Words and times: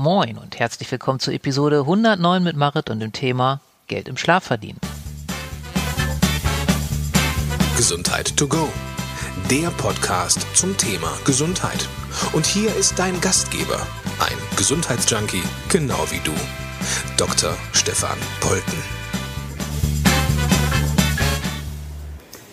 Moin 0.00 0.38
und 0.38 0.60
herzlich 0.60 0.88
willkommen 0.92 1.18
zur 1.18 1.34
Episode 1.34 1.80
109 1.80 2.40
mit 2.40 2.54
Marit 2.54 2.88
und 2.88 3.00
dem 3.00 3.10
Thema 3.10 3.60
Geld 3.88 4.06
im 4.06 4.16
Schlaf 4.16 4.44
verdienen. 4.44 4.78
Gesundheit 7.76 8.36
to 8.36 8.46
go. 8.46 8.68
Der 9.50 9.70
Podcast 9.70 10.46
zum 10.54 10.76
Thema 10.76 11.12
Gesundheit. 11.24 11.88
Und 12.32 12.46
hier 12.46 12.72
ist 12.76 12.96
dein 12.96 13.20
Gastgeber, 13.20 13.84
ein 14.20 14.56
Gesundheitsjunkie, 14.56 15.42
genau 15.68 16.06
wie 16.12 16.20
du, 16.20 16.32
Dr. 17.16 17.56
Stefan 17.72 18.18
Polten. 18.38 18.80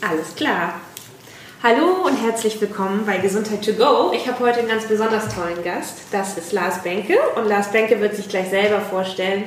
Alles 0.01 0.35
klar. 0.35 0.81
Hallo 1.67 2.05
und 2.05 2.15
herzlich 2.17 2.61
willkommen 2.61 3.07
bei 3.07 3.17
Gesundheit 3.17 3.65
to 3.65 3.73
go. 3.73 4.11
Ich 4.13 4.27
habe 4.27 4.39
heute 4.41 4.59
einen 4.59 4.67
ganz 4.67 4.85
besonders 4.85 5.33
tollen 5.33 5.63
Gast. 5.63 5.97
Das 6.11 6.37
ist 6.37 6.51
Lars 6.51 6.83
Benke 6.83 7.17
und 7.37 7.47
Lars 7.47 7.71
Benke 7.71 7.99
wird 7.99 8.15
sich 8.15 8.29
gleich 8.29 8.49
selber 8.51 8.81
vorstellen, 8.81 9.45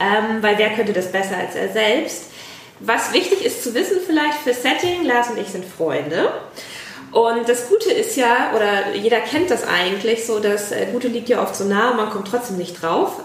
ähm, 0.00 0.42
weil 0.42 0.56
wer 0.56 0.70
könnte 0.70 0.94
das 0.94 1.12
besser 1.12 1.36
als 1.36 1.56
er 1.56 1.68
selbst? 1.68 2.30
Was 2.78 3.12
wichtig 3.12 3.44
ist 3.44 3.62
zu 3.62 3.74
wissen 3.74 3.98
vielleicht 4.06 4.38
für 4.38 4.54
Setting, 4.54 5.04
Lars 5.04 5.28
und 5.28 5.38
ich 5.38 5.48
sind 5.48 5.66
Freunde. 5.66 6.32
Und 7.12 7.46
das 7.46 7.68
Gute 7.68 7.92
ist 7.92 8.16
ja, 8.16 8.52
oder 8.56 8.94
jeder 8.94 9.20
kennt 9.20 9.50
das 9.50 9.68
eigentlich, 9.68 10.24
so 10.24 10.40
das 10.40 10.72
äh, 10.72 10.86
Gute 10.90 11.08
liegt 11.08 11.28
ja 11.28 11.42
oft 11.42 11.54
so 11.54 11.64
nah, 11.64 11.92
man 11.92 12.08
kommt 12.08 12.28
trotzdem 12.28 12.56
nicht 12.56 12.80
drauf. 12.80 13.20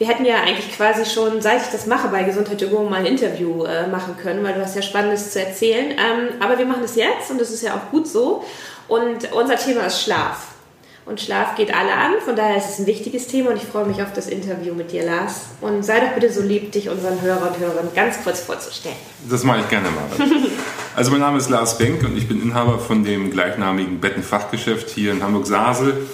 Wir 0.00 0.08
hätten 0.08 0.24
ja 0.24 0.36
eigentlich 0.36 0.74
quasi 0.74 1.04
schon, 1.04 1.42
seit 1.42 1.60
ich 1.60 1.68
das 1.68 1.84
mache 1.84 2.08
bei 2.08 2.22
Gesundheit 2.22 2.58
go, 2.70 2.84
mal 2.84 3.00
ein 3.00 3.04
Interview 3.04 3.64
äh, 3.64 3.86
machen 3.86 4.16
können, 4.16 4.42
weil 4.42 4.54
du 4.54 4.62
hast 4.62 4.74
ja 4.74 4.80
Spannendes 4.80 5.32
zu 5.32 5.44
erzählen. 5.44 5.90
Ähm, 5.90 6.40
aber 6.40 6.58
wir 6.58 6.64
machen 6.64 6.80
das 6.80 6.96
jetzt 6.96 7.30
und 7.30 7.38
das 7.38 7.50
ist 7.50 7.62
ja 7.62 7.74
auch 7.74 7.90
gut 7.90 8.08
so. 8.08 8.42
Und 8.88 9.30
unser 9.30 9.56
Thema 9.56 9.82
ist 9.82 10.02
Schlaf. 10.02 10.52
Und 11.04 11.20
Schlaf 11.20 11.54
geht 11.54 11.74
alle 11.74 11.92
an, 11.92 12.12
von 12.24 12.34
daher 12.34 12.56
ist 12.56 12.70
es 12.70 12.78
ein 12.78 12.86
wichtiges 12.86 13.26
Thema 13.26 13.50
und 13.50 13.56
ich 13.56 13.64
freue 13.64 13.84
mich 13.84 14.00
auf 14.00 14.14
das 14.14 14.28
Interview 14.28 14.72
mit 14.72 14.90
dir, 14.90 15.04
Lars. 15.04 15.48
Und 15.60 15.84
sei 15.84 16.00
doch 16.00 16.14
bitte 16.14 16.32
so 16.32 16.40
lieb, 16.40 16.72
dich 16.72 16.88
unseren 16.88 17.20
Hörer 17.20 17.48
und 17.48 17.58
Hörern 17.58 17.88
ganz 17.94 18.24
kurz 18.24 18.40
vorzustellen. 18.40 18.96
Das 19.28 19.44
mache 19.44 19.60
ich 19.60 19.68
gerne 19.68 19.88
mal. 19.90 20.06
also 20.96 21.10
mein 21.10 21.20
Name 21.20 21.36
ist 21.36 21.50
Lars 21.50 21.76
Benk 21.76 22.02
und 22.04 22.16
ich 22.16 22.26
bin 22.26 22.40
Inhaber 22.40 22.78
von 22.78 23.04
dem 23.04 23.30
gleichnamigen 23.30 24.00
Bettenfachgeschäft 24.00 24.88
hier 24.88 25.12
in 25.12 25.22
Hamburg-Sasel. 25.22 26.06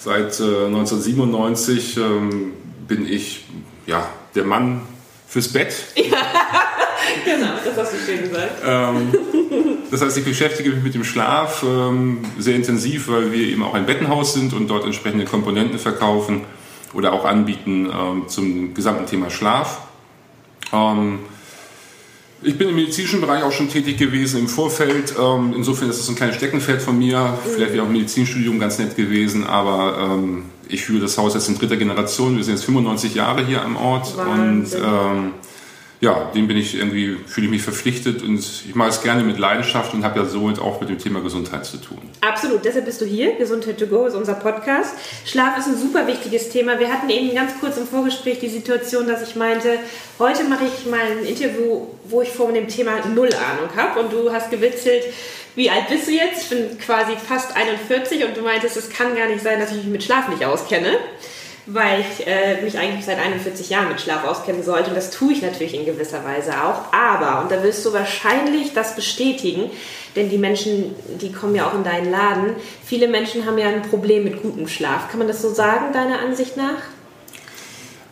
Seit 0.00 0.40
äh, 0.40 0.66
1997 0.66 1.98
ähm, 1.98 2.52
bin 2.88 3.06
ich 3.06 3.44
ja, 3.86 4.08
der 4.34 4.44
Mann 4.44 4.82
fürs 5.28 5.52
Bett. 5.52 5.74
Ja, 5.94 6.04
genau, 7.24 7.52
das 7.64 7.76
hast 7.76 7.92
du 7.92 7.98
schön 7.98 8.22
gesagt. 8.22 8.62
Ähm, 8.64 9.12
das 9.90 10.02
heißt, 10.02 10.18
ich 10.18 10.24
beschäftige 10.24 10.70
mich 10.70 10.82
mit 10.82 10.94
dem 10.94 11.04
Schlaf 11.04 11.62
ähm, 11.62 12.24
sehr 12.38 12.56
intensiv, 12.56 13.08
weil 13.08 13.30
wir 13.30 13.46
eben 13.46 13.62
auch 13.62 13.74
ein 13.74 13.86
Bettenhaus 13.86 14.34
sind 14.34 14.52
und 14.54 14.68
dort 14.68 14.84
entsprechende 14.84 15.24
Komponenten 15.24 15.78
verkaufen 15.78 16.44
oder 16.94 17.12
auch 17.12 17.24
anbieten 17.24 17.90
ähm, 17.92 18.28
zum 18.28 18.74
gesamten 18.74 19.06
Thema 19.06 19.30
Schlaf. 19.30 19.82
Ähm, 20.72 21.20
ich 22.40 22.56
bin 22.56 22.68
im 22.68 22.76
medizinischen 22.76 23.20
Bereich 23.20 23.42
auch 23.42 23.52
schon 23.52 23.68
tätig 23.68 23.98
gewesen 23.98 24.40
im 24.40 24.48
Vorfeld. 24.48 25.14
Ähm, 25.18 25.54
insofern 25.56 25.90
ist 25.90 25.98
es 25.98 26.08
ein 26.08 26.14
kleines 26.14 26.36
Steckenpferd 26.36 26.80
von 26.80 26.96
mir. 26.96 27.36
Vielleicht 27.44 27.72
wäre 27.72 27.82
auch 27.82 27.88
ein 27.88 27.92
Medizinstudium 27.92 28.60
ganz 28.60 28.78
nett 28.78 28.96
gewesen, 28.96 29.44
aber 29.46 30.12
ähm, 30.12 30.44
ich 30.68 30.84
führe 30.84 31.00
das 31.00 31.18
Haus 31.18 31.34
jetzt 31.34 31.48
in 31.48 31.58
dritter 31.58 31.76
Generation. 31.76 32.36
Wir 32.36 32.44
sind 32.44 32.54
jetzt 32.54 32.64
95 32.64 33.14
Jahre 33.14 33.44
hier 33.44 33.62
am 33.62 33.76
Ort 33.76 34.16
Wahnsinn. 34.16 34.82
und 34.82 34.86
ähm, 34.86 35.32
ja, 36.00 36.30
dem 36.32 36.46
bin 36.46 36.56
ich 36.56 36.76
irgendwie, 36.76 37.16
fühle 37.26 37.46
ich 37.46 37.50
mich 37.50 37.62
verpflichtet 37.62 38.22
und 38.22 38.38
ich 38.38 38.74
mache 38.74 38.90
es 38.90 39.02
gerne 39.02 39.24
mit 39.24 39.38
Leidenschaft 39.38 39.94
und 39.94 40.04
habe 40.04 40.20
ja 40.20 40.26
somit 40.26 40.60
auch 40.60 40.80
mit 40.80 40.90
dem 40.90 40.98
Thema 40.98 41.20
Gesundheit 41.20 41.66
zu 41.66 41.78
tun. 41.78 41.98
Absolut, 42.20 42.64
deshalb 42.64 42.84
bist 42.84 43.00
du 43.00 43.04
hier. 43.04 43.34
Gesundheit 43.34 43.78
to 43.78 43.86
go 43.86 44.06
ist 44.06 44.14
unser 44.14 44.34
Podcast. 44.34 44.94
Schlaf 45.24 45.58
ist 45.58 45.66
ein 45.66 45.76
super 45.76 46.06
wichtiges 46.06 46.50
Thema. 46.50 46.78
Wir 46.78 46.92
hatten 46.92 47.10
eben 47.10 47.34
ganz 47.34 47.52
kurz 47.58 47.78
im 47.78 47.86
Vorgespräch 47.86 48.38
die 48.38 48.48
Situation, 48.48 49.08
dass 49.08 49.28
ich 49.28 49.34
meinte, 49.34 49.80
heute 50.20 50.44
mache 50.44 50.64
ich 50.66 50.88
mal 50.88 51.00
ein 51.00 51.24
Interview, 51.24 51.86
wo 52.04 52.22
ich 52.22 52.28
vor 52.28 52.52
dem 52.52 52.68
Thema 52.68 52.92
null 53.12 53.30
Ahnung 53.32 53.74
habe 53.76 53.98
und 54.00 54.12
du 54.12 54.32
hast 54.32 54.50
gewitzelt, 54.52 55.02
wie 55.56 55.68
alt 55.68 55.88
bist 55.88 56.06
du 56.06 56.12
jetzt? 56.12 56.44
Ich 56.44 56.50
bin 56.50 56.78
quasi 56.78 57.14
fast 57.16 57.56
41 57.56 58.24
und 58.24 58.36
du 58.36 58.42
meintest, 58.42 58.76
es 58.76 58.88
kann 58.88 59.16
gar 59.16 59.26
nicht 59.26 59.42
sein, 59.42 59.58
dass 59.58 59.72
ich 59.72 59.78
mich 59.78 59.86
mit 59.86 60.04
Schlaf 60.04 60.28
nicht 60.28 60.44
auskenne 60.44 60.96
weil 61.70 62.00
ich 62.00 62.26
äh, 62.26 62.62
mich 62.62 62.78
eigentlich 62.78 63.04
seit 63.04 63.18
41 63.18 63.68
Jahren 63.68 63.88
mit 63.88 64.00
Schlaf 64.00 64.24
auskennen 64.24 64.62
sollte. 64.62 64.88
Und 64.88 64.96
das 64.96 65.10
tue 65.10 65.32
ich 65.32 65.42
natürlich 65.42 65.74
in 65.74 65.84
gewisser 65.84 66.24
Weise 66.24 66.52
auch. 66.62 66.92
Aber, 66.94 67.42
und 67.42 67.52
da 67.52 67.62
wirst 67.62 67.84
du 67.84 67.92
wahrscheinlich 67.92 68.72
das 68.72 68.96
bestätigen, 68.96 69.70
denn 70.16 70.30
die 70.30 70.38
Menschen, 70.38 70.94
die 71.20 71.30
kommen 71.30 71.54
ja 71.54 71.68
auch 71.68 71.74
in 71.74 71.84
deinen 71.84 72.10
Laden, 72.10 72.56
viele 72.84 73.06
Menschen 73.06 73.44
haben 73.44 73.58
ja 73.58 73.68
ein 73.68 73.82
Problem 73.82 74.24
mit 74.24 74.42
gutem 74.42 74.66
Schlaf. 74.66 75.10
Kann 75.10 75.18
man 75.18 75.28
das 75.28 75.42
so 75.42 75.52
sagen, 75.52 75.92
deiner 75.92 76.20
Ansicht 76.20 76.56
nach? 76.56 76.82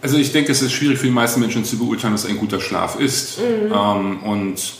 Also 0.02 0.18
ich 0.18 0.32
denke, 0.32 0.52
es 0.52 0.60
ist 0.60 0.72
schwierig 0.72 0.98
für 0.98 1.06
die 1.06 1.12
meisten 1.12 1.40
Menschen 1.40 1.64
zu 1.64 1.78
beurteilen, 1.78 2.12
was 2.12 2.26
ein 2.26 2.36
guter 2.36 2.60
Schlaf 2.60 3.00
ist. 3.00 3.38
Ähm, 3.40 4.22
und 4.22 4.74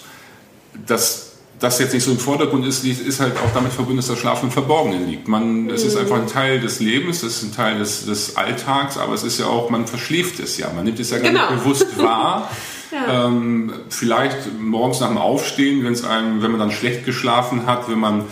das 0.87 1.25
das 1.59 1.78
jetzt 1.78 1.94
nicht 1.94 2.05
so 2.05 2.11
im 2.11 2.19
Vordergrund 2.19 2.67
ist, 2.67 2.84
ist 2.84 3.21
halt 3.21 3.33
auch 3.39 3.53
damit 3.55 3.72
verbunden, 3.72 3.97
dass 3.99 4.09
der 4.09 4.17
Schlaf 4.17 4.43
im 4.43 4.50
Verborgenen 4.50 5.09
liegt. 5.09 5.27
Man, 5.28 5.71
Es 5.71 5.84
ist 5.84 5.97
einfach 5.97 6.17
ein 6.17 6.27
Teil 6.27 6.61
des 6.61 6.81
Lebens, 6.81 7.22
es 7.22 7.39
ist 7.39 7.43
ein 7.44 7.55
Teil 7.55 7.78
des, 7.78 8.05
des 8.05 8.37
Alltags, 8.37 8.99
aber 8.99 9.15
es 9.15 9.22
ist 9.22 9.39
ja 9.39 9.47
auch, 9.47 9.71
man 9.71 9.87
verschläft 9.87 10.39
es 10.41 10.59
ja. 10.59 10.71
Man 10.75 10.84
nimmt 10.84 11.00
es 11.00 11.11
ja 11.11 11.19
gar 11.19 11.31
Genau. 11.31 11.50
nicht 11.50 11.62
bewusst 11.65 11.99
wahr. 12.03 12.50
Ja. 12.93 13.27
ähm, 13.27 13.72
vielleicht 13.89 14.37
morgens 14.61 15.00
nach 15.00 15.09
dem 15.09 15.19
Aufstehen, 15.19 15.83
wenn 15.84 15.93
es 15.93 16.05
einem, 16.05 16.41
wenn 16.43 16.50
man 16.53 16.61
dann 16.61 16.71
schlecht 16.71 17.05
geschlafen 17.05 17.67
hat, 17.67 17.88
wenn 17.91 17.99
man 17.99 18.25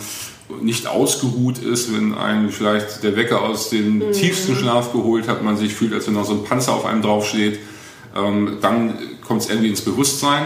nicht 0.61 0.85
ausgeruht 0.87 1.57
ist, 1.57 1.93
wenn 1.93 2.15
einen 2.15 2.49
vielleicht 2.51 3.03
der 3.03 3.15
Wecker 3.17 3.41
aus 3.41 3.69
dem 3.71 4.11
tiefsten 4.13 4.55
Schlaf 4.55 4.91
geholt 4.93 5.27
hat, 5.27 5.43
man 5.43 5.57
sich 5.57 5.73
fühlt, 5.73 5.93
als 5.93 6.05
wenn 6.07 6.13
noch 6.13 6.25
so 6.25 6.33
ein 6.33 6.43
Panzer 6.43 6.73
auf 6.73 6.85
einem 6.85 7.01
draufsteht, 7.01 7.59
ähm, 8.15 8.57
dann 8.61 8.93
kommt 9.27 9.41
es 9.41 9.49
irgendwie 9.49 9.69
ins 9.69 9.81
Bewusstsein. 9.81 10.43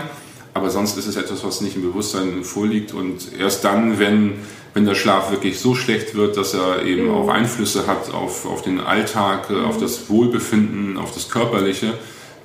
Aber 0.60 0.70
sonst 0.70 0.98
ist 0.98 1.08
es 1.08 1.16
etwas, 1.16 1.46
was 1.46 1.62
nicht 1.62 1.78
im 1.78 1.84
Bewusstsein 1.84 2.44
vorliegt. 2.44 2.94
Und 2.94 3.32
erst 3.40 3.64
dann, 3.64 3.98
wenn, 3.98 4.34
wenn 4.74 4.86
der 4.86 4.94
Schlaf 4.94 5.32
wirklich 5.32 5.58
so 5.58 5.74
schlecht 5.74 6.16
wird, 6.16 6.36
dass 6.36 6.54
er 6.54 6.84
eben 6.84 7.10
auch 7.10 7.30
Einflüsse 7.30 7.88
hat 7.88 8.14
auf, 8.14 8.46
auf 8.46 8.62
den 8.62 8.82
Alltag, 8.82 9.50
äh, 9.50 9.64
auf 9.64 9.78
das 9.78 10.10
Wohlbefinden, 10.10 10.98
auf 10.98 11.14
das 11.14 11.30
Körperliche, 11.30 11.94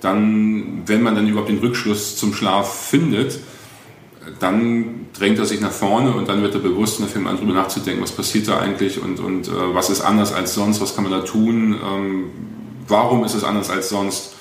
dann, 0.01 0.83
wenn 0.87 1.03
man 1.03 1.17
dann 1.17 1.27
überhaupt 1.27 1.49
den 1.49 1.59
Rückschluss 1.59 2.17
zum 2.17 2.35
Schlaf 2.35 2.89
findet, 2.89 3.41
dann 4.39 5.07
drängt 5.19 5.41
er 5.41 5.45
sich 5.45 5.61
nach 5.61 5.73
vorne 5.73 6.13
und 6.13 6.29
dann 6.29 6.41
wird 6.41 6.55
er 6.55 6.61
bewusst 6.61 6.99
und 6.99 7.07
dann 7.07 7.13
fängt 7.13 7.25
man 7.25 7.35
an 7.35 7.41
drüber 7.41 7.55
nachzudenken, 7.55 8.01
was 8.01 8.13
passiert 8.13 8.47
da 8.47 8.59
eigentlich 8.59 9.03
und, 9.03 9.19
und 9.19 9.49
äh, 9.49 9.75
was 9.75 9.91
ist 9.91 10.03
anders 10.03 10.33
als 10.33 10.55
sonst, 10.55 10.81
was 10.81 10.95
kann 10.95 11.03
man 11.03 11.13
da 11.13 11.21
tun, 11.21 11.75
ähm, 11.85 12.25
warum 12.87 13.25
ist 13.25 13.35
es 13.35 13.43
anders 13.43 13.71
als 13.71 13.89
sonst. 13.89 14.34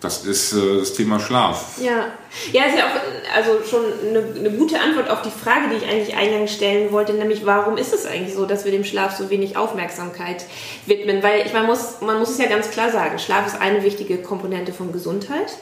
Das 0.00 0.24
ist 0.24 0.52
äh, 0.52 0.78
das 0.78 0.92
Thema 0.92 1.18
Schlaf. 1.18 1.78
Ja, 1.80 2.12
ja, 2.52 2.64
ist 2.64 2.76
ja 2.76 2.84
auch 2.84 3.34
also 3.34 3.64
schon 3.68 3.84
eine, 4.08 4.38
eine 4.38 4.50
gute 4.50 4.78
Antwort 4.78 5.08
auf 5.08 5.22
die 5.22 5.30
Frage, 5.30 5.68
die 5.70 5.76
ich 5.76 5.90
eigentlich 5.90 6.14
eingangs 6.16 6.52
stellen 6.52 6.92
wollte, 6.92 7.14
nämlich 7.14 7.46
warum 7.46 7.78
ist 7.78 7.94
es 7.94 8.04
eigentlich 8.04 8.34
so, 8.34 8.44
dass 8.44 8.64
wir 8.64 8.72
dem 8.72 8.84
Schlaf 8.84 9.16
so 9.16 9.30
wenig 9.30 9.56
Aufmerksamkeit 9.56 10.44
widmen? 10.84 11.22
Weil 11.22 11.46
ich 11.46 11.54
man 11.54 11.66
muss, 11.66 12.00
man 12.02 12.18
muss 12.18 12.30
es 12.30 12.38
ja 12.38 12.46
ganz 12.46 12.70
klar 12.70 12.90
sagen, 12.90 13.18
Schlaf 13.18 13.46
ist 13.46 13.60
eine 13.60 13.82
wichtige 13.82 14.18
Komponente 14.18 14.72
von 14.72 14.92
Gesundheit. 14.92 15.56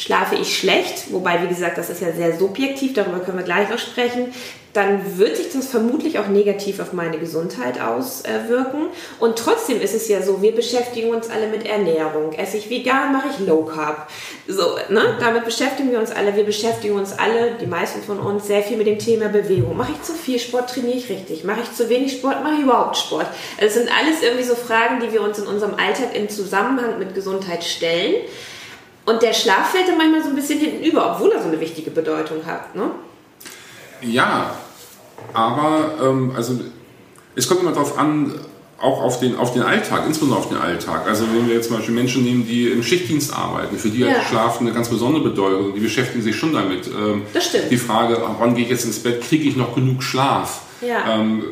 Schlafe 0.00 0.34
ich 0.34 0.56
schlecht, 0.56 1.12
wobei, 1.12 1.42
wie 1.42 1.48
gesagt, 1.48 1.76
das 1.76 1.90
ist 1.90 2.00
ja 2.00 2.10
sehr 2.10 2.38
subjektiv, 2.38 2.94
darüber 2.94 3.18
können 3.18 3.36
wir 3.36 3.44
gleich 3.44 3.68
noch 3.68 3.78
sprechen, 3.78 4.32
dann 4.72 5.18
wird 5.18 5.36
sich 5.36 5.52
das 5.52 5.66
vermutlich 5.66 6.18
auch 6.18 6.28
negativ 6.28 6.80
auf 6.80 6.94
meine 6.94 7.18
Gesundheit 7.18 7.78
auswirken. 7.82 8.86
Und 9.18 9.36
trotzdem 9.36 9.78
ist 9.78 9.94
es 9.94 10.08
ja 10.08 10.22
so, 10.22 10.40
wir 10.40 10.54
beschäftigen 10.54 11.10
uns 11.10 11.28
alle 11.28 11.48
mit 11.48 11.66
Ernährung. 11.66 12.32
Esse 12.32 12.56
ich 12.56 12.70
vegan, 12.70 13.12
mache 13.12 13.28
ich 13.28 13.46
Low 13.46 13.64
Carb. 13.66 14.08
So, 14.48 14.78
ne? 14.88 15.18
Damit 15.20 15.44
beschäftigen 15.44 15.90
wir 15.90 15.98
uns 15.98 16.12
alle. 16.12 16.34
Wir 16.34 16.44
beschäftigen 16.44 16.94
uns 16.94 17.12
alle, 17.18 17.58
die 17.60 17.66
meisten 17.66 18.02
von 18.02 18.20
uns, 18.20 18.46
sehr 18.46 18.62
viel 18.62 18.78
mit 18.78 18.86
dem 18.86 18.98
Thema 18.98 19.28
Bewegung. 19.28 19.76
Mache 19.76 19.92
ich 19.92 20.02
zu 20.02 20.14
viel 20.14 20.38
Sport, 20.38 20.70
trainiere 20.70 20.96
ich 20.96 21.10
richtig. 21.10 21.44
Mache 21.44 21.60
ich 21.62 21.74
zu 21.74 21.90
wenig 21.90 22.12
Sport, 22.12 22.42
mache 22.42 22.54
ich 22.54 22.60
überhaupt 22.60 22.96
Sport. 22.96 23.26
Also 23.60 23.66
es 23.66 23.74
sind 23.74 23.90
alles 23.94 24.22
irgendwie 24.22 24.44
so 24.44 24.54
Fragen, 24.54 25.00
die 25.00 25.12
wir 25.12 25.20
uns 25.20 25.38
in 25.38 25.46
unserem 25.46 25.74
Alltag 25.74 26.14
im 26.14 26.30
Zusammenhang 26.30 26.98
mit 26.98 27.14
Gesundheit 27.14 27.64
stellen. 27.64 28.14
Und 29.10 29.22
der 29.22 29.32
Schlaf 29.32 29.70
fällt 29.70 29.88
dann 29.88 29.98
manchmal 29.98 30.22
so 30.22 30.28
ein 30.28 30.36
bisschen 30.36 30.60
hinten 30.60 30.84
über, 30.84 31.12
obwohl 31.14 31.32
er 31.32 31.42
so 31.42 31.48
eine 31.48 31.58
wichtige 31.60 31.90
Bedeutung 31.90 32.44
hat. 32.46 32.74
Ne? 32.76 32.90
Ja, 34.02 34.54
aber 35.32 35.94
ähm, 36.02 36.32
also 36.36 36.60
es 37.34 37.48
kommt 37.48 37.60
immer 37.62 37.72
darauf 37.72 37.98
an, 37.98 38.32
auch 38.80 39.02
auf 39.02 39.20
den, 39.20 39.36
auf 39.36 39.52
den 39.52 39.62
Alltag, 39.62 40.04
insbesondere 40.06 40.38
auf 40.38 40.48
den 40.48 40.56
Alltag. 40.58 41.06
Also 41.06 41.24
wenn 41.34 41.46
wir 41.48 41.54
jetzt 41.54 41.68
zum 41.68 41.76
Beispiel 41.76 41.94
Menschen 41.94 42.24
nehmen, 42.24 42.46
die 42.46 42.68
im 42.68 42.82
Schichtdienst 42.82 43.34
arbeiten, 43.34 43.76
für 43.76 43.88
die 43.90 43.98
Ja. 44.00 44.10
hat 44.10 44.24
Schlaf 44.28 44.60
eine 44.60 44.72
ganz 44.72 44.88
besondere 44.88 45.22
Bedeutung. 45.24 45.74
Die 45.74 45.80
beschäftigen 45.80 46.22
sich 46.22 46.36
schon 46.36 46.52
damit. 46.54 46.86
Ähm, 46.86 47.22
Das 47.32 47.46
stimmt. 47.46 47.70
Die 47.70 47.76
Frage, 47.76 48.16
wann 48.38 48.54
gehe 48.54 48.64
ich 48.64 48.70
jetzt 48.70 48.84
ins 48.84 49.00
Bett, 49.00 49.20
kriege 49.22 49.48
ich 49.48 49.56
noch 49.56 49.74
genug 49.74 50.02
Schlaf? 50.02 50.62
Ja. 50.80 51.18
Ähm, 51.18 51.42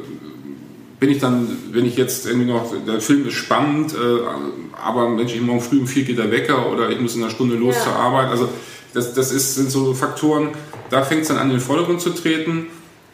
bin 1.01 1.11
ich 1.11 1.19
dann, 1.19 1.49
wenn 1.73 1.85
ich 1.87 1.97
jetzt 1.97 2.27
irgendwie 2.27 2.51
noch, 2.51 2.73
der 2.87 3.01
Film 3.01 3.27
ist 3.29 3.35
spannend, 3.35 3.95
äh, 3.95 4.77
aber 4.85 5.09
Mensch, 5.09 5.35
ich 5.35 5.41
morgen 5.41 5.61
früh 5.61 5.79
um 5.81 5.87
vier 5.87 6.05
geht 6.05 6.19
der 6.19 6.31
Wecker 6.31 6.71
oder 6.73 6.91
ich 6.91 7.01
muss 7.01 7.15
in 7.15 7.23
einer 7.23 7.31
Stunde 7.31 7.55
los 7.57 7.77
Ja. 7.77 7.85
zur 7.85 7.93
Arbeit. 7.97 8.29
Also 8.29 8.49
das, 8.95 9.15
das 9.15 9.31
ist, 9.33 9.55
sind 9.55 9.71
so 9.71 9.95
Faktoren, 9.95 10.49
da 10.91 11.03
fängt 11.03 11.23
es 11.23 11.29
dann 11.29 11.37
an, 11.39 11.49
in 11.49 11.57
den 11.57 11.61
Vordergrund 11.61 12.01
zu 12.01 12.11
treten. 12.11 12.67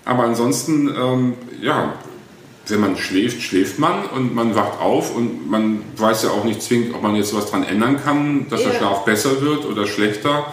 Aber 0.07 0.25
ansonsten, 0.25 0.89
ähm, 0.89 1.35
ja, 1.63 1.95
wenn 2.69 2.81
man 2.81 2.97
schläft, 2.97 3.43
schläft 3.43 3.79
man 3.79 4.05
und 4.15 4.35
man 4.35 4.55
wacht 4.55 4.81
auf 4.81 5.15
und 5.15 5.51
man 5.51 5.83
weiß 5.97 6.23
ja 6.25 6.31
auch 6.31 6.45
nicht 6.45 6.63
zwingend, 6.63 6.95
ob 6.95 7.03
man 7.03 7.15
jetzt 7.17 7.35
was 7.35 7.51
dran 7.51 7.65
ändern 7.65 7.99
kann, 8.03 8.47
dass 8.51 8.63
Ja. 8.63 8.71
der 8.71 8.79
Schlaf 8.79 9.05
besser 9.05 9.41
wird 9.43 9.67
oder 9.67 9.87
schlechter. 9.87 10.47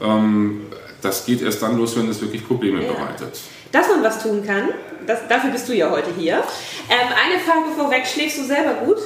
Ähm, 0.00 0.62
das 1.02 1.26
geht 1.26 1.42
erst 1.42 1.62
dann 1.62 1.76
los, 1.78 1.96
wenn 1.96 2.08
es 2.08 2.20
wirklich 2.20 2.46
Probleme 2.46 2.80
bereitet. 2.80 3.38
Dass 3.72 3.88
man 3.88 4.02
was 4.02 4.22
tun 4.22 4.42
kann, 4.46 4.70
das, 5.06 5.28
dafür 5.28 5.50
bist 5.50 5.68
du 5.68 5.74
ja 5.74 5.90
heute 5.90 6.10
hier. 6.18 6.42
Ähm, 6.88 7.08
eine 7.08 7.40
Frage 7.40 7.74
vorweg, 7.76 8.06
schläfst 8.06 8.38
du 8.38 8.44
selber 8.44 8.74
gut? 8.84 8.98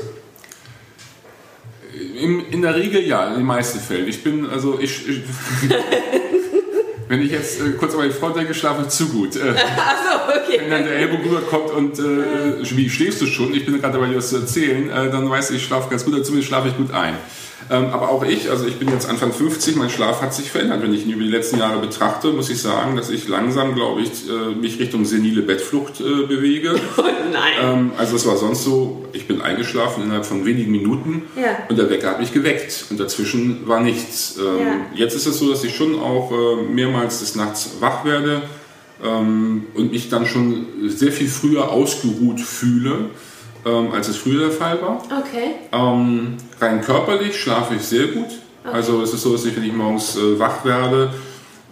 Im, 2.21 2.45
in 2.51 2.63
der 2.63 2.75
Regel 2.75 3.03
ja, 3.03 3.29
in 3.29 3.35
den 3.37 3.47
meisten 3.47 3.81
Fällen. 3.81 4.09
Ich 4.09 4.23
bin, 4.23 4.49
also 4.49 4.79
ich. 4.81 5.09
ich 5.09 5.23
wenn 7.09 7.23
ich 7.23 7.33
jetzt 7.33 7.61
äh, 7.61 7.71
kurz 7.71 7.95
auf 7.95 8.01
meine 8.01 8.13
Frau 8.13 8.31
denke, 8.31 8.55
schlafe 8.55 8.83
ich 8.83 8.89
zu 8.89 9.09
gut. 9.09 9.37
Äh, 9.37 9.51
Achso, 9.51 10.29
okay. 10.29 10.61
wenn 10.61 10.71
dann 10.71 10.85
der 10.85 10.97
Ellbogen 10.97 11.25
rüberkommt 11.25 11.71
und 11.71 11.99
äh, 11.99 12.77
wie 12.77 12.91
schläfst 12.91 13.21
du 13.21 13.27
schon? 13.27 13.55
Ich 13.55 13.65
bin 13.65 13.81
gerade 13.81 13.95
dabei, 13.95 14.09
dir 14.09 14.19
was 14.19 14.29
zu 14.29 14.37
erzählen. 14.37 14.91
Äh, 14.91 15.11
dann 15.11 15.29
weiß 15.29 15.51
ich, 15.51 15.57
ich 15.57 15.65
schlafe 15.65 15.89
ganz 15.89 16.05
gut, 16.05 16.15
oder 16.15 16.23
zumindest 16.23 16.49
schlafe 16.49 16.69
ich 16.69 16.77
gut 16.77 16.93
ein. 16.93 17.15
Ähm, 17.71 17.87
aber 17.87 18.09
auch 18.11 18.25
ich, 18.25 18.51
also 18.51 18.67
ich 18.67 18.77
bin 18.79 18.89
jetzt 18.89 19.09
Anfang 19.09 19.33
50, 19.33 19.77
mein 19.77 19.91
Schlaf 19.91 20.23
hat 20.23 20.33
sich 20.33 20.51
verändert. 20.51 20.83
Wenn 20.83 20.95
ich 20.95 21.05
ihn 21.05 21.13
über 21.13 21.23
die 21.23 21.29
letzten 21.31 21.59
Jahre 21.59 21.81
betrachte, 21.81 22.29
muss 22.33 22.49
ich 22.51 22.63
sagen, 22.63 22.97
dass 22.97 23.11
ich 23.11 23.29
langsam, 23.29 23.75
glaube 23.75 24.01
ich, 24.01 24.11
äh, 24.29 24.55
mich 24.55 24.79
Richtung 24.79 25.05
senile 25.05 25.43
Bettflucht 25.43 26.01
äh, 26.01 26.27
bewege. 26.27 26.75
Nein. 27.33 27.53
Ähm, 27.63 27.91
also 27.99 28.17
es 28.17 28.27
war 28.27 28.37
sonst 28.37 28.65
so, 28.65 29.05
ich 29.13 29.27
bin 29.27 29.43
eingeschlafen 29.43 30.03
innerhalb 30.05 30.25
von 30.25 30.47
wenigen 30.47 30.71
Minuten 30.71 31.23
Ja. 31.37 31.59
und 31.69 31.77
der 31.79 31.91
Wecker 31.91 32.09
hat 32.11 32.21
mich 32.21 32.33
geweckt 32.33 32.87
und 32.91 32.99
dazwischen 32.99 33.67
war 33.69 33.81
nichts. 33.81 34.37
Ähm, 34.39 34.45
Ja. 34.67 34.77
Jetzt 34.95 35.15
ist 35.15 35.27
es 35.27 35.39
so, 35.39 35.51
dass 35.51 35.63
ich 35.65 35.75
schon 35.77 35.99
auch 35.99 36.33
äh, 36.33 36.63
mehrmals 36.73 37.21
des 37.21 37.35
Nachts 37.35 37.73
wach 37.81 38.05
werde 38.05 38.43
und 39.01 39.93
mich 39.93 40.09
dann 40.09 40.27
schon 40.27 40.67
sehr 40.89 41.13
viel 41.13 41.29
früher 41.29 41.71
ausgeruht 41.71 42.41
fühle, 42.41 43.11
ähm, 43.67 43.93
als 43.93 44.09
es 44.09 44.17
früher 44.17 44.41
der 44.41 44.51
Fall 44.51 44.81
war. 44.83 45.03
Okay. 45.21 45.55
Ähm, 45.73 46.37
rein 46.61 46.81
körperlich 46.81 47.41
schlafe 47.41 47.75
ich 47.75 47.83
sehr 47.83 48.09
gut. 48.09 48.27
Also 48.65 49.01
es 49.03 49.15
ist 49.15 49.23
so, 49.23 49.33
dass 49.33 49.45
ich, 49.47 49.57
wenn 49.57 49.65
ich 49.65 49.73
morgens 49.73 50.17
äh, 50.17 50.39
wach 50.39 50.65
werde, 50.65 51.11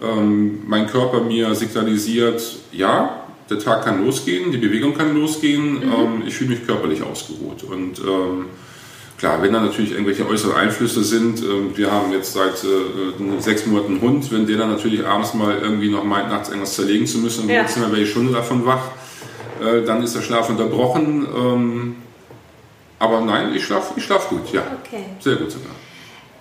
ähm, 0.01 0.63
mein 0.67 0.87
Körper 0.87 1.21
mir 1.21 1.53
signalisiert, 1.55 2.41
ja, 2.71 3.21
der 3.49 3.59
Tag 3.59 3.83
kann 3.85 4.03
losgehen, 4.03 4.51
die 4.51 4.57
Bewegung 4.57 4.93
kann 4.95 5.15
losgehen, 5.15 5.81
ähm, 5.83 6.23
ich 6.25 6.33
fühle 6.35 6.51
mich 6.51 6.65
körperlich 6.67 7.01
ausgeruht. 7.03 7.63
Und 7.63 7.99
ähm, 7.99 8.45
klar, 9.17 9.41
wenn 9.41 9.53
da 9.53 9.61
natürlich 9.61 9.91
irgendwelche 9.91 10.27
äußeren 10.27 10.55
Einflüsse 10.55 11.03
sind, 11.03 11.41
ähm, 11.41 11.71
wir 11.75 11.91
haben 11.91 12.11
jetzt 12.11 12.33
seit 12.33 12.63
äh, 12.63 13.39
sechs 13.41 13.65
Monaten 13.65 13.93
einen 13.93 14.01
Hund, 14.01 14.31
wenn 14.31 14.45
der 14.47 14.57
dann 14.57 14.69
natürlich 14.71 15.05
abends 15.05 15.33
mal 15.33 15.57
irgendwie 15.61 15.89
noch 15.89 16.03
meint, 16.03 16.29
nachts 16.29 16.49
irgendwas 16.49 16.73
zerlegen 16.75 17.07
zu 17.07 17.19
müssen, 17.19 17.47
Ja. 17.47 17.61
dann 17.63 17.67
sind 17.71 17.83
wir 17.83 17.91
welche 17.95 18.11
Stunde 18.11 18.33
davon 18.33 18.65
wach, 18.65 18.81
äh, 19.61 19.85
dann 19.85 20.03
ist 20.03 20.15
der 20.15 20.21
Schlaf 20.21 20.49
unterbrochen. 20.49 21.27
Ähm, 21.35 21.95
aber 22.99 23.21
nein, 23.21 23.53
ich 23.53 23.65
schlafe 23.65 23.93
ich 23.95 24.03
schlaf 24.03 24.29
gut, 24.29 24.51
ja. 24.51 24.63
Okay. 24.83 25.03
Sehr 25.19 25.35
gut 25.35 25.51
sogar. 25.51 25.71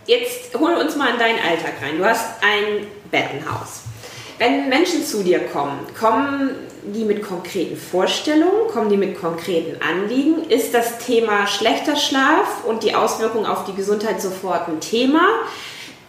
Jetzt 0.06 0.56
hol 0.58 0.72
uns 0.74 0.96
mal 0.96 1.10
in 1.10 1.18
deinen 1.18 1.38
Alltag 1.38 1.74
rein. 1.82 1.98
Du 1.98 2.04
hast 2.04 2.42
ein 2.42 2.86
Bettenhaus. 3.10 3.82
Wenn 4.38 4.68
Menschen 4.68 5.04
zu 5.04 5.22
dir 5.22 5.40
kommen, 5.40 5.78
kommen 5.98 6.50
die 6.94 7.04
mit 7.04 7.22
konkreten 7.26 7.76
Vorstellungen, 7.76 8.68
kommen 8.72 8.90
die 8.90 8.96
mit 8.96 9.20
konkreten 9.20 9.80
Anliegen? 9.82 10.48
Ist 10.48 10.72
das 10.74 10.98
Thema 10.98 11.46
schlechter 11.46 11.96
Schlaf 11.96 12.64
und 12.64 12.84
die 12.84 12.94
Auswirkungen 12.94 13.46
auf 13.46 13.64
die 13.64 13.74
Gesundheit 13.74 14.20
sofort 14.20 14.68
ein 14.68 14.80
Thema? 14.80 15.22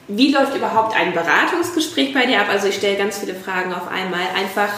Wie 0.07 0.31
läuft 0.31 0.55
überhaupt 0.55 0.95
ein 0.95 1.13
Beratungsgespräch 1.13 2.13
bei 2.13 2.25
dir 2.25 2.39
ab? 2.41 2.47
Also 2.49 2.67
ich 2.67 2.75
stelle 2.75 2.97
ganz 2.97 3.17
viele 3.17 3.33
Fragen 3.33 3.73
auf 3.73 3.87
einmal. 3.89 4.21
Einfach, 4.35 4.69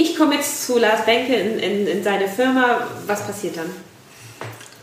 ich 0.00 0.16
komme 0.16 0.34
jetzt 0.36 0.64
zu 0.64 0.78
Lars 0.78 1.04
Benke 1.04 1.34
in, 1.34 1.58
in, 1.58 1.86
in 1.88 2.04
seine 2.04 2.28
Firma. 2.28 2.86
Was 3.06 3.26
passiert 3.26 3.56
dann? 3.56 3.66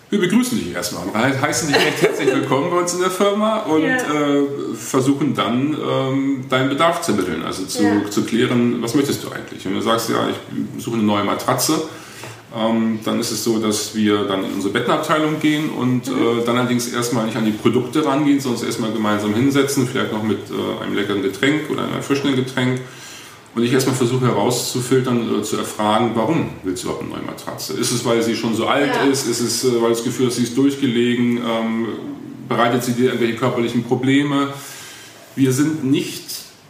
Wir 0.10 0.20
begrüßen 0.20 0.58
dich 0.60 0.74
erstmal 0.74 1.04
und 1.08 1.16
heißen 1.42 1.70
dich 1.70 1.78
recht 1.78 2.02
herzlich 2.02 2.28
willkommen 2.34 2.70
bei 2.70 2.78
uns 2.80 2.94
in 2.94 3.00
der 3.00 3.10
Firma 3.10 3.60
und 3.62 3.84
Ja. 3.84 3.96
äh, 3.96 4.44
versuchen 4.76 5.34
dann 5.34 5.76
ähm, 5.90 6.46
deinen 6.50 6.68
Bedarf 6.70 7.02
zu 7.02 7.14
ermitteln, 7.14 7.44
also 7.44 7.64
zu, 7.66 7.84
Ja. 7.84 8.10
zu 8.10 8.24
klären, 8.26 8.82
was 8.82 8.94
möchtest 8.94 9.24
du 9.24 9.32
eigentlich. 9.32 9.64
Wenn 9.66 9.74
du 9.74 9.82
sagst, 9.82 10.10
ja, 10.10 10.28
ich 10.30 10.84
suche 10.84 10.96
eine 10.96 11.04
neue 11.04 11.24
Matratze, 11.24 11.82
ähm, 12.56 13.00
dann 13.06 13.20
ist 13.20 13.32
es 13.32 13.44
so, 13.44 13.58
dass 13.60 13.96
wir 13.96 14.26
dann 14.26 14.44
in 14.44 14.52
unsere 14.54 14.74
Bettenabteilung 14.74 15.40
gehen 15.40 15.70
und 15.70 16.08
Mhm. 16.08 16.42
äh, 16.42 16.46
dann 16.46 16.58
allerdings 16.58 16.90
erstmal 16.94 17.26
nicht 17.26 17.38
an 17.38 17.46
die 17.46 17.52
Produkte 17.52 18.06
rangehen, 18.06 18.40
sondern 18.42 18.60
uns 18.60 18.68
erstmal 18.68 18.92
gemeinsam 18.92 19.34
hinsetzen, 19.34 19.88
vielleicht 19.88 20.12
noch 20.12 20.24
mit 20.24 20.40
äh, 20.52 20.84
einem 20.84 20.94
leckeren 20.94 21.22
Getränk 21.24 21.70
oder 21.72 21.84
einem 21.84 21.94
erfrischenden 21.96 22.36
Getränk. 22.36 22.82
Und 23.56 23.64
ich 23.64 23.72
erstmal 23.72 23.96
versuche 23.96 24.26
herauszufiltern, 24.26 25.40
äh, 25.40 25.44
zu 25.44 25.58
erfragen, 25.58 26.12
warum 26.14 26.50
willst 26.64 26.84
du 26.84 26.88
überhaupt 26.88 27.06
eine 27.06 27.14
neue 27.16 27.24
Matratze? 27.26 27.74
Ist 27.74 27.92
es, 27.92 28.04
weil 28.04 28.22
sie 28.22 28.36
schon 28.36 28.54
so 28.54 28.68
alt 28.68 28.94
Ja. 28.94 29.04
ist? 29.10 29.28
Ist 29.28 29.40
es, 29.40 29.64
äh, 29.64 29.82
weil 29.82 29.92
das 29.92 30.04
Gefühl 30.04 30.28
hast, 30.28 30.36
sie 30.36 30.44
ist 30.44 30.58
durchgelegen? 30.58 31.38
Ähm, 31.38 31.88
bereitet 32.50 32.84
sie 32.84 32.92
dir 32.94 33.06
irgendwelche 33.06 33.36
körperlichen 33.36 33.84
Probleme? 33.86 34.50
Wir 35.38 35.52
sind 35.54 35.86
nicht 35.86 36.24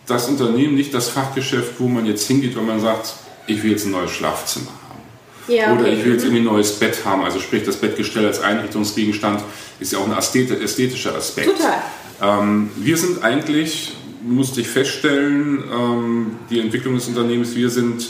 das 0.05 0.27
Unternehmen, 0.29 0.75
nicht 0.75 0.93
das 0.93 1.09
Fachgeschäft, 1.09 1.73
wo 1.79 1.87
man 1.87 2.05
jetzt 2.05 2.27
hingeht, 2.27 2.55
wenn 2.55 2.67
man 2.67 2.79
sagt, 2.79 3.13
ich 3.47 3.63
will 3.63 3.71
jetzt 3.71 3.85
ein 3.85 3.91
neues 3.91 4.11
Schlafzimmer 4.11 4.67
haben. 4.89 4.99
Ja, 5.47 5.73
Oder 5.73 5.87
ich 5.91 6.05
will 6.05 6.13
jetzt 6.13 6.23
irgendwie 6.23 6.41
ein 6.41 6.45
neues 6.45 6.73
Bett 6.73 7.03
haben. 7.03 7.23
Also 7.23 7.39
sprich, 7.39 7.63
das 7.63 7.77
Bettgestell 7.77 8.25
als 8.27 8.39
Einrichtungsgegenstand 8.41 9.41
ist 9.79 9.91
ja 9.91 9.97
auch 9.99 10.05
ein 10.07 10.13
ästhet- 10.13 10.51
ästhetischer 10.59 11.15
Aspekt. 11.15 11.47
Total. 11.57 11.81
Ähm, 12.21 12.69
wir 12.77 12.95
sind 12.97 13.23
eigentlich, 13.23 13.93
musste 14.25 14.61
ich 14.61 14.67
feststellen, 14.67 15.63
ähm, 15.71 16.31
die 16.49 16.59
Entwicklung 16.59 16.95
des 16.95 17.07
Unternehmens, 17.07 17.55
wir 17.55 17.69
sind 17.69 18.07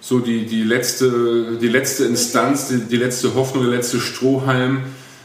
so 0.00 0.18
die, 0.18 0.46
die, 0.46 0.62
letzte, 0.62 1.58
die 1.60 1.68
letzte 1.68 2.04
Instanz, 2.04 2.68
die, 2.68 2.80
die 2.80 2.96
letzte 2.96 3.34
Hoffnung, 3.34 3.64
der 3.64 3.76
letzte 3.76 4.00
Strohhalm, 4.00 4.82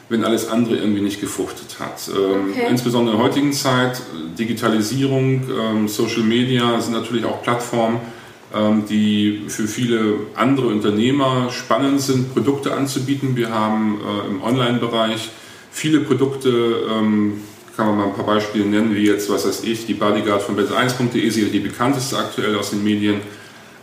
wenn 0.09 0.23
alles 0.23 0.49
andere 0.49 0.77
irgendwie 0.77 1.01
nicht 1.01 1.19
gefruchtet 1.21 1.79
hat. 1.79 2.09
Ähm, 2.09 2.51
Okay. 2.51 2.67
Insbesondere 2.69 3.15
in 3.15 3.19
der 3.19 3.27
heutigen 3.27 3.53
Zeit, 3.53 4.01
Digitalisierung, 4.37 5.43
ähm, 5.49 5.87
Social 5.87 6.23
Media 6.23 6.79
sind 6.79 6.93
natürlich 6.93 7.25
auch 7.25 7.41
Plattformen, 7.41 7.99
ähm, 8.53 8.83
die 8.87 9.43
für 9.47 9.67
viele 9.67 10.15
andere 10.35 10.67
Unternehmer 10.67 11.49
spannend 11.51 12.01
sind, 12.01 12.33
Produkte 12.33 12.73
anzubieten. 12.73 13.35
Wir 13.35 13.49
haben 13.49 13.97
äh, 13.99 14.27
im 14.29 14.41
Online-Bereich 14.43 15.31
viele 15.71 16.01
Produkte, 16.01 16.49
ähm, 16.91 17.41
kann 17.75 17.87
man 17.87 17.97
mal 17.97 18.05
ein 18.07 18.13
paar 18.13 18.25
Beispiele 18.25 18.65
nennen, 18.65 18.95
wie 18.95 19.05
jetzt, 19.05 19.29
was 19.29 19.47
weiß 19.47 19.63
ich, 19.63 19.85
die 19.85 19.93
Bodyguard 19.93 20.41
von 20.41 20.57
bett1.de, 20.57 21.29
sicher 21.29 21.49
die 21.49 21.59
bekannteste 21.59 22.17
aktuell 22.17 22.55
aus 22.57 22.69
den 22.69 22.83
Medien, 22.83 23.21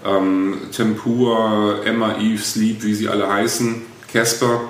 ähm, 0.04 0.56
Tempur, 0.74 1.80
Emma, 1.84 2.16
Eve, 2.18 2.42
Sleep, 2.42 2.82
wie 2.82 2.94
sie 2.94 3.08
alle 3.08 3.28
heißen, 3.28 3.82
Casper. 4.12 4.60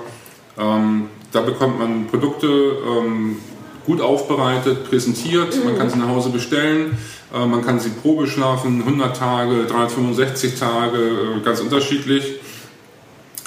Ähm, 0.57 1.07
da 1.31 1.41
bekommt 1.41 1.79
man 1.79 2.07
Produkte 2.07 2.47
ähm, 2.47 3.37
gut 3.85 4.01
aufbereitet, 4.01 4.89
präsentiert, 4.89 5.63
man 5.65 5.77
kann 5.77 5.89
sie 5.89 5.97
nach 5.97 6.07
Hause 6.07 6.29
bestellen, 6.29 6.97
äh, 7.33 7.45
man 7.45 7.65
kann 7.65 7.79
sie 7.79 7.89
Probe 7.89 8.27
schlafen, 8.27 8.81
100 8.81 9.17
Tage, 9.17 9.65
365 9.65 10.59
Tage, 10.59 10.97
äh, 10.97 11.43
ganz 11.43 11.59
unterschiedlich. 11.59 12.39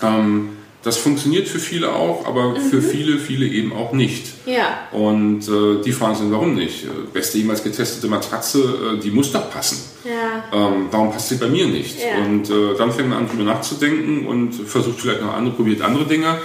Ähm, 0.02 0.55
das 0.86 0.98
funktioniert 0.98 1.48
für 1.48 1.58
viele 1.58 1.92
auch, 1.92 2.26
aber 2.26 2.54
für 2.54 2.80
viele, 2.80 3.18
viele 3.18 3.44
eben 3.44 3.72
auch 3.72 3.90
nicht. 3.90 4.24
Ja. 4.46 4.86
Und 4.92 5.48
äh, 5.48 5.82
die 5.84 5.90
fragen 5.90 6.14
sich, 6.14 6.30
warum 6.30 6.54
nicht? 6.54 6.84
Äh, 6.84 6.88
Beste 7.12 7.38
jemals 7.38 7.64
getestete 7.64 8.06
Matratze, 8.06 8.94
äh, 8.94 9.00
die 9.00 9.10
muss 9.10 9.32
doch 9.32 9.50
passen. 9.50 9.78
Ja. 10.04 10.44
Ähm, 10.56 10.86
warum 10.92 11.10
passt 11.10 11.30
sie 11.30 11.38
bei 11.38 11.48
mir 11.48 11.66
nicht? 11.66 11.96
Ja. 11.98 12.24
Und 12.24 12.48
äh, 12.50 12.76
dann 12.78 12.92
fängt 12.92 13.08
man 13.08 13.18
an, 13.18 13.28
drüber 13.28 13.42
nachzudenken 13.42 14.28
und 14.28 14.52
versucht 14.52 15.00
vielleicht 15.00 15.22
noch 15.22 15.34
andere, 15.34 15.56
probiert 15.56 15.82
andere 15.82 16.04
Dinge. 16.04 16.38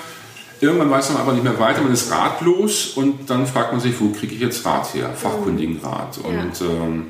Irgendwann 0.59 0.89
weiß 0.89 1.11
man 1.11 1.21
aber 1.21 1.33
nicht 1.33 1.43
mehr 1.43 1.59
weiter, 1.59 1.83
man 1.83 1.93
ist 1.93 2.11
ratlos 2.11 2.93
und 2.95 3.29
dann 3.29 3.45
fragt 3.45 3.73
man 3.73 3.79
sich, 3.79 3.93
wo 3.99 4.09
kriege 4.09 4.33
ich 4.33 4.41
jetzt 4.41 4.65
Rat 4.65 4.91
her? 4.95 5.11
Fachkundigen 5.15 5.79
Rat. 5.83 6.17
Und 6.17 6.67
ähm, 6.67 7.05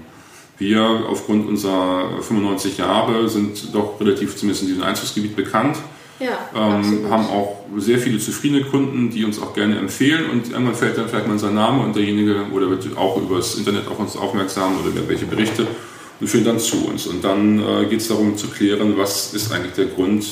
wir 0.57 1.05
aufgrund 1.09 1.47
unserer 1.47 2.21
95 2.21 2.77
Jahre 2.77 3.29
sind 3.29 3.73
doch 3.73 4.01
relativ 4.01 4.35
zumindest 4.35 4.63
in 4.63 4.67
diesem 4.67 4.83
Einzugsgebiet 4.83 5.37
bekannt. 5.37 5.77
Ja. 6.21 6.37
Ähm, 6.55 7.07
haben 7.09 7.27
auch 7.27 7.57
sehr 7.77 7.97
viele 7.97 8.19
zufriedene 8.19 8.63
Kunden, 8.63 9.09
die 9.09 9.25
uns 9.25 9.41
auch 9.41 9.53
gerne 9.53 9.77
empfehlen 9.79 10.29
und 10.29 10.51
irgendwann 10.51 10.75
fällt 10.75 10.97
dann 10.97 11.07
vielleicht 11.09 11.25
mal 11.27 11.33
unser 11.33 11.51
Name 11.51 11.83
und 11.83 11.95
derjenige 11.95 12.45
oder 12.53 12.69
wird 12.69 12.85
auch 12.97 13.17
über 13.17 13.37
das 13.37 13.55
Internet 13.55 13.87
auf 13.87 13.97
uns 13.99 14.15
aufmerksam 14.15 14.75
oder 14.79 15.07
welche 15.07 15.25
Berichte 15.25 15.65
und 16.19 16.27
führen 16.27 16.45
dann 16.45 16.59
zu 16.59 16.85
uns. 16.87 17.07
Und 17.07 17.23
dann 17.23 17.59
äh, 17.59 17.85
geht 17.85 18.01
es 18.01 18.07
darum 18.07 18.37
zu 18.37 18.47
klären, 18.49 18.95
was 18.97 19.33
ist 19.33 19.51
eigentlich 19.51 19.73
der 19.73 19.85
Grund, 19.85 20.25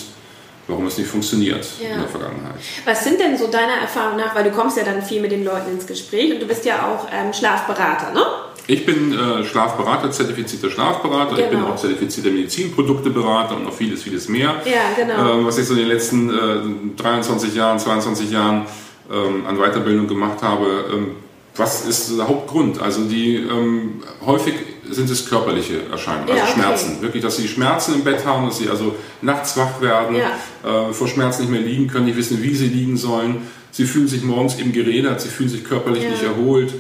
warum 0.67 0.85
es 0.85 0.97
nicht 0.99 1.09
funktioniert 1.09 1.65
Ja. 1.81 1.95
in 1.95 1.99
der 2.01 2.07
Vergangenheit. 2.09 2.55
Was 2.85 3.03
sind 3.03 3.19
denn 3.19 3.35
so 3.37 3.47
deiner 3.47 3.81
Erfahrung 3.81 4.17
nach, 4.17 4.35
weil 4.35 4.43
du 4.43 4.51
kommst 4.51 4.77
ja 4.77 4.83
dann 4.83 5.01
viel 5.01 5.19
mit 5.21 5.31
den 5.31 5.43
Leuten 5.43 5.71
ins 5.71 5.87
Gespräch 5.87 6.31
und 6.31 6.39
du 6.41 6.45
bist 6.45 6.63
ja 6.65 6.87
auch 6.87 7.07
ähm, 7.11 7.33
Schlafberater, 7.33 8.13
ne? 8.13 8.21
Ich 8.71 8.85
bin 8.85 9.11
äh, 9.17 9.43
Schlafberater, 9.43 10.11
zertifizierter 10.11 10.69
Schlafberater, 10.69 11.39
ich 11.39 11.49
bin 11.49 11.59
Genau. 11.59 11.71
auch 11.71 11.75
zertifizierter 11.75 12.29
Medizinprodukteberater 12.29 13.55
und 13.55 13.63
noch 13.63 13.73
vieles, 13.73 14.03
vieles 14.03 14.29
mehr. 14.29 14.61
Ja, 14.63 14.93
genau. 14.95 15.39
Ähm, 15.39 15.45
was 15.47 15.57
ich 15.57 15.65
so 15.65 15.73
in 15.73 15.79
den 15.79 15.87
letzten 15.87 16.29
äh, 16.29 16.93
23 16.95 17.55
Jahren, 17.55 17.79
22 17.79 18.29
Jahren 18.29 18.67
ähm, 19.11 19.47
an 19.47 19.57
Weiterbildung 19.57 20.07
gemacht 20.07 20.43
habe, 20.43 20.85
ähm, 20.93 21.07
was 21.55 21.87
ist 21.87 22.15
der 22.15 22.27
Hauptgrund? 22.27 22.79
Also 22.79 23.05
die 23.05 23.37
ähm, 23.37 24.03
häufig 24.23 24.53
sind 24.91 25.09
es 25.09 25.27
körperliche 25.27 25.81
Erscheinungen, 25.91 26.29
also 26.29 26.37
Ja, 26.37 26.43
okay. 26.43 26.53
Schmerzen. 26.53 27.01
Wirklich, 27.01 27.23
dass 27.23 27.37
sie 27.37 27.47
Schmerzen 27.47 27.95
im 27.95 28.03
Bett 28.03 28.23
haben, 28.23 28.45
dass 28.45 28.59
sie 28.59 28.69
also 28.69 28.93
nachts 29.23 29.57
wach 29.57 29.81
werden, 29.81 30.15
Ja. 30.15 30.89
äh, 30.89 30.93
vor 30.93 31.07
Schmerzen 31.07 31.41
nicht 31.41 31.51
mehr 31.51 31.61
liegen 31.61 31.87
können, 31.87 32.05
nicht 32.05 32.17
wissen, 32.17 32.41
wie 32.43 32.53
sie 32.53 32.67
liegen 32.67 32.97
sollen. 32.97 33.47
Sie 33.71 33.85
fühlen 33.85 34.07
sich 34.07 34.21
morgens 34.23 34.59
eben 34.59 34.71
gerädert, 34.73 35.21
sie 35.21 35.29
fühlen 35.29 35.49
sich 35.49 35.63
körperlich 35.63 36.03
Ja. 36.03 36.11
nicht 36.11 36.23
erholt. 36.23 36.71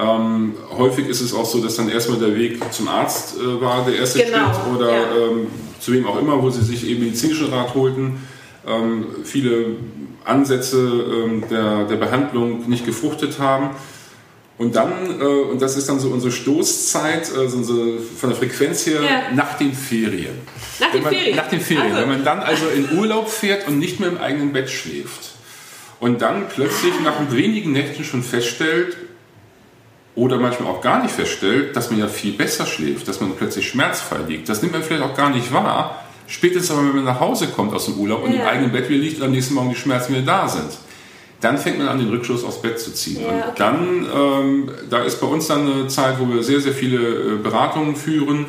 Ähm, 0.00 0.54
häufig 0.76 1.08
ist 1.08 1.20
es 1.20 1.34
auch 1.34 1.44
so, 1.44 1.62
dass 1.62 1.76
dann 1.76 1.88
erstmal 1.88 2.18
der 2.18 2.34
Weg 2.36 2.60
zum 2.72 2.88
Arzt 2.88 3.36
äh, 3.38 3.60
war, 3.60 3.84
der 3.84 3.96
erste 3.96 4.24
Genau, 4.24 4.52
Schritt 4.52 4.74
oder 4.76 4.90
ja. 4.92 5.02
ähm, 5.30 5.46
zu 5.78 5.92
wem 5.92 6.06
auch 6.06 6.18
immer, 6.18 6.42
wo 6.42 6.50
sie 6.50 6.62
sich 6.62 6.86
eben 6.88 7.04
medizinischen 7.04 7.52
Rat 7.52 7.74
holten. 7.74 8.20
Ähm, 8.66 9.06
viele 9.24 9.76
Ansätze 10.24 10.78
ähm, 10.78 11.44
der, 11.50 11.84
der 11.84 11.96
Behandlung 11.96 12.68
nicht 12.68 12.86
gefruchtet 12.86 13.38
haben. 13.38 13.70
Und 14.58 14.76
dann, 14.76 15.20
äh, 15.20 15.24
und 15.24 15.60
das 15.62 15.76
ist 15.76 15.88
dann 15.88 15.98
so 15.98 16.08
unsere 16.08 16.32
Stoßzeit, 16.32 17.34
also 17.36 17.56
unsere, 17.56 17.98
von 17.98 18.28
der 18.28 18.38
Frequenz 18.38 18.86
her, 18.86 19.00
Ja. 19.02 19.34
nach 19.34 19.56
den 19.56 19.72
Ferien. 19.72 20.34
Nach 20.78 20.92
den 20.92 21.02
man, 21.02 21.14
Ferien? 21.14 21.36
Nach 21.36 21.48
den 21.48 21.60
Ferien. 21.60 21.92
Also. 21.92 22.02
Wenn 22.02 22.08
man 22.08 22.24
dann 22.24 22.40
also 22.40 22.66
in 22.68 22.98
Urlaub 22.98 23.28
fährt 23.30 23.66
und 23.66 23.78
nicht 23.78 24.00
mehr 24.00 24.10
im 24.10 24.18
eigenen 24.18 24.52
Bett 24.52 24.68
schläft. 24.70 25.30
Und 25.98 26.22
dann 26.22 26.48
plötzlich 26.48 26.92
nach 27.02 27.14
wenigen 27.30 27.72
Nächten 27.72 28.04
schon 28.04 28.22
feststellt, 28.22 28.96
oder 30.16 30.38
manchmal 30.38 30.68
auch 30.70 30.80
gar 30.80 31.02
nicht 31.02 31.14
feststellt, 31.14 31.76
dass 31.76 31.90
man 31.90 32.00
ja 32.00 32.08
viel 32.08 32.32
besser 32.32 32.66
schläft, 32.66 33.06
dass 33.08 33.20
man 33.20 33.32
plötzlich 33.36 33.68
schmerzfrei 33.68 34.18
liegt. 34.26 34.48
Das 34.48 34.60
nimmt 34.60 34.72
man 34.74 34.82
vielleicht 34.82 35.02
auch 35.04 35.14
gar 35.16 35.30
nicht 35.30 35.52
wahr. 35.52 36.02
Spätestens 36.26 36.70
aber, 36.70 36.86
wenn 36.88 36.96
man 36.96 37.04
nach 37.04 37.20
Hause 37.20 37.48
kommt 37.48 37.74
aus 37.74 37.86
dem 37.86 37.94
Urlaub 37.94 38.24
und 38.24 38.32
Ja. 38.34 38.42
im 38.42 38.48
eigenen 38.48 38.72
Bett 38.72 38.88
wieder 38.88 39.00
liegt 39.00 39.18
und 39.18 39.24
am 39.26 39.32
nächsten 39.32 39.54
Morgen 39.54 39.70
die 39.70 39.76
Schmerzen 39.76 40.12
wieder 40.12 40.22
da 40.26 40.48
sind. 40.48 40.70
Dann 41.40 41.56
fängt 41.58 41.78
man 41.78 41.88
an, 41.88 41.98
den 41.98 42.08
Rückschluss 42.10 42.44
aufs 42.44 42.60
Bett 42.60 42.78
zu 42.78 42.92
ziehen. 42.92 43.22
Ja, 43.22 43.28
und 43.28 43.38
okay. 43.42 43.52
dann, 43.56 44.06
ähm, 44.14 44.70
da 44.90 45.02
ist 45.02 45.20
bei 45.20 45.26
uns 45.26 45.46
dann 45.46 45.70
eine 45.72 45.88
Zeit, 45.88 46.20
wo 46.20 46.28
wir 46.32 46.42
sehr, 46.42 46.60
sehr 46.60 46.74
viele 46.74 46.98
äh, 46.98 47.36
Beratungen 47.42 47.96
führen 47.96 48.46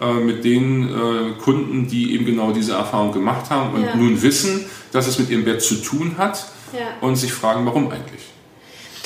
äh, 0.00 0.12
mit 0.14 0.42
den 0.44 0.88
äh, 0.88 1.32
Kunden, 1.42 1.86
die 1.86 2.14
eben 2.14 2.24
genau 2.24 2.52
diese 2.52 2.72
Erfahrung 2.72 3.12
gemacht 3.12 3.50
haben 3.50 3.74
und 3.74 3.82
Ja. 3.84 3.94
nun 3.94 4.22
wissen, 4.22 4.64
dass 4.92 5.06
es 5.06 5.18
mit 5.18 5.28
ihrem 5.28 5.44
Bett 5.44 5.60
zu 5.60 5.74
tun 5.76 6.14
hat 6.18 6.46
und 7.00 7.16
sich 7.16 7.32
fragen, 7.32 7.66
warum 7.66 7.90
eigentlich. 7.90 8.22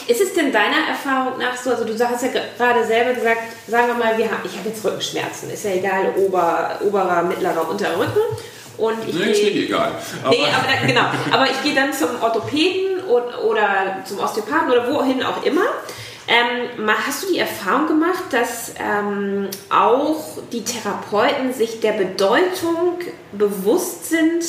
Ist 0.07 0.21
es 0.21 0.35
denn 0.35 0.53
deiner 0.53 0.89
Erfahrung 0.89 1.39
nach 1.39 1.57
so, 1.57 1.71
also 1.71 1.85
du 1.85 1.93
hast 1.93 2.23
ja 2.23 2.29
gerade 2.59 2.85
selber 2.85 3.15
gesagt, 3.15 3.41
sagen 3.67 3.89
wir 3.89 3.95
mal, 3.95 4.19
wir 4.19 4.27
haben, 4.27 4.43
ich 4.45 4.57
habe 4.57 4.69
jetzt 4.69 4.85
Rückenschmerzen, 4.85 5.51
ist 5.51 5.65
ja 5.65 5.73
egal, 5.73 6.13
Ober, 6.17 6.79
oberer, 6.83 7.23
mittlerer, 7.23 7.69
unterer 7.69 7.99
Rücken. 7.99 8.21
Und 8.77 8.97
ich 9.07 9.15
Nee, 9.15 9.31
ist 9.31 9.45
nicht 9.45 9.57
egal. 9.57 9.93
Nee, 10.29 10.45
aber 10.53 10.67
dann, 10.69 10.87
genau. 10.87 11.05
Aber 11.31 11.45
ich 11.45 11.63
gehe 11.63 11.75
dann 11.75 11.93
zum 11.93 12.09
Orthopäden 12.21 13.05
und, 13.05 13.39
oder 13.45 13.99
zum 14.05 14.19
Osteopathen 14.19 14.71
oder 14.73 14.93
wohin 14.93 15.23
auch 15.23 15.45
immer. 15.45 15.63
Ähm, 16.27 16.89
hast 17.07 17.23
du 17.23 17.33
die 17.33 17.39
Erfahrung 17.39 17.87
gemacht, 17.87 18.25
dass 18.31 18.73
ähm, 18.79 19.49
auch 19.71 20.39
die 20.53 20.65
Therapeuten 20.65 21.53
sich 21.53 21.81
der 21.81 21.93
Bedeutung 21.93 22.99
bewusst 23.33 24.09
sind, 24.09 24.43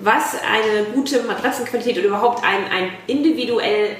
was 0.00 0.34
eine 0.42 0.84
gute 0.92 1.22
Matratzenqualität 1.22 1.98
oder 1.98 2.08
überhaupt 2.08 2.44
ein, 2.44 2.64
ein 2.70 2.90
individuell 3.06 3.96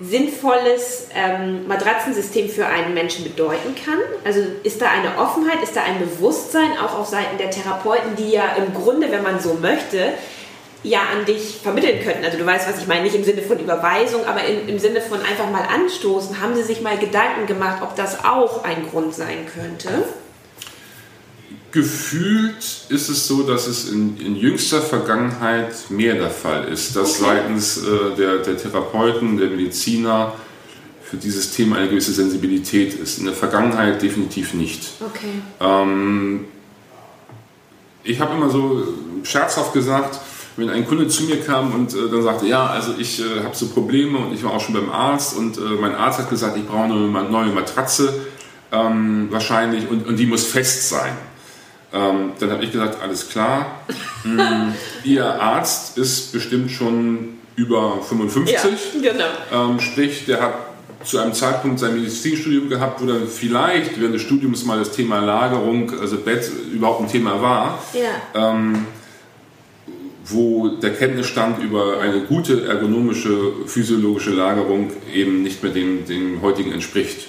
sinnvolles 0.00 1.08
ähm, 1.14 1.66
Matratzensystem 1.66 2.48
für 2.48 2.66
einen 2.66 2.94
Menschen 2.94 3.24
bedeuten 3.24 3.74
kann? 3.84 3.98
Also 4.24 4.40
ist 4.62 4.80
da 4.80 4.86
eine 4.90 5.18
Offenheit, 5.18 5.62
ist 5.62 5.76
da 5.76 5.82
ein 5.82 5.98
Bewusstsein 5.98 6.78
auch 6.78 6.98
auf 6.98 7.06
Seiten 7.06 7.38
der 7.38 7.50
Therapeuten, 7.50 8.16
die 8.16 8.30
ja 8.30 8.56
im 8.56 8.74
Grunde, 8.74 9.10
wenn 9.10 9.22
man 9.22 9.40
so 9.40 9.54
möchte, 9.54 10.12
ja 10.82 11.00
an 11.00 11.24
dich 11.24 11.58
vermitteln 11.62 12.02
könnten. 12.04 12.24
Also 12.24 12.38
du 12.38 12.46
weißt, 12.46 12.68
was 12.68 12.78
ich 12.78 12.86
meine, 12.86 13.02
nicht 13.02 13.16
im 13.16 13.24
Sinne 13.24 13.42
von 13.42 13.58
Überweisung, 13.58 14.24
aber 14.26 14.44
im, 14.44 14.68
im 14.68 14.78
Sinne 14.78 15.00
von 15.00 15.20
einfach 15.20 15.50
mal 15.50 15.66
anstoßen. 15.74 16.40
Haben 16.40 16.54
sie 16.54 16.62
sich 16.62 16.80
mal 16.80 16.98
Gedanken 16.98 17.46
gemacht, 17.46 17.82
ob 17.82 17.96
das 17.96 18.24
auch 18.24 18.64
ein 18.64 18.88
Grund 18.90 19.14
sein 19.14 19.46
könnte? 19.52 20.04
Gefühlt 21.76 22.56
ist 22.88 23.10
es 23.10 23.28
so, 23.28 23.42
dass 23.42 23.66
es 23.66 23.90
in, 23.90 24.18
in 24.18 24.34
jüngster 24.34 24.80
Vergangenheit 24.80 25.74
mehr 25.90 26.14
der 26.14 26.30
Fall 26.30 26.68
ist, 26.68 26.96
dass 26.96 27.20
Okay. 27.20 27.24
seitens 27.28 27.76
äh, 27.76 28.16
der, 28.16 28.38
der 28.38 28.56
Therapeuten, 28.56 29.36
der 29.36 29.50
Mediziner 29.50 30.32
für 31.04 31.18
dieses 31.18 31.50
Thema 31.50 31.76
eine 31.76 31.90
gewisse 31.90 32.14
Sensibilität 32.14 32.94
ist. 32.94 33.18
In 33.18 33.26
der 33.26 33.34
Vergangenheit 33.34 34.00
definitiv 34.00 34.54
nicht. 34.54 34.88
Okay. 35.00 35.42
Ähm, 35.60 36.46
ich 38.04 38.20
habe 38.20 38.34
immer 38.34 38.48
so 38.48 38.82
scherzhaft 39.22 39.74
gesagt, 39.74 40.18
wenn 40.56 40.70
ein 40.70 40.86
Kunde 40.86 41.08
zu 41.08 41.24
mir 41.24 41.42
kam 41.42 41.74
und 41.74 41.92
äh, 41.92 42.08
dann 42.10 42.22
sagte, 42.22 42.46
ja, 42.46 42.68
also 42.68 42.94
ich 42.96 43.20
äh, 43.20 43.44
habe 43.44 43.54
so 43.54 43.66
Probleme 43.66 44.16
und 44.16 44.32
ich 44.32 44.42
war 44.42 44.52
auch 44.52 44.62
schon 44.62 44.74
beim 44.74 44.88
Arzt 44.88 45.36
und 45.36 45.58
äh, 45.58 45.60
mein 45.78 45.94
Arzt 45.94 46.20
hat 46.20 46.30
gesagt, 46.30 46.56
ich 46.56 46.66
brauche 46.66 46.84
eine 46.84 46.94
neue 46.94 47.52
Matratze 47.52 48.14
ähm, 48.72 49.28
wahrscheinlich 49.30 49.90
und, 49.90 50.06
und 50.06 50.16
die 50.16 50.24
muss 50.24 50.46
fest 50.46 50.88
sein. 50.88 51.12
Ähm, 51.92 52.32
dann 52.40 52.50
habe 52.50 52.64
ich 52.64 52.72
gesagt, 52.72 53.00
alles 53.02 53.28
klar, 53.28 53.80
Mm, 54.24 54.72
Ihr 55.04 55.24
Arzt 55.24 55.96
ist 55.98 56.32
bestimmt 56.32 56.70
schon 56.72 57.34
über 57.54 58.02
55. 58.02 59.02
genau. 59.02 59.24
Ähm, 59.52 59.78
sprich, 59.80 60.24
der 60.26 60.40
hat 60.42 60.54
zu 61.04 61.18
einem 61.18 61.32
Zeitpunkt 61.32 61.78
sein 61.78 61.94
Medizinstudium 61.94 62.68
gehabt, 62.68 63.00
wo 63.00 63.06
dann 63.06 63.28
vielleicht 63.28 64.00
während 64.00 64.14
des 64.16 64.22
Studiums 64.22 64.64
mal 64.64 64.78
das 64.80 64.90
Thema 64.90 65.20
Lagerung, 65.20 65.92
also 66.00 66.16
Bett, 66.18 66.50
überhaupt 66.72 67.02
ein 67.02 67.08
Thema 67.08 67.40
war, 67.40 67.78
Ja. 67.94 68.48
ähm, 68.50 68.86
wo 70.24 70.68
der 70.68 70.92
Kenntnisstand 70.94 71.62
über 71.62 72.00
eine 72.00 72.22
gute 72.22 72.66
ergonomische, 72.66 73.52
physiologische 73.66 74.30
Lagerung 74.30 74.90
eben 75.14 75.42
nicht 75.44 75.62
mehr 75.62 75.72
dem, 75.72 76.04
dem 76.06 76.42
heutigen 76.42 76.72
entspricht. 76.72 77.28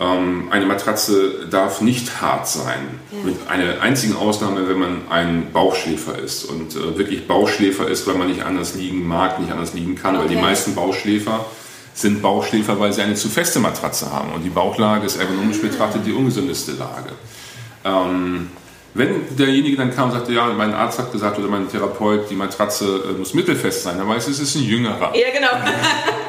Ähm, 0.00 0.48
eine 0.50 0.64
Matratze 0.64 1.46
darf 1.50 1.82
nicht 1.82 2.22
hart 2.22 2.48
sein, 2.48 2.88
mit 3.22 3.36
einer 3.50 3.82
einzigen 3.82 4.16
Ausnahme, 4.16 4.66
wenn 4.66 4.78
man 4.78 5.02
ein 5.10 5.52
Bauchschläfer 5.52 6.18
ist 6.18 6.44
und 6.46 6.74
äh, 6.74 6.96
wirklich 6.96 7.28
Bauchschläfer 7.28 7.86
ist, 7.86 8.06
weil 8.06 8.14
man 8.14 8.28
nicht 8.28 8.42
anders 8.42 8.74
liegen 8.74 9.06
mag, 9.06 9.38
nicht 9.38 9.52
anders 9.52 9.74
liegen 9.74 9.96
kann, 9.96 10.18
weil 10.18 10.26
die 10.28 10.36
Okay. 10.36 10.42
meisten 10.44 10.74
Bauchschläfer 10.74 11.44
sind 11.92 12.22
Bauchschläfer, 12.22 12.80
weil 12.80 12.94
sie 12.94 13.02
eine 13.02 13.14
zu 13.14 13.28
feste 13.28 13.58
Matratze 13.58 14.10
haben 14.10 14.32
und 14.32 14.42
die 14.42 14.48
Bauchlage 14.48 15.04
ist 15.04 15.16
ergonomisch 15.16 15.60
betrachtet 15.60 16.06
die 16.06 16.12
ungesündeste 16.12 16.72
Lage. 16.72 17.10
Ähm, 17.84 18.48
wenn 18.94 19.36
derjenige 19.36 19.76
dann 19.76 19.94
kam 19.94 20.06
und 20.06 20.12
sagte, 20.12 20.32
ja, 20.32 20.46
mein 20.46 20.72
Arzt 20.72 20.98
hat 20.98 21.12
gesagt 21.12 21.38
oder 21.38 21.48
mein 21.48 21.68
Therapeut, 21.68 22.30
die 22.30 22.36
Matratze 22.36 23.02
äh, 23.10 23.18
muss 23.18 23.34
mittelfest 23.34 23.82
sein, 23.82 23.98
dann 23.98 24.08
weiß 24.08 24.28
ich, 24.28 24.32
es 24.32 24.40
ist 24.40 24.54
ein 24.56 24.62
jüngerer. 24.62 25.12
Ja, 25.14 25.28
genau. 25.32 25.48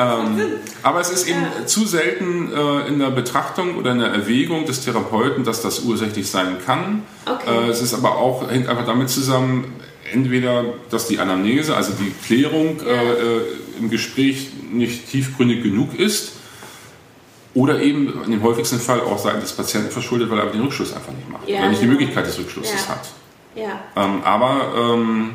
ja, 0.00 0.18
Ähm. 0.22 0.40
Aber 0.82 1.00
es 1.00 1.10
ist 1.10 1.28
eben 1.28 1.44
zu 1.66 1.86
selten 1.86 2.52
äh, 2.52 2.88
in 2.88 2.98
der 2.98 3.10
Betrachtung 3.10 3.76
oder 3.76 3.92
in 3.92 3.98
der 3.98 4.08
Erwägung 4.08 4.64
des 4.64 4.84
Therapeuten, 4.84 5.44
dass 5.44 5.62
das 5.62 5.80
ursächlich 5.80 6.30
sein 6.30 6.56
kann. 6.64 7.02
Okay. 7.26 7.66
Äh, 7.66 7.70
es 7.70 7.82
ist 7.82 7.94
aber 7.94 8.16
auch, 8.16 8.50
hängt 8.50 8.68
einfach 8.68 8.86
damit 8.86 9.10
zusammen, 9.10 9.74
entweder, 10.12 10.64
dass 10.90 11.06
die 11.06 11.18
Anamnese, 11.18 11.76
also 11.76 11.92
die 11.92 12.12
Klärung 12.26 12.80
äh, 12.80 12.92
äh, 12.92 13.40
im 13.78 13.90
Gespräch 13.90 14.48
nicht 14.72 15.10
tiefgründig 15.10 15.62
genug 15.62 15.98
ist 15.98 16.32
oder 17.54 17.80
eben 17.80 18.22
in 18.24 18.30
dem 18.30 18.42
häufigsten 18.42 18.78
Fall 18.80 19.00
auch 19.00 19.18
seitens 19.18 19.44
des 19.44 19.52
Patienten 19.52 19.90
verschuldet, 19.90 20.30
weil 20.30 20.38
er 20.38 20.44
aber 20.44 20.52
den 20.52 20.62
Rückschluss 20.62 20.94
einfach 20.94 21.12
nicht 21.12 21.28
macht 21.28 21.48
Ja, 21.48 21.60
oder 21.60 21.68
nicht 21.68 21.80
die 21.82 21.86
genau. 21.86 21.98
Möglichkeit 21.98 22.26
des 22.26 22.38
Rückschlusses 22.38 22.86
Ja. 22.86 22.88
hat. 22.88 23.08
Ja. 23.54 24.04
Ähm, 24.04 24.22
aber 24.24 24.72
ähm, 24.94 25.30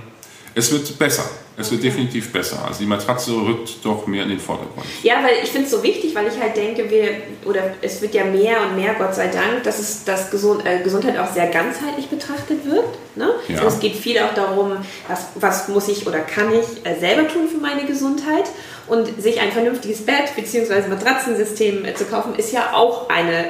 es 0.53 0.71
wird 0.71 0.97
besser. 0.97 1.29
Es 1.57 1.71
wird 1.71 1.83
definitiv 1.83 2.33
besser. 2.33 2.65
Also 2.67 2.79
die 2.79 2.85
Matratze 2.85 3.31
rückt 3.31 3.77
doch 3.83 4.07
mehr 4.07 4.23
in 4.23 4.29
den 4.29 4.39
Vordergrund. 4.39 4.85
Ja, 5.03 5.23
weil 5.23 5.35
ich 5.41 5.49
finde 5.49 5.65
es 5.65 5.71
so 5.71 5.81
wichtig, 5.83 6.13
weil 6.13 6.27
ich 6.27 6.39
halt 6.39 6.57
denke, 6.57 6.89
wir, 6.89 7.09
oder 7.45 7.73
es 7.81 8.01
wird 8.01 8.13
ja 8.13 8.25
mehr 8.25 8.61
und 8.61 8.75
mehr, 8.75 8.95
Gott 8.95 9.15
sei 9.15 9.27
Dank, 9.27 9.63
dass 9.63 9.79
es 9.79 10.03
dass 10.03 10.31
Gesund, 10.31 10.65
äh, 10.65 10.83
Gesundheit 10.83 11.17
auch 11.17 11.31
sehr 11.31 11.47
ganzheitlich 11.47 12.07
betrachtet 12.07 12.65
wird. 12.65 12.85
Ne? 13.15 13.29
Ja. 13.47 13.55
Also 13.57 13.67
es 13.67 13.79
geht 13.79 13.95
viel 13.95 14.19
auch 14.19 14.33
darum, 14.33 14.77
was, 15.07 15.27
was 15.35 15.67
muss 15.69 15.87
ich 15.87 16.05
oder 16.05 16.19
kann 16.19 16.51
ich 16.53 16.85
äh, 16.85 16.99
selber 16.99 17.27
tun 17.27 17.47
für 17.47 17.57
meine 17.57 17.85
Gesundheit. 17.85 18.45
Und 18.87 19.19
sich 19.19 19.39
ein 19.39 19.51
vernünftiges 19.51 20.05
Bett 20.05 20.35
bzw. 20.35 20.89
Matratzensystem 20.89 21.85
äh, 21.85 21.95
zu 21.95 22.05
kaufen, 22.05 22.35
ist 22.35 22.51
ja 22.51 22.73
auch 22.73 23.09
eine 23.09 23.49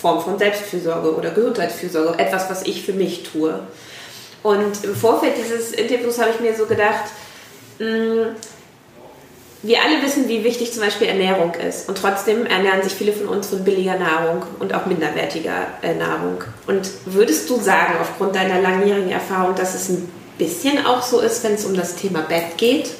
Form 0.00 0.22
von 0.22 0.38
Selbstfürsorge 0.38 1.14
oder 1.14 1.30
Gesundheitsfürsorge, 1.30 2.18
etwas, 2.18 2.48
was 2.48 2.62
ich 2.62 2.82
für 2.82 2.92
mich 2.92 3.24
tue. 3.24 3.60
Und 4.42 4.84
im 4.84 4.94
Vorfeld 4.94 5.34
dieses 5.36 5.72
Interviews 5.72 6.18
habe 6.18 6.30
ich 6.30 6.40
mir 6.40 6.54
so 6.56 6.64
gedacht, 6.64 7.04
mh, 7.80 8.36
wir 9.62 9.82
alle 9.82 10.02
wissen, 10.02 10.26
wie 10.28 10.42
wichtig 10.42 10.72
zum 10.72 10.82
Beispiel 10.82 11.08
Ernährung 11.08 11.52
ist. 11.54 11.88
Und 11.88 11.98
trotzdem 11.98 12.46
ernähren 12.46 12.82
sich 12.82 12.94
viele 12.94 13.12
von 13.12 13.28
uns 13.28 13.48
von 13.48 13.62
billiger 13.62 13.98
Nahrung 13.98 14.42
und 14.58 14.72
auch 14.72 14.86
minderwertiger 14.86 15.66
äh, 15.82 15.94
Nahrung. 15.94 16.42
Und 16.66 16.90
würdest 17.04 17.50
du 17.50 17.60
sagen, 17.60 17.94
aufgrund 18.00 18.36
deiner 18.36 18.60
langjährigen 18.60 19.10
Erfahrung, 19.10 19.54
dass 19.56 19.74
es 19.74 19.90
ein 19.90 20.08
bisschen 20.38 20.86
auch 20.86 21.02
so 21.02 21.20
ist, 21.20 21.44
wenn 21.44 21.54
es 21.54 21.66
um 21.66 21.74
das 21.74 21.96
Thema 21.96 22.20
Bett 22.22 22.56
geht? 22.56 22.90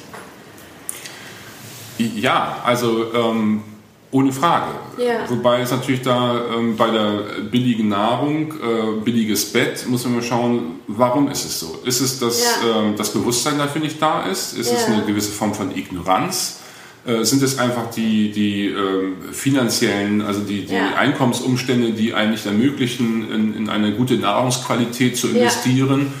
Ja, 1.97 2.61
also 2.63 3.11
ähm, 3.13 3.63
ohne 4.11 4.31
Frage. 4.33 4.73
Ja. 4.97 5.29
Wobei 5.29 5.61
es 5.61 5.71
natürlich 5.71 6.01
da 6.01 6.41
ähm, 6.53 6.75
bei 6.75 6.89
der 6.91 7.41
billigen 7.49 7.87
Nahrung, 7.89 8.51
äh, 8.53 8.99
billiges 9.03 9.45
Bett, 9.53 9.85
muss 9.87 10.03
man 10.03 10.15
mal 10.15 10.21
schauen, 10.23 10.79
warum 10.87 11.29
ist 11.29 11.45
es 11.45 11.59
so? 11.61 11.79
Ist 11.85 12.01
es, 12.01 12.19
dass 12.19 12.43
Ja. 12.61 12.81
ähm, 12.81 12.95
das 12.97 13.13
Bewusstsein 13.13 13.57
dafür 13.57 13.81
nicht 13.81 14.01
da 14.01 14.23
ist? 14.23 14.53
Ist 14.57 14.71
es 14.71 14.87
Ja. 14.87 14.93
eine 14.93 15.05
gewisse 15.05 15.31
Form 15.31 15.53
von 15.53 15.75
Ignoranz? 15.75 16.57
Äh, 17.05 17.23
sind 17.23 17.41
es 17.41 17.57
einfach 17.57 17.89
die, 17.89 18.31
die 18.31 18.67
ähm, 18.67 19.15
finanziellen, 19.31 20.21
also 20.21 20.41
die, 20.41 20.65
die. 20.65 20.75
Einkommensumstände, 20.75 21.93
die 21.93 22.13
eigentlich 22.13 22.45
ermöglichen, 22.45 23.31
in, 23.31 23.55
in 23.55 23.69
eine 23.69 23.93
gute 23.93 24.15
Nahrungsqualität 24.17 25.17
zu 25.17 25.29
investieren 25.29 26.13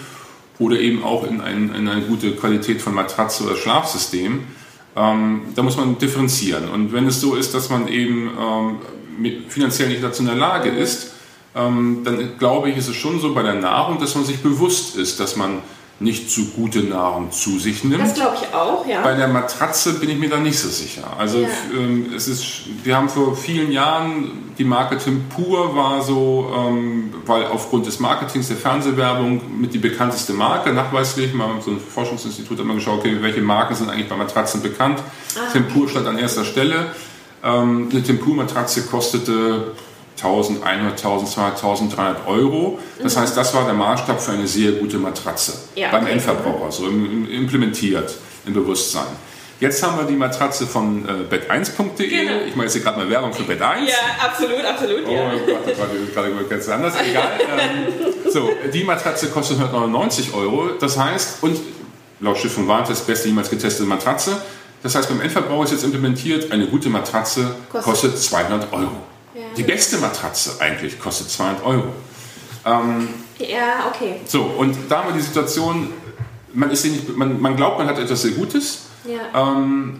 oder 0.57 0.79
eben 0.79 1.03
auch 1.03 1.23
in, 1.27 1.39
ein, 1.41 1.71
in 1.75 1.87
eine 1.87 2.01
gute 2.01 2.31
Qualität 2.31 2.81
von 2.81 2.95
Matratze 2.95 3.43
oder 3.43 3.55
Schlafsystem. 3.57 4.39
Ähm, 4.95 5.41
da 5.55 5.63
muss 5.63 5.77
man 5.77 5.97
differenzieren. 5.97 6.69
Und 6.69 6.91
wenn 6.91 7.07
es 7.07 7.21
so 7.21 7.35
ist, 7.35 7.53
dass 7.53 7.69
man 7.69 7.87
eben 7.87 8.29
ähm, 8.39 9.35
finanziell 9.47 9.89
nicht 9.89 10.03
dazu 10.03 10.21
in 10.21 10.27
der 10.27 10.35
Lage 10.35 10.69
ist, 10.69 11.13
ähm, 11.55 12.01
dann 12.03 12.37
glaube 12.37 12.69
ich, 12.69 12.77
ist 12.77 12.89
es 12.89 12.95
schon 12.95 13.19
so 13.19 13.33
bei 13.33 13.43
der 13.43 13.55
Nahrung, 13.55 13.99
dass 13.99 14.15
man 14.15 14.25
sich 14.25 14.41
bewusst 14.41 14.95
ist, 14.95 15.19
dass 15.19 15.35
man 15.35 15.59
nicht 16.01 16.31
zu 16.31 16.45
gute 16.51 16.79
Nahrung 16.81 17.31
zu 17.31 17.59
sich 17.59 17.83
nimmt. 17.83 18.01
Das 18.01 18.15
glaube 18.15 18.35
ich 18.41 18.53
auch, 18.53 18.85
ja. 18.87 19.01
Bei 19.01 19.13
der 19.13 19.27
Matratze 19.27 19.93
bin 19.99 20.09
ich 20.09 20.17
mir 20.17 20.29
da 20.29 20.37
nicht 20.37 20.57
so 20.59 20.67
sicher. 20.67 21.03
Also 21.17 21.39
Ja. 21.39 21.47
ähm, 21.77 22.11
es 22.15 22.27
ist, 22.27 22.63
wir 22.83 22.95
haben 22.97 23.07
vor 23.07 23.35
vielen 23.35 23.71
Jahren 23.71 24.53
die 24.57 24.63
Marke 24.63 24.97
Tempur 24.97 25.75
war 25.75 26.01
so, 26.03 26.51
ähm, 26.55 27.13
weil 27.25 27.45
aufgrund 27.45 27.85
des 27.85 27.99
Marketings 27.99 28.47
der 28.47 28.57
Fernsehwerbung 28.57 29.41
mit 29.59 29.73
die 29.73 29.77
bekannteste 29.77 30.33
Marke 30.33 30.73
nachweislich. 30.73 31.33
Mal 31.33 31.49
so 31.63 31.71
ein 31.71 31.79
Forschungsinstitut 31.79 32.59
hat 32.59 32.65
mal 32.65 32.75
geschaut, 32.75 32.99
okay, 32.99 33.17
welche 33.21 33.41
Marken 33.41 33.75
sind 33.75 33.89
eigentlich 33.89 34.09
bei 34.09 34.15
Matratzen 34.17 34.61
bekannt. 34.61 34.99
Ah, 35.35 35.51
Tempur 35.51 35.87
stand 35.87 36.07
an 36.07 36.17
erster 36.17 36.43
Stelle. 36.45 36.87
Ähm, 37.43 37.89
eine 37.91 38.03
Tempur-Matratze 38.03 38.83
kostete 38.83 39.71
1100, 40.17 40.91
1200, 41.03 41.55
1300 41.55 42.27
Euro. 42.27 42.79
Das 43.01 43.17
heißt, 43.17 43.35
das 43.35 43.53
war 43.53 43.65
der 43.65 43.73
Maßstab 43.73 44.21
für 44.21 44.31
eine 44.33 44.47
sehr 44.47 44.73
gute 44.73 44.97
Matratze 44.97 45.53
Ja, 45.75 45.89
beim 45.91 46.03
okay. 46.03 46.13
Endverbraucher, 46.13 46.71
so 46.71 46.87
im, 46.87 47.05
im, 47.25 47.31
implementiert 47.31 48.13
im 48.45 48.53
Bewusstsein. 48.53 49.05
Jetzt 49.59 49.83
haben 49.83 49.97
wir 49.97 50.05
die 50.05 50.15
Matratze 50.15 50.65
von 50.65 51.05
äh, 51.07 51.35
bett1.de. 51.35 52.07
Genau. 52.09 52.31
Ich 52.47 52.55
mache 52.55 52.65
jetzt 52.65 52.73
hier 52.73 52.81
gerade 52.81 52.97
mal 52.97 53.07
Werbung 53.09 53.31
für 53.31 53.43
Bett 53.43 53.61
1. 53.61 53.89
Ja, 53.89 53.95
absolut, 54.27 54.65
absolut, 54.65 55.01
Oh 55.07 55.11
ja. 55.11 55.33
Gott, 55.45 55.67
das 55.67 55.77
war 55.77 55.87
gerade 56.15 56.45
ganz 56.49 56.67
anders. 56.69 56.93
Egal. 57.07 57.29
Ähm, 57.39 58.31
so, 58.31 58.49
die 58.73 58.83
Matratze 58.83 59.27
kostet 59.27 59.57
199 59.59 60.33
Euro. 60.33 60.69
Das 60.79 60.97
heißt, 60.97 61.43
und 61.43 61.59
laut 62.21 62.37
Stiftung 62.39 62.67
Warentest 62.67 63.05
beste 63.05 63.27
jemals 63.27 63.51
getestete 63.51 63.87
Matratze. 63.87 64.35
Das 64.81 64.95
heißt, 64.95 65.07
beim 65.09 65.21
Endverbraucher 65.21 65.65
ist 65.65 65.71
jetzt 65.73 65.83
implementiert, 65.83 66.51
eine 66.51 66.65
gute 66.65 66.89
Matratze 66.89 67.55
Kostet- 67.71 67.83
kostet 67.83 68.17
200 68.17 68.73
Euro. 68.73 68.89
Ja. 69.33 69.41
Die 69.55 69.63
beste 69.63 69.97
Matratze 69.97 70.59
eigentlich 70.59 70.99
kostet 70.99 71.29
200 71.29 71.63
Euro. 71.63 71.93
Ja, 73.49 73.91
okay. 73.93 74.17
So, 74.25 74.43
und 74.43 74.75
da 74.89 74.99
haben 74.99 75.09
wir 75.09 75.13
die 75.15 75.25
Situation, 75.25 75.89
man, 76.53 76.69
ist 76.69 76.85
nicht, 76.85 77.15
man, 77.17 77.41
man 77.41 77.55
glaubt, 77.55 77.79
man 77.79 77.87
hat 77.87 77.97
etwas 77.97 78.21
sehr 78.21 78.31
Gutes. 78.31 78.83
Ja. 79.05 79.53
Ähm, 79.53 79.99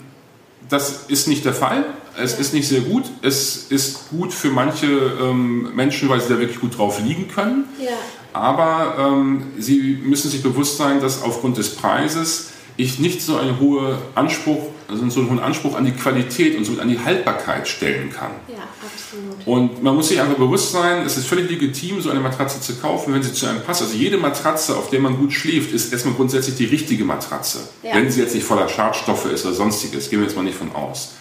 das 0.70 1.06
ist 1.08 1.28
nicht 1.28 1.44
der 1.46 1.54
Fall. 1.54 1.86
Es 2.18 2.38
ist 2.38 2.54
nicht 2.54 2.68
sehr 2.68 2.82
gut. 2.82 3.04
Es 3.22 3.68
ist 3.70 4.10
gut 4.10 4.34
für 4.34 4.50
manche 4.50 4.88
ähm, 4.88 5.74
Menschen, 5.76 6.10
weil 6.10 6.22
sie 6.22 6.30
da 6.30 6.40
wirklich 6.40 6.60
gut 6.60 6.78
drauf 6.78 7.00
liegen 7.02 7.28
können. 7.30 7.66
Ja. 7.80 7.92
Aber 8.34 8.96
ähm, 8.98 9.48
sie 9.58 10.00
müssen 10.04 10.30
sich 10.30 10.44
bewusst 10.44 10.78
sein, 10.78 11.02
dass 11.02 11.24
aufgrund 11.24 11.58
des 11.58 11.76
Preises 11.76 12.52
ich 12.78 13.00
nicht 13.00 13.22
so 13.22 13.38
einen 13.38 13.60
hohen 13.60 13.96
Anspruch, 14.16 14.68
also 14.92 15.10
so 15.10 15.22
einen 15.22 15.30
hohen 15.30 15.40
Anspruch 15.40 15.76
an 15.76 15.86
die 15.86 15.92
Qualität 15.92 16.58
und 16.58 16.66
somit 16.66 16.82
an 16.82 16.90
die 16.90 17.00
Haltbarkeit 17.00 17.68
stellen 17.68 18.12
kann. 18.12 18.32
Ja, 18.48 18.58
absolut. 18.86 19.48
Und 19.48 19.82
man 19.82 19.96
muss 19.96 20.10
sich 20.10 20.20
einfach 20.20 20.36
bewusst 20.36 20.72
sein, 20.72 21.06
es 21.06 21.18
ist 21.18 21.28
völlig 21.28 21.50
legitim, 21.50 22.02
so 22.02 22.10
eine 22.10 22.20
Matratze 22.20 22.60
zu 22.60 22.76
kaufen, 22.76 23.14
wenn 23.14 23.24
sie 23.24 23.34
zu 23.34 23.48
einem 23.48 23.62
passt. 23.62 23.82
Also 23.82 23.96
jede 23.96 24.18
Matratze, 24.18 24.76
auf 24.76 24.90
der 24.90 25.00
man 25.00 25.18
gut 25.18 25.34
schläft, 25.34 25.74
ist 25.74 25.92
erstmal 25.94 26.14
grundsätzlich 26.16 26.56
die 26.56 26.66
richtige 26.66 27.06
Matratze. 27.06 27.60
Ja. 27.84 27.96
Wenn 27.96 28.12
sie 28.12 28.22
jetzt 28.22 28.36
nicht 28.36 28.46
voller 28.46 28.68
Schadstoffe 28.68 29.26
ist 29.26 29.46
oder 29.46 29.56
sonstiges, 29.56 30.10
gehen 30.10 30.20
wir 30.20 30.28
jetzt 30.28 30.36
mal 30.36 30.44
nicht 30.44 30.58
von 30.58 30.74
aus. 30.76 31.14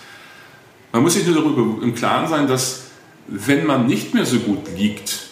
Man 0.92 1.02
muss 1.02 1.14
sich 1.14 1.24
nur 1.24 1.36
darüber 1.36 1.82
im 1.82 1.94
Klaren 1.94 2.28
sein, 2.28 2.48
dass 2.48 2.82
wenn 3.28 3.64
man 3.64 3.86
nicht 3.86 4.12
mehr 4.12 4.26
so 4.26 4.38
gut 4.40 4.66
liegt, 4.76 5.28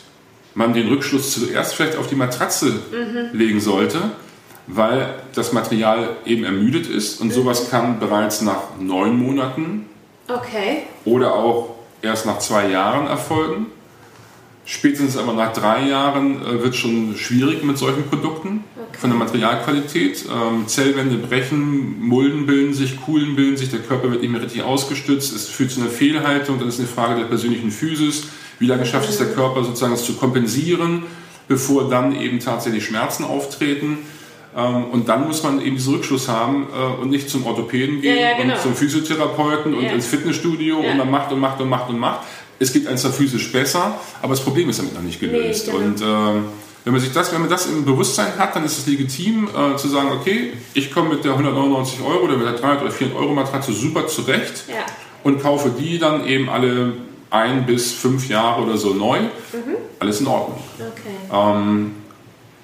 man 0.54 0.72
den 0.72 0.88
Rückschluss 0.88 1.32
zuerst 1.32 1.74
vielleicht 1.74 1.96
auf 1.96 2.06
die 2.06 2.14
Matratze 2.14 2.80
legen 3.32 3.60
sollte, 3.60 4.12
weil 4.68 5.14
das 5.34 5.52
Material 5.52 6.10
eben 6.24 6.44
ermüdet 6.44 6.86
ist 6.86 7.20
und 7.20 7.32
sowas 7.32 7.70
kann 7.70 7.98
bereits 7.98 8.42
nach 8.42 8.62
neun 8.78 9.18
Monaten 9.18 9.86
Okay. 10.28 10.82
oder 11.06 11.34
auch 11.34 11.70
erst 12.02 12.26
nach 12.26 12.38
zwei 12.38 12.68
Jahren 12.68 13.06
erfolgen. 13.06 13.66
Spätestens 14.66 15.16
aber 15.16 15.32
nach 15.32 15.54
drei 15.54 15.88
Jahren 15.88 16.42
äh, 16.44 16.62
wird 16.62 16.76
schon 16.76 17.16
schwierig 17.16 17.64
mit 17.64 17.78
solchen 17.78 18.04
Produkten 18.04 18.62
von 19.00 19.08
der 19.08 19.18
Materialqualität. 19.18 20.26
Ähm, 20.26 20.68
Zellwände 20.68 21.16
brechen, 21.16 22.06
Mulden 22.06 22.44
bilden 22.44 22.74
sich, 22.74 23.00
Kuhlen 23.00 23.34
bilden 23.34 23.56
sich, 23.56 23.70
der 23.70 23.80
Körper 23.80 24.10
wird 24.10 24.20
nicht 24.20 24.30
mehr 24.30 24.42
richtig 24.42 24.62
ausgestützt, 24.62 25.34
es 25.34 25.48
führt 25.48 25.70
zu 25.70 25.80
einer 25.80 25.88
Fehlhaltung, 25.88 26.58
dann 26.58 26.68
ist 26.68 26.78
eine 26.78 26.88
Frage 26.88 27.18
der 27.18 27.24
persönlichen 27.28 27.70
Physis. 27.70 28.24
Wie 28.58 28.66
lange 28.66 28.84
schafft 28.84 29.08
es 29.08 29.16
der 29.16 29.32
Körper 29.32 29.64
sozusagen, 29.64 29.94
es 29.94 30.04
zu 30.04 30.12
kompensieren, 30.16 31.04
bevor 31.48 31.88
dann 31.88 32.14
eben 32.14 32.38
tatsächlich 32.38 32.84
Schmerzen 32.84 33.24
auftreten? 33.24 34.00
Ähm, 34.58 34.84
Und 34.92 35.08
dann 35.08 35.26
muss 35.28 35.42
man 35.44 35.60
eben 35.64 35.76
diesen 35.76 35.94
Rückschluss 35.94 36.26
haben 36.28 36.66
äh, 36.74 37.00
und 37.00 37.10
nicht 37.10 37.30
zum 37.30 37.46
Orthopäden 37.46 38.00
gehen 38.00 38.16
Ja, 38.16 38.30
ja, 38.32 38.36
genau. 38.36 38.54
und 38.54 38.60
zum 38.62 38.74
Physiotherapeuten 38.74 39.72
und 39.74 39.84
Ja. 39.84 39.92
ins 39.92 40.06
Fitnessstudio 40.06 40.78
und 40.78 40.96
man 40.98 41.10
macht 41.10 41.30
und 41.32 41.38
macht 41.40 41.60
und 41.60 41.68
macht 41.68 41.88
und 41.88 41.98
macht. 41.98 42.20
Es 42.58 42.72
geht 42.72 42.88
einem 42.88 42.96
zwar 42.98 43.12
physisch 43.12 43.52
besser, 43.52 44.00
aber 44.20 44.30
das 44.34 44.42
Problem 44.42 44.68
ist 44.68 44.80
damit 44.80 44.94
noch 44.94 45.02
nicht 45.02 45.20
gelöst. 45.20 45.68
Nee, 45.68 45.72
genau. 45.72 45.84
Und 45.86 46.00
ähm, 46.02 46.44
wenn 46.84 46.92
man 46.92 47.00
sich 47.02 47.12
das, 47.12 47.32
wenn 47.32 47.40
man 47.40 47.50
das 47.50 47.66
im 47.66 47.84
Bewusstsein 47.84 48.32
hat, 48.36 48.56
dann 48.56 48.64
ist 48.64 48.78
es 48.78 48.86
legitim 48.86 49.46
äh, 49.48 49.76
zu 49.76 49.86
sagen, 49.88 50.08
okay, 50.12 50.54
ich 50.74 50.90
komme 50.92 51.10
mit 51.10 51.24
der 51.24 51.32
199 51.32 52.00
Euro 52.04 52.24
oder 52.24 52.36
mit 52.36 52.46
der 52.46 52.54
300 52.54 52.82
oder 52.82 52.90
400 52.90 53.22
Euro 53.22 53.34
Matratze 53.34 53.72
super 53.72 54.06
zurecht 54.08 54.64
und 55.22 55.40
kaufe 55.40 55.70
die 55.78 55.98
dann 56.00 56.26
eben 56.26 56.48
alle 56.48 56.94
ein 57.30 57.66
bis 57.66 57.92
fünf 57.92 58.28
Jahre 58.28 58.62
oder 58.62 58.76
so 58.78 58.94
neu. 58.94 59.20
Mhm. 59.20 59.76
Alles 60.00 60.20
in 60.20 60.26
Ordnung. 60.26 60.58
Okay. 60.78 61.12
Ähm, 61.32 61.92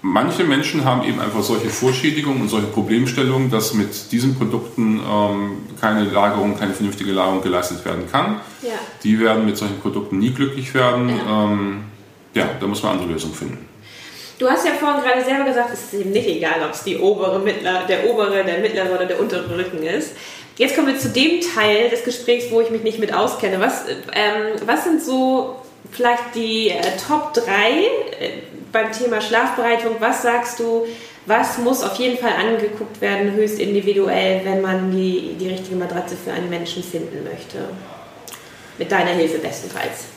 manche 0.04 0.44
Menschen 0.44 0.84
haben 0.84 1.02
eben 1.02 1.18
einfach 1.18 1.42
solche 1.42 1.70
Vorschädigungen 1.70 2.42
und 2.42 2.48
solche 2.48 2.66
Problemstellungen, 2.66 3.50
dass 3.50 3.72
mit 3.72 4.12
diesen 4.12 4.36
Produkten 4.36 5.00
ähm, 5.00 5.56
keine 5.80 6.04
Lagerung, 6.04 6.58
keine 6.58 6.74
vernünftige 6.74 7.10
Lagerung 7.10 7.42
geleistet 7.42 7.84
werden 7.84 8.04
kann. 8.12 8.40
Ja. 8.62 8.74
Die 9.02 9.18
werden 9.18 9.46
mit 9.46 9.56
solchen 9.56 9.80
Produkten 9.80 10.18
nie 10.18 10.30
glücklich 10.30 10.74
werden. 10.74 11.08
Ja. 11.08 11.44
Ähm, 11.44 11.84
ja 12.34 12.50
da 12.60 12.66
muss 12.66 12.82
man 12.82 12.92
andere 12.92 13.12
Lösungen 13.12 13.34
finden. 13.34 13.68
Du 14.38 14.48
hast 14.48 14.66
ja 14.66 14.72
vorhin 14.72 15.02
gerade 15.02 15.24
selber 15.24 15.44
gesagt, 15.44 15.70
es 15.72 15.84
ist 15.84 15.94
eben 15.94 16.10
nicht 16.10 16.28
egal, 16.28 16.62
ob 16.64 16.74
es 16.74 16.82
die 16.82 16.98
obere, 16.98 17.38
mittler, 17.38 17.84
der 17.88 18.10
obere, 18.10 18.44
der 18.44 18.58
mittlere 18.58 18.94
oder 18.94 19.06
der 19.06 19.18
untere 19.18 19.56
Rücken 19.56 19.82
ist. 19.82 20.10
Jetzt 20.56 20.76
kommen 20.76 20.88
wir 20.88 20.98
zu 20.98 21.08
dem 21.08 21.40
Teil 21.40 21.88
des 21.88 22.04
Gesprächs, 22.04 22.50
wo 22.50 22.60
ich 22.60 22.70
mich 22.70 22.82
nicht 22.82 22.98
mit 22.98 23.14
auskenne. 23.14 23.58
Was, 23.58 23.86
ähm, 23.88 24.60
was 24.66 24.84
sind 24.84 25.02
so 25.02 25.56
vielleicht 25.90 26.34
die 26.34 26.70
äh, 26.70 26.82
Top 27.06 27.34
3 27.34 27.42
äh, 27.42 27.84
beim 28.72 28.92
Thema 28.92 29.20
Schlafbereitung? 29.20 29.96
Was 30.00 30.22
sagst 30.22 30.58
du, 30.60 30.86
was 31.26 31.58
muss 31.58 31.82
auf 31.82 31.96
jeden 31.96 32.18
Fall 32.18 32.32
angeguckt 32.32 33.00
werden, 33.00 33.32
höchst 33.32 33.58
individuell, 33.58 34.44
wenn 34.44 34.60
man 34.60 34.90
die, 34.90 35.36
die 35.38 35.48
richtige 35.48 35.76
Matratze 35.76 36.16
für 36.16 36.32
einen 36.32 36.50
Menschen 36.50 36.82
finden 36.82 37.24
möchte? 37.24 37.68
Mit 38.78 38.90
deiner 38.90 39.12
Hilfe 39.12 39.38
bestenfalls. 39.38 40.13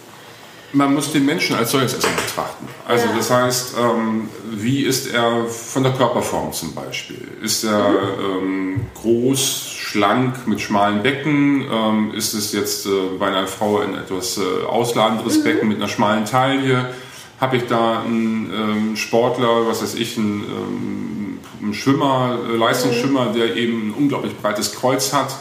Man 0.73 0.93
muss 0.93 1.13
den 1.13 1.25
Menschen 1.25 1.55
als 1.55 1.71
solches 1.71 1.93
erstmal 1.93 2.15
betrachten. 2.15 2.67
Also 2.85 3.07
Ja. 3.07 3.15
das 3.15 3.31
heißt, 3.31 3.75
ähm, 3.79 4.29
wie 4.51 4.81
ist 4.83 5.07
er 5.13 5.45
von 5.45 5.83
der 5.83 5.93
Körperform 5.93 6.51
zum 6.51 6.75
Beispiel? 6.75 7.25
Ist 7.41 7.63
er 7.63 7.93
ähm, 8.19 8.81
groß, 8.95 9.71
schlank, 9.77 10.45
mit 10.45 10.59
schmalen 10.59 11.01
Becken? 11.03 11.65
Ähm, 11.71 12.11
ist 12.13 12.33
es 12.33 12.51
jetzt 12.51 12.85
äh, 12.85 12.89
bei 13.17 13.27
einer 13.27 13.47
Frau 13.47 13.79
ein 13.79 13.95
etwas 13.95 14.37
äh, 14.37 14.65
ausladenderes 14.65 15.41
Becken 15.43 15.69
mit 15.69 15.77
einer 15.77 15.87
schmalen 15.87 16.25
Taille? 16.25 16.93
Habe 17.39 17.57
ich 17.57 17.63
da 17.67 18.01
einen 18.01 18.51
ähm, 18.53 18.95
Sportler, 18.97 19.67
was 19.67 19.81
weiß 19.81 19.95
ich, 19.95 20.17
einen, 20.17 20.43
ähm, 20.43 21.39
einen 21.61 21.73
Schwimmer, 21.73 22.39
äh, 22.51 22.57
Leistungsschwimmer, 22.57 23.27
der 23.27 23.55
eben 23.55 23.89
ein 23.89 23.93
unglaublich 23.93 24.35
breites 24.37 24.73
Kreuz 24.75 25.13
hat? 25.13 25.33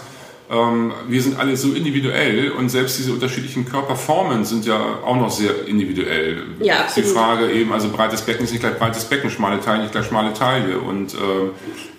Ähm, 0.48 0.92
wir 1.08 1.20
sind 1.20 1.38
alle 1.38 1.56
so 1.56 1.72
individuell 1.72 2.52
und 2.52 2.68
selbst 2.68 2.98
diese 2.98 3.12
unterschiedlichen 3.12 3.64
Körperformen 3.64 4.44
sind 4.44 4.64
ja 4.64 4.78
auch 5.04 5.16
noch 5.16 5.30
sehr 5.30 5.66
individuell. 5.66 6.44
Ja, 6.60 6.74
Die 6.94 7.00
absolut. 7.02 7.10
Frage 7.10 7.50
eben, 7.50 7.72
also 7.72 7.88
breites 7.88 8.22
Becken 8.22 8.44
ist 8.44 8.52
nicht 8.52 8.60
gleich 8.60 8.78
breites 8.78 9.04
Becken, 9.06 9.28
schmale 9.28 9.60
Taille 9.60 9.82
nicht 9.82 9.92
gleich 9.92 10.06
schmale 10.06 10.32
Taille. 10.34 10.78
Und 10.78 11.14
ähm, 11.14 11.50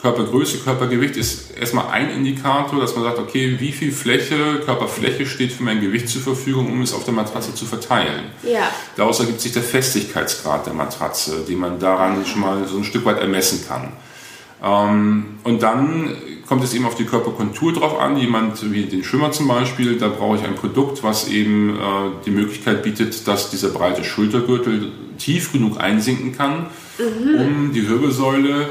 Körpergröße, 0.01 0.60
Körpergewicht 0.60 1.17
ist 1.17 1.57
erstmal 1.60 1.88
ein 1.89 2.10
Indikator, 2.10 2.79
dass 2.79 2.95
man 2.95 3.03
sagt, 3.03 3.19
okay, 3.19 3.57
wie 3.60 3.73
viel 3.73 3.91
Fläche, 3.91 4.62
Körperfläche 4.63 5.25
steht 5.25 5.51
für 5.51 5.63
mein 5.63 5.81
Gewicht 5.81 6.07
zur 6.07 6.21
Verfügung, 6.21 6.71
um 6.71 6.81
es 6.81 6.93
auf 6.93 7.03
der 7.03 7.13
Matratze 7.13 7.53
zu 7.53 7.65
verteilen. 7.65 8.31
Ja. 8.43 8.71
Daraus 8.95 9.19
ergibt 9.19 9.41
sich 9.41 9.51
der 9.51 9.63
Festigkeitsgrad 9.63 10.65
der 10.65 10.73
Matratze, 10.73 11.43
den 11.47 11.60
man 11.60 11.79
daran 11.79 12.25
schon 12.25 12.41
mal 12.41 12.65
so 12.65 12.77
ein 12.77 12.86
Stück 12.86 13.03
weit 13.03 13.19
ermessen 13.19 13.65
kann. 13.67 13.91
Ähm, 14.63 15.25
und 15.43 15.61
dann 15.63 16.09
kommt 16.47 16.63
es 16.63 16.73
eben 16.73 16.85
auf 16.85 16.95
die 16.95 17.05
Körperkontur 17.05 17.73
drauf 17.73 17.99
an. 17.99 18.17
Jemand 18.17 18.71
wie 18.71 18.83
den 18.83 19.03
Schwimmer 19.03 19.31
zum 19.31 19.47
Beispiel, 19.47 19.97
da 19.97 20.07
brauche 20.07 20.37
ich 20.37 20.43
ein 20.43 20.55
Produkt, 20.55 21.03
was 21.03 21.27
eben 21.29 21.75
äh, 21.75 21.79
die 22.25 22.31
Möglichkeit 22.31 22.83
bietet, 22.83 23.27
dass 23.27 23.49
dieser 23.49 23.69
breite 23.69 24.03
Schultergürtel 24.03 24.91
tief 25.17 25.51
genug 25.51 25.79
einsinken 25.79 26.35
kann, 26.35 26.67
um 26.99 27.71
die 27.73 27.87
Wirbelsäule 27.89 28.69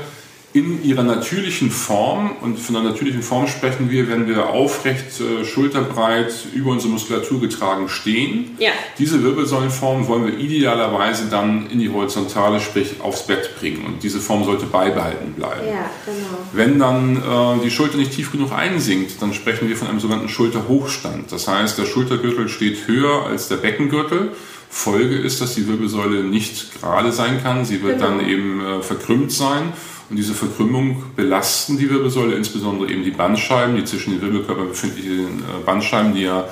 in 0.56 0.82
ihrer 0.82 1.02
natürlichen 1.02 1.70
Form, 1.70 2.30
und 2.40 2.58
von 2.58 2.76
einer 2.76 2.88
natürlichen 2.88 3.22
Form 3.22 3.46
sprechen 3.46 3.90
wir, 3.90 4.08
wenn 4.08 4.26
wir 4.26 4.48
aufrecht, 4.48 5.20
äh, 5.20 5.44
schulterbreit 5.44 6.32
über 6.54 6.70
unsere 6.70 6.92
Muskulatur 6.92 7.42
getragen 7.42 7.90
stehen. 7.90 8.56
Ja. 8.58 8.70
Diese 8.98 9.22
Wirbelsäulenform 9.22 10.08
wollen 10.08 10.26
wir 10.26 10.38
idealerweise 10.38 11.26
dann 11.30 11.68
in 11.68 11.78
die 11.78 11.90
Horizontale, 11.90 12.60
sprich 12.60 13.02
aufs 13.02 13.26
Bett 13.26 13.50
bringen. 13.60 13.84
Und 13.84 14.02
diese 14.02 14.18
Form 14.18 14.44
sollte 14.44 14.64
beibehalten 14.64 15.34
bleiben. 15.34 15.66
Ja, 15.68 15.90
genau. 16.06 16.38
Wenn 16.54 16.78
dann 16.78 17.16
äh, 17.16 17.62
die 17.62 17.70
Schulter 17.70 17.98
nicht 17.98 18.12
tief 18.12 18.32
genug 18.32 18.52
einsinkt, 18.52 19.20
dann 19.20 19.34
sprechen 19.34 19.68
wir 19.68 19.76
von 19.76 19.88
einem 19.88 20.00
sogenannten 20.00 20.30
Schulterhochstand. 20.30 21.30
Das 21.30 21.48
heißt, 21.48 21.76
der 21.76 21.84
Schultergürtel 21.84 22.48
steht 22.48 22.86
höher 22.86 23.26
als 23.26 23.48
der 23.48 23.56
Beckengürtel. 23.56 24.32
Folge 24.76 25.16
ist, 25.16 25.40
dass 25.40 25.54
die 25.54 25.66
Wirbelsäule 25.66 26.22
nicht 26.22 26.80
gerade 26.80 27.10
sein 27.10 27.42
kann. 27.42 27.64
Sie 27.64 27.82
wird 27.82 27.98
Genau. 27.98 28.10
dann 28.18 28.28
eben 28.28 28.60
äh, 28.60 28.82
verkrümmt 28.82 29.32
sein. 29.32 29.72
Und 30.10 30.16
diese 30.16 30.34
Verkrümmung 30.34 31.02
belasten 31.16 31.78
die 31.78 31.90
Wirbelsäule, 31.90 32.36
insbesondere 32.36 32.90
eben 32.92 33.02
die 33.02 33.10
Bandscheiben, 33.10 33.74
die 33.74 33.84
zwischen 33.84 34.12
den 34.12 34.22
Wirbelkörpern 34.22 34.68
befindlichen 34.68 35.40
äh, 35.40 35.64
Bandscheiben, 35.64 36.14
die 36.14 36.22
ja 36.22 36.44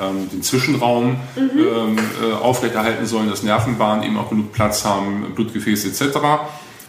ähm, 0.00 0.28
den 0.30 0.42
Zwischenraum 0.42 1.16
ähm, 1.36 1.98
äh, 1.98 2.32
aufrechterhalten 2.34 3.06
sollen, 3.06 3.28
dass 3.30 3.42
Nervenbahnen 3.42 4.04
eben 4.04 4.18
auch 4.18 4.28
genug 4.28 4.52
Platz 4.52 4.84
haben, 4.84 5.32
Blutgefäße 5.34 5.88
etc. 5.88 6.18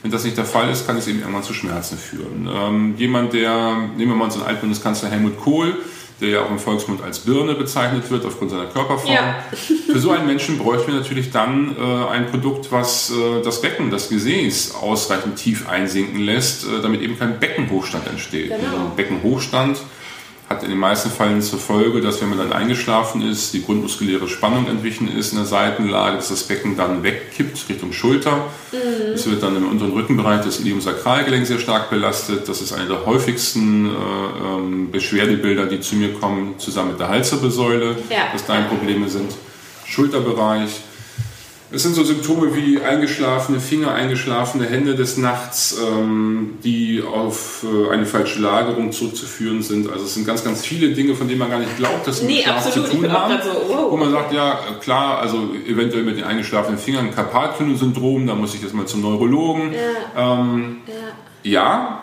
Wenn 0.04 0.12
das 0.12 0.23
nicht 0.25 0.38
der 0.38 0.45
Fall 0.45 0.69
ist, 0.69 0.86
kann 0.86 0.97
es 0.97 1.08
eben 1.08 1.19
irgendwann 1.19 1.43
zu 1.43 1.54
Schmerzen 1.54 1.97
führen. 1.97 2.49
Ähm, 2.54 2.93
jemand, 2.97 3.34
der, 3.34 3.77
nehmen 3.97 4.12
wir 4.12 4.15
mal 4.15 4.25
unseren 4.25 4.43
Altbundeskanzler 4.43 5.10
Helmut 5.10 5.39
Kohl, 5.39 5.75
der 6.21 6.29
ja 6.29 6.45
auch 6.45 6.51
im 6.51 6.60
Volksmund 6.60 7.01
als 7.03 7.19
Birne 7.19 7.55
bezeichnet 7.55 8.10
wird 8.12 8.25
aufgrund 8.25 8.51
seiner 8.51 8.67
Körperform. 8.67 9.13
Ja. 9.13 9.43
Für 9.91 9.99
so 9.99 10.12
einen 10.12 10.27
Menschen 10.27 10.57
bräuchten 10.57 10.93
wir 10.93 10.99
natürlich 10.99 11.31
dann 11.31 11.75
äh, 11.75 12.05
ein 12.10 12.27
Produkt, 12.27 12.71
was 12.71 13.12
äh, 13.12 13.41
das 13.43 13.62
Becken, 13.62 13.89
das 13.89 14.10
Gesäß 14.10 14.75
ausreichend 14.75 15.38
tief 15.38 15.67
einsinken 15.67 16.19
lässt, 16.19 16.63
äh, 16.65 16.81
damit 16.81 17.01
eben 17.01 17.17
kein 17.17 17.39
Beckenhochstand 17.39 18.07
entsteht. 18.07 18.49
Genau. 18.49 18.86
Ein 18.86 18.95
Beckenhochstand 18.95 19.81
hat 20.51 20.63
in 20.63 20.69
den 20.69 20.77
meisten 20.79 21.09
Fällen 21.09 21.41
zur 21.41 21.59
Folge, 21.59 22.01
dass 22.01 22.21
wenn 22.21 22.29
man 22.29 22.37
dann 22.37 22.53
eingeschlafen 22.53 23.21
ist, 23.27 23.53
die 23.53 23.63
grundmuskuläre 23.63 24.27
Spannung 24.27 24.67
entwichen 24.67 25.07
ist 25.07 25.31
in 25.31 25.37
der 25.37 25.45
Seitenlage, 25.47 26.17
dass 26.17 26.29
das 26.29 26.43
Becken 26.43 26.75
dann 26.77 27.03
wegkippt 27.03 27.69
Richtung 27.69 27.93
Schulter. 27.93 28.45
Es 29.13 29.29
wird 29.29 29.41
dann 29.43 29.55
im 29.55 29.67
unteren 29.67 29.91
Rückenbereich 29.93 30.41
des 30.41 30.59
Iliumsakralgelenks 30.59 31.47
sehr 31.47 31.59
stark 31.59 31.89
belastet. 31.89 32.47
Das 32.47 32.61
ist 32.61 32.73
eine 32.73 32.87
der 32.87 33.05
häufigsten 33.05 33.87
äh, 33.87 33.89
ähm, 33.89 34.91
Beschwerdebilder, 34.91 35.65
die 35.65 35.79
zu 35.79 35.95
mir 35.95 36.13
kommen, 36.13 36.55
zusammen 36.59 36.91
mit 36.91 36.99
der 36.99 37.09
Halswirbelsäule, 37.09 37.95
Ja. 38.09 38.27
dass 38.33 38.45
da 38.45 38.61
Probleme 38.61 39.09
sind. 39.09 39.31
Schulterbereich. 39.85 40.69
Es 41.73 41.84
sind 41.84 41.95
so 41.95 42.03
Symptome 42.03 42.53
wie 42.53 42.81
eingeschlafene 42.81 43.62
Finger, 43.62 43.93
eingeschlafene 43.93 44.65
Hände 44.65 44.95
des 44.95 45.15
Nachts, 45.17 45.77
ähm, 45.81 46.55
die 46.63 47.01
auf 47.01 47.63
äh, 47.63 47.93
eine 47.93 48.05
falsche 48.05 48.39
Lagerung 48.41 48.91
zurückzuführen 48.91 49.63
sind. 49.63 49.89
Also 49.89 50.03
es 50.03 50.13
sind 50.13 50.27
ganz, 50.27 50.43
ganz 50.43 50.65
viele 50.65 50.89
Dinge, 50.89 51.15
von 51.15 51.27
denen 51.29 51.39
man 51.39 51.49
gar 51.49 51.60
nicht 51.60 51.77
glaubt, 51.77 52.05
dass 52.07 52.19
sie 52.19 52.25
Nee, 52.25 52.34
mit 52.36 52.43
Schlaf 52.43 52.65
absolut. 52.65 52.89
zu 52.89 52.97
tun 52.97 53.12
haben. 53.12 53.36
so, 53.41 53.73
wow. 53.73 53.91
Wo 53.91 53.95
man 53.97 54.12
sagt, 54.12 54.34
ja 54.34 54.60
klar, 54.81 55.19
also 55.19 55.49
eventuell 55.65 56.03
mit 56.03 56.17
den 56.17 56.25
eingeschlafenen 56.25 56.77
Fingern 56.77 57.10
Karpaltunnelsyndrom, 57.15 58.27
da 58.27 58.36
muss 58.36 58.53
ich 58.53 58.62
jetzt 58.62 58.73
mal 58.73 58.86
zum 58.86 59.01
Neurologen. 59.01 59.71
Ähm, 60.17 60.77
ja, 60.88 60.93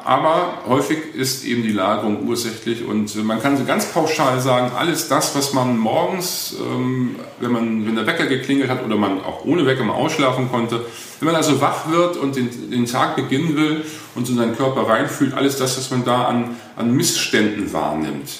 aber 0.04 0.62
häufig 0.66 1.14
ist 1.14 1.44
eben 1.44 1.62
die 1.62 1.70
Lagerung 1.72 2.26
ursächlich 2.28 2.84
und 2.84 3.14
man 3.24 3.40
kann 3.40 3.56
so 3.56 3.64
ganz 3.64 3.86
pauschal 3.86 4.40
sagen, 4.40 4.72
alles 4.76 5.06
das, 5.08 5.36
was 5.36 5.52
man 5.52 5.78
morgens, 5.78 6.56
ähm, 6.60 7.14
wenn 7.38 7.52
man, 7.52 7.86
wenn 7.86 7.94
der 7.94 8.06
Wecker 8.06 8.26
geklingelt 8.26 8.68
hat 8.68 8.84
oder 8.84 8.96
man 8.96 9.22
auch 9.22 9.44
ohne 9.44 9.64
Wecker 9.64 9.84
mal 9.84 9.94
ausschlafen 9.94 10.50
konnte, 10.50 10.84
wenn 11.20 11.26
man 11.26 11.36
also 11.36 11.60
wach 11.60 11.88
wird 11.88 12.16
und 12.16 12.34
den, 12.34 12.70
den 12.70 12.86
Tag 12.86 13.14
beginnen 13.14 13.54
will 13.54 13.84
und 14.16 14.26
so 14.26 14.32
in 14.32 14.38
seinen 14.38 14.56
Körper 14.56 14.88
reinfühlt, 14.88 15.34
alles 15.34 15.56
das, 15.56 15.78
was 15.78 15.90
man 15.92 16.04
da 16.04 16.24
an, 16.24 16.56
an 16.74 16.92
Missständen 16.92 17.72
wahrnimmt, 17.72 18.30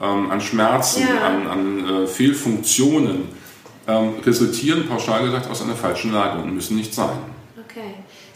ähm, 0.00 0.30
an 0.30 0.40
Schmerzen, 0.40 1.02
Ja. 1.02 1.26
an, 1.26 1.46
an 1.48 2.04
äh, 2.04 2.06
Fehlfunktionen, 2.06 3.28
ähm, 3.88 4.14
resultieren 4.24 4.86
pauschal 4.88 5.24
gesagt 5.24 5.50
aus 5.50 5.62
einer 5.62 5.74
falschen 5.74 6.12
Lagerung 6.12 6.44
und 6.44 6.54
müssen 6.54 6.76
nicht 6.76 6.94
sein. 6.94 7.35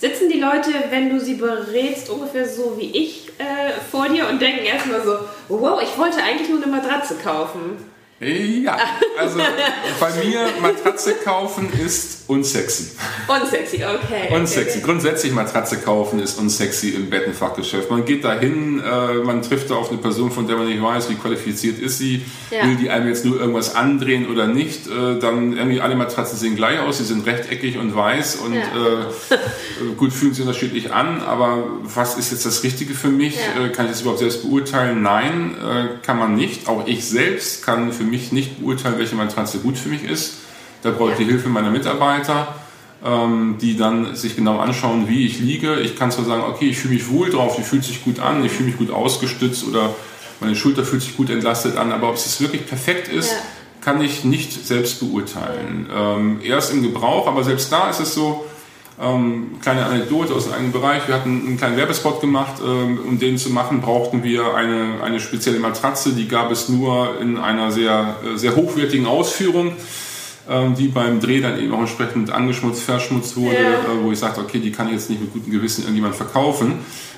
Sitzen 0.00 0.30
die 0.30 0.40
Leute, 0.40 0.70
wenn 0.88 1.10
du 1.10 1.20
sie 1.20 1.34
berätst, 1.34 2.08
ungefähr 2.08 2.48
so 2.48 2.78
wie 2.78 2.90
ich 2.96 3.28
äh, 3.36 3.70
vor 3.90 4.08
dir 4.08 4.30
und 4.30 4.40
denken 4.40 4.64
erstmal 4.64 5.02
so, 5.02 5.18
wow, 5.50 5.78
ich 5.82 5.98
wollte 5.98 6.22
eigentlich 6.22 6.48
nur 6.48 6.62
eine 6.62 6.72
Matratze 6.72 7.16
kaufen. 7.16 7.76
Ja, 8.22 8.76
also 9.18 9.38
bei 9.98 10.10
mir 10.22 10.40
Matratze 10.60 11.14
kaufen 11.24 11.70
ist 11.82 12.24
unsexy. 12.26 12.90
Unsexy, 13.26 13.76
okay. 13.76 14.28
Unsexy. 14.34 14.70
Okay. 14.76 14.80
Grundsätzlich 14.84 15.32
Matratze 15.32 15.78
kaufen 15.78 16.20
ist 16.20 16.38
unsexy 16.38 16.90
im 16.90 17.08
Bettenfachgeschäft. 17.08 17.90
Man 17.90 18.04
geht 18.04 18.22
dahin, 18.24 18.78
äh, 18.78 19.14
man 19.24 19.40
trifft 19.40 19.70
da 19.70 19.76
auf 19.76 19.88
eine 19.88 19.96
Person, 20.02 20.30
von 20.30 20.46
der 20.46 20.58
man 20.58 20.66
nicht 20.68 20.82
weiß, 20.82 21.08
wie 21.08 21.14
qualifiziert 21.14 21.78
ist 21.78 21.96
sie, 21.96 22.22
Ja. 22.50 22.66
will 22.66 22.76
die 22.76 22.90
einem 22.90 23.08
jetzt 23.08 23.24
nur 23.24 23.40
irgendwas 23.40 23.74
andrehen 23.74 24.28
oder 24.30 24.46
nicht. 24.46 24.86
Äh, 24.86 25.18
dann 25.18 25.56
irgendwie 25.56 25.80
alle 25.80 25.96
Matratzen 25.96 26.36
sehen 26.38 26.56
gleich 26.56 26.78
aus, 26.78 26.98
sie 26.98 27.04
sind 27.04 27.24
rechteckig 27.26 27.78
und 27.78 27.96
weiß 27.96 28.36
und 28.36 28.52
Ja. 28.54 28.60
äh, 28.60 29.94
gut 29.96 30.12
fühlen 30.12 30.34
sich 30.34 30.42
unterschiedlich 30.44 30.92
an, 30.92 31.22
aber 31.22 31.64
was 31.84 32.18
ist 32.18 32.32
jetzt 32.32 32.44
das 32.44 32.62
Richtige 32.64 32.92
für 32.92 33.08
mich? 33.08 33.36
Ja. 33.56 33.64
Äh, 33.64 33.68
kann 33.70 33.86
ich 33.86 33.92
das 33.92 34.02
überhaupt 34.02 34.18
selbst 34.20 34.42
beurteilen? 34.42 35.00
Nein, 35.00 35.54
äh, 35.58 36.04
kann 36.04 36.18
man 36.18 36.34
nicht. 36.34 36.68
Auch 36.68 36.86
ich 36.86 37.08
selbst 37.08 37.64
kann 37.64 37.92
für 37.94 38.04
mich 38.04 38.09
nicht 38.32 38.60
beurteilen, 38.60 38.98
welche 38.98 39.14
Matratze 39.14 39.58
gut 39.58 39.78
für 39.78 39.88
mich 39.88 40.04
ist. 40.04 40.34
Da 40.82 40.90
brauche 40.90 41.12
ich 41.12 41.16
die 41.18 41.24
Hilfe 41.24 41.48
meiner 41.48 41.70
Mitarbeiter, 41.70 42.54
ähm, 43.04 43.56
die 43.60 43.76
dann 43.76 44.14
sich 44.16 44.36
genau 44.36 44.58
anschauen, 44.58 45.08
wie 45.08 45.26
ich 45.26 45.38
liege. 45.40 45.80
Ich 45.80 45.96
kann 45.96 46.10
zwar 46.10 46.24
sagen, 46.24 46.42
okay, 46.48 46.68
ich 46.68 46.78
fühle 46.78 46.94
mich 46.94 47.08
wohl 47.10 47.30
drauf, 47.30 47.56
die 47.56 47.62
fühlt 47.62 47.84
sich 47.84 48.02
gut 48.04 48.18
an, 48.20 48.44
ich 48.44 48.52
fühle 48.52 48.68
mich 48.70 48.78
gut 48.78 48.90
ausgestützt 48.90 49.64
oder 49.66 49.94
meine 50.40 50.56
Schulter 50.56 50.84
fühlt 50.84 51.02
sich 51.02 51.16
gut 51.16 51.28
entlastet 51.30 51.76
an, 51.76 51.92
aber 51.92 52.08
ob 52.08 52.14
es 52.16 52.40
wirklich 52.40 52.66
perfekt 52.66 53.08
ist, 53.08 53.30
Ja. 53.32 53.36
kann 53.82 54.00
ich 54.02 54.24
nicht 54.24 54.66
selbst 54.66 55.00
beurteilen. 55.00 55.86
Ähm, 55.94 56.40
erst 56.42 56.72
im 56.72 56.82
Gebrauch, 56.82 57.26
aber 57.26 57.44
selbst 57.44 57.70
da 57.72 57.90
ist 57.90 58.00
es 58.00 58.14
so, 58.14 58.44
ähm, 59.02 59.52
kleine 59.62 59.86
Anekdote 59.86 60.34
aus 60.34 60.52
eigenen 60.52 60.72
Bereich. 60.72 61.08
Wir 61.08 61.14
hatten 61.14 61.46
einen 61.46 61.56
kleinen 61.56 61.76
Werbespot 61.76 62.20
gemacht. 62.20 62.60
Ähm, 62.64 62.98
um 63.08 63.18
den 63.18 63.38
zu 63.38 63.50
machen, 63.50 63.80
brauchten 63.80 64.22
wir 64.22 64.54
eine, 64.54 65.02
eine 65.02 65.20
spezielle 65.20 65.58
Matratze. 65.58 66.12
Die 66.12 66.28
gab 66.28 66.50
es 66.50 66.68
nur 66.68 67.18
in 67.20 67.38
einer 67.38 67.72
sehr, 67.72 68.16
äh, 68.24 68.36
sehr 68.36 68.56
hochwertigen 68.56 69.06
Ausführung, 69.06 69.72
ähm, 70.48 70.74
die 70.74 70.88
beim 70.88 71.20
Dreh 71.20 71.40
dann 71.40 71.58
eben 71.58 71.72
auch 71.72 71.80
entsprechend 71.80 72.30
angeschmutzt, 72.30 72.82
verschmutzt 72.82 73.36
wurde, 73.36 73.56
Ja. 73.56 73.70
äh, 73.70 74.02
wo 74.02 74.12
ich 74.12 74.18
sagte, 74.18 74.40
okay, 74.40 74.58
die 74.58 74.72
kann 74.72 74.88
ich 74.88 74.94
jetzt 74.94 75.08
nicht 75.08 75.20
mit 75.22 75.32
gutem 75.32 75.50
Gewissen 75.52 75.82
irgendjemand 75.82 76.14
verkaufen. 76.16 76.74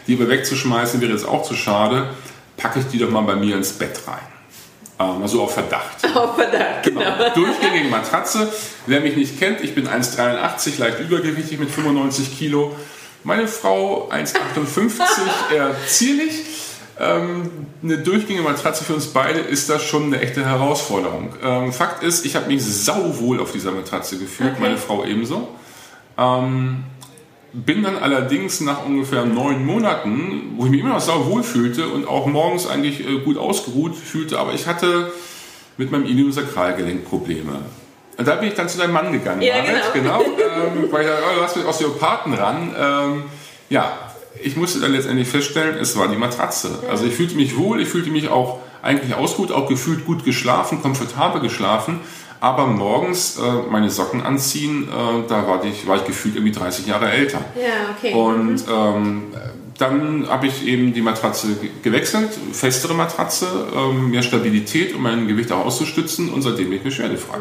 Die 0.07 0.15
aber 0.15 0.29
wegzuschmeißen 0.29 1.01
wäre 1.01 1.13
jetzt 1.13 1.27
auch 1.27 1.43
zu 1.43 1.55
schade. 1.55 2.11
Packe 2.57 2.81
ich 2.81 2.87
die 2.87 2.99
doch 2.99 3.11
mal 3.11 3.23
bei 3.23 3.35
mir 3.37 3.57
ins 3.57 3.73
Bett 3.73 4.01
rein. 4.07 4.32
Ähm, 5.17 5.23
also 5.23 5.43
auf 5.43 5.55
Verdacht. 5.55 5.97
Oh, 6.15 6.29
verdammt, 6.35 6.83
genau. 6.85 7.31
Durchgängige 7.35 7.89
Matratze. 7.89 8.53
Wer 8.87 9.01
mich 9.01 9.17
nicht 9.17 9.39
kennt, 9.39 9.63
ich 9.63 9.75
bin 9.75 9.89
1,83, 9.89 10.79
leicht 10.79 11.01
übergewichtig 11.01 11.59
mit 11.59 11.71
95 11.71 12.39
Kilo. 12.39 12.77
Meine 13.25 13.49
Frau 13.49 14.11
1,58, 14.11 15.01
eher 15.55 15.75
zierlich. 15.87 16.45
Eine 16.99 17.99
durchgängige 17.99 18.43
Matratze 18.47 18.85
für 18.85 18.95
uns 18.95 19.07
beide 19.07 19.41
ist 19.41 19.71
das 19.71 19.83
schon 19.83 20.05
eine 20.05 20.21
echte 20.21 20.45
Herausforderung. 20.45 21.35
Ähm, 21.43 21.73
Fakt 21.73 22.03
ist, 22.05 22.27
ich 22.27 22.37
habe 22.37 22.47
mich 22.49 22.63
sauwohl 22.63 23.41
auf 23.41 23.53
dieser 23.53 23.73
Matratze 23.73 24.19
gefühlt, 24.19 24.51
Okay. 24.53 24.61
meine 24.61 24.77
Frau 24.77 25.03
ebenso. 25.05 25.49
Ähm, 26.19 26.85
bin 27.53 27.83
dann 27.83 27.97
allerdings 27.99 28.61
nach 28.61 28.85
ungefähr 28.85 29.25
neun 29.25 29.65
Monaten, 29.65 30.55
wo 30.57 30.65
ich 30.65 30.71
mich 30.71 30.81
immer 30.81 30.95
noch 30.95 31.01
sau 31.01 31.27
wohl 31.27 31.43
fühlte 31.43 31.89
und 31.89 32.09
auch 32.09 32.27
morgens 32.27 32.67
eigentlich 32.67 33.07
äh, 33.07 33.19
gut 33.19 33.37
ausgeruht 33.37 33.95
fühlte, 33.95 34.39
aber 34.39 34.55
ich 34.55 34.67
hatte 34.67 35.13
mit 35.77 35.91
meinem 35.91 36.07
Iliumsakralgelenk 36.07 37.05
Probleme. 37.09 37.61
Und 38.17 38.29
da 38.29 38.37
bin 38.37 38.49
ich 38.49 38.55
dann 38.55 38.69
zu 38.69 38.79
deinem 38.79 38.93
Mann 38.93 39.13
gegangen, 39.13 39.43
Ja, 39.43 39.57
Marit, 39.57 39.93
genau. 39.95 40.19
genau 40.19 40.31
ähm, 40.83 40.89
weil 40.91 41.03
ich 41.03 41.09
dachte, 41.09 41.23
oh, 41.31 41.37
du 41.37 41.43
hast 41.43 41.57
mit 41.57 41.67
Osteopathen 41.67 42.35
ran. 42.35 42.75
Ähm, 42.79 43.23
ja, 43.71 43.93
ich 44.43 44.57
musste 44.57 44.81
dann 44.81 44.93
letztendlich 44.93 45.29
feststellen, 45.29 45.77
es 45.79 45.97
war 45.97 46.09
die 46.09 46.17
Matratze. 46.17 46.79
Also 46.91 47.07
ich 47.07 47.15
fühlte 47.15 47.37
mich 47.37 47.57
wohl, 47.57 47.81
ich 47.81 47.89
fühlte 47.89 48.11
mich 48.11 48.29
auch 48.29 48.61
eigentlich 48.83 49.15
ausgeruht, 49.15 49.53
auch 49.53 49.69
gefühlt 49.69 50.05
gut 50.05 50.25
geschlafen, 50.25 50.83
komfortabel 50.83 51.41
geschlafen. 51.41 52.01
Aber 52.43 52.67
morgens 52.67 53.39
äh, 53.39 53.43
meine 53.71 53.89
Socken 53.89 54.21
anziehen, 54.21 54.89
äh, 54.89 55.29
da 55.29 55.47
war 55.47 55.65
ich, 55.65 55.87
war 55.87 55.95
ich 55.97 56.05
gefühlt 56.05 56.35
irgendwie 56.35 56.51
30 56.53 56.89
Jahre 56.89 57.09
älter. 57.09 57.39
Ja, 57.55 57.95
okay. 57.97 58.13
Und 58.13 58.65
ähm, 58.69 59.23
dann 59.79 60.27
habe 60.29 60.49
ich 60.49 60.67
eben 60.67 60.93
die 60.93 61.03
Matratze 61.03 61.55
ge- 61.55 61.71
gewechselt, 61.85 62.31
festere 62.53 62.95
Matratze, 62.95 63.47
ähm, 63.77 64.11
mehr 64.11 64.23
Stabilität, 64.25 64.93
um 64.93 65.03
mein 65.05 65.29
Gewicht 65.29 65.53
auch 65.53 65.65
auszustützen 65.65 66.33
und 66.33 66.43
seitdem 66.43 66.71
bin 66.71 66.79
ich 66.79 66.83
beschwerdefrei. 66.83 67.39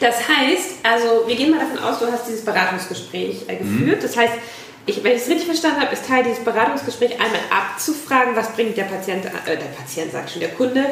Das 0.00 0.16
heißt, 0.28 0.76
also 0.82 1.28
wir 1.28 1.36
gehen 1.36 1.50
mal 1.50 1.60
davon 1.60 1.78
aus, 1.84 1.98
du 2.00 2.06
hast 2.10 2.26
dieses 2.26 2.42
Beratungsgespräch 2.44 3.42
äh, 3.48 3.62
Mhm. 3.62 3.80
geführt. 3.80 4.02
Das 4.02 4.16
heißt, 4.16 4.32
ich, 4.86 5.04
wenn 5.04 5.12
ich 5.12 5.22
es 5.22 5.28
richtig 5.28 5.46
verstanden 5.46 5.80
habe, 5.80 5.92
ist 5.92 6.06
Teil 6.06 6.24
dieses 6.24 6.40
Beratungsgesprächs 6.40 7.12
einmal 7.12 7.40
abzufragen, 7.50 8.34
was 8.34 8.52
bringt 8.52 8.76
der 8.76 8.84
Patient, 8.84 9.24
äh, 9.26 9.56
der 9.56 9.66
Patient 9.76 10.10
sagt 10.10 10.30
schon, 10.30 10.40
der 10.40 10.50
Kunde 10.50 10.86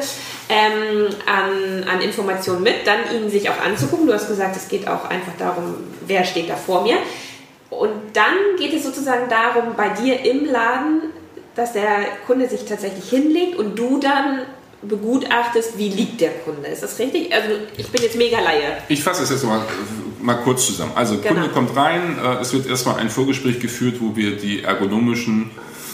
ähm, 0.49 1.09
an, 1.25 1.83
an 1.89 2.01
Informationen 2.01 2.63
mit, 2.63 2.85
dann 2.85 2.99
ihn 3.15 3.29
sich 3.29 3.49
auch 3.49 3.59
anzugucken. 3.59 4.07
Du 4.07 4.13
hast 4.13 4.27
gesagt, 4.27 4.55
es 4.55 4.67
geht 4.67 4.87
auch 4.87 5.05
einfach 5.05 5.33
darum, 5.37 5.75
wer 6.05 6.23
steht 6.23 6.49
da 6.49 6.55
vor 6.55 6.83
mir. 6.83 6.97
Und 7.69 7.91
dann 8.13 8.57
geht 8.57 8.73
es 8.73 8.83
sozusagen 8.83 9.29
darum, 9.29 9.75
bei 9.75 9.89
dir 9.89 10.23
im 10.23 10.45
Laden, 10.45 11.01
dass 11.55 11.73
der 11.73 12.05
Kunde 12.25 12.47
sich 12.47 12.65
tatsächlich 12.65 13.09
hinlegt 13.09 13.57
und 13.57 13.77
du 13.77 13.99
dann 13.99 14.41
begutachtest, 14.81 15.77
wie 15.77 15.89
liegt 15.89 16.21
der 16.21 16.31
Kunde. 16.31 16.69
Ist 16.69 16.83
das 16.83 16.97
richtig? 16.99 17.33
Also 17.33 17.49
ich 17.77 17.89
bin 17.89 18.01
jetzt 18.01 18.15
mega 18.15 18.39
Laie. 18.39 18.77
Ich 18.87 19.03
fasse 19.03 19.23
es 19.23 19.29
jetzt 19.29 19.43
mal, 19.43 19.61
mal 20.21 20.35
kurz 20.35 20.65
zusammen. 20.65 20.91
Also 20.95 21.17
Genau. 21.17 21.33
Kunde 21.35 21.49
kommt 21.49 21.75
rein, 21.75 22.17
äh, 22.23 22.41
es 22.41 22.53
wird 22.53 22.67
erstmal 22.67 22.97
ein 22.97 23.09
Vorgespräch 23.09 23.59
geführt, 23.59 23.97
wo 23.99 24.15
wir 24.15 24.37
die 24.37 24.63
ergonomischen 24.63 25.51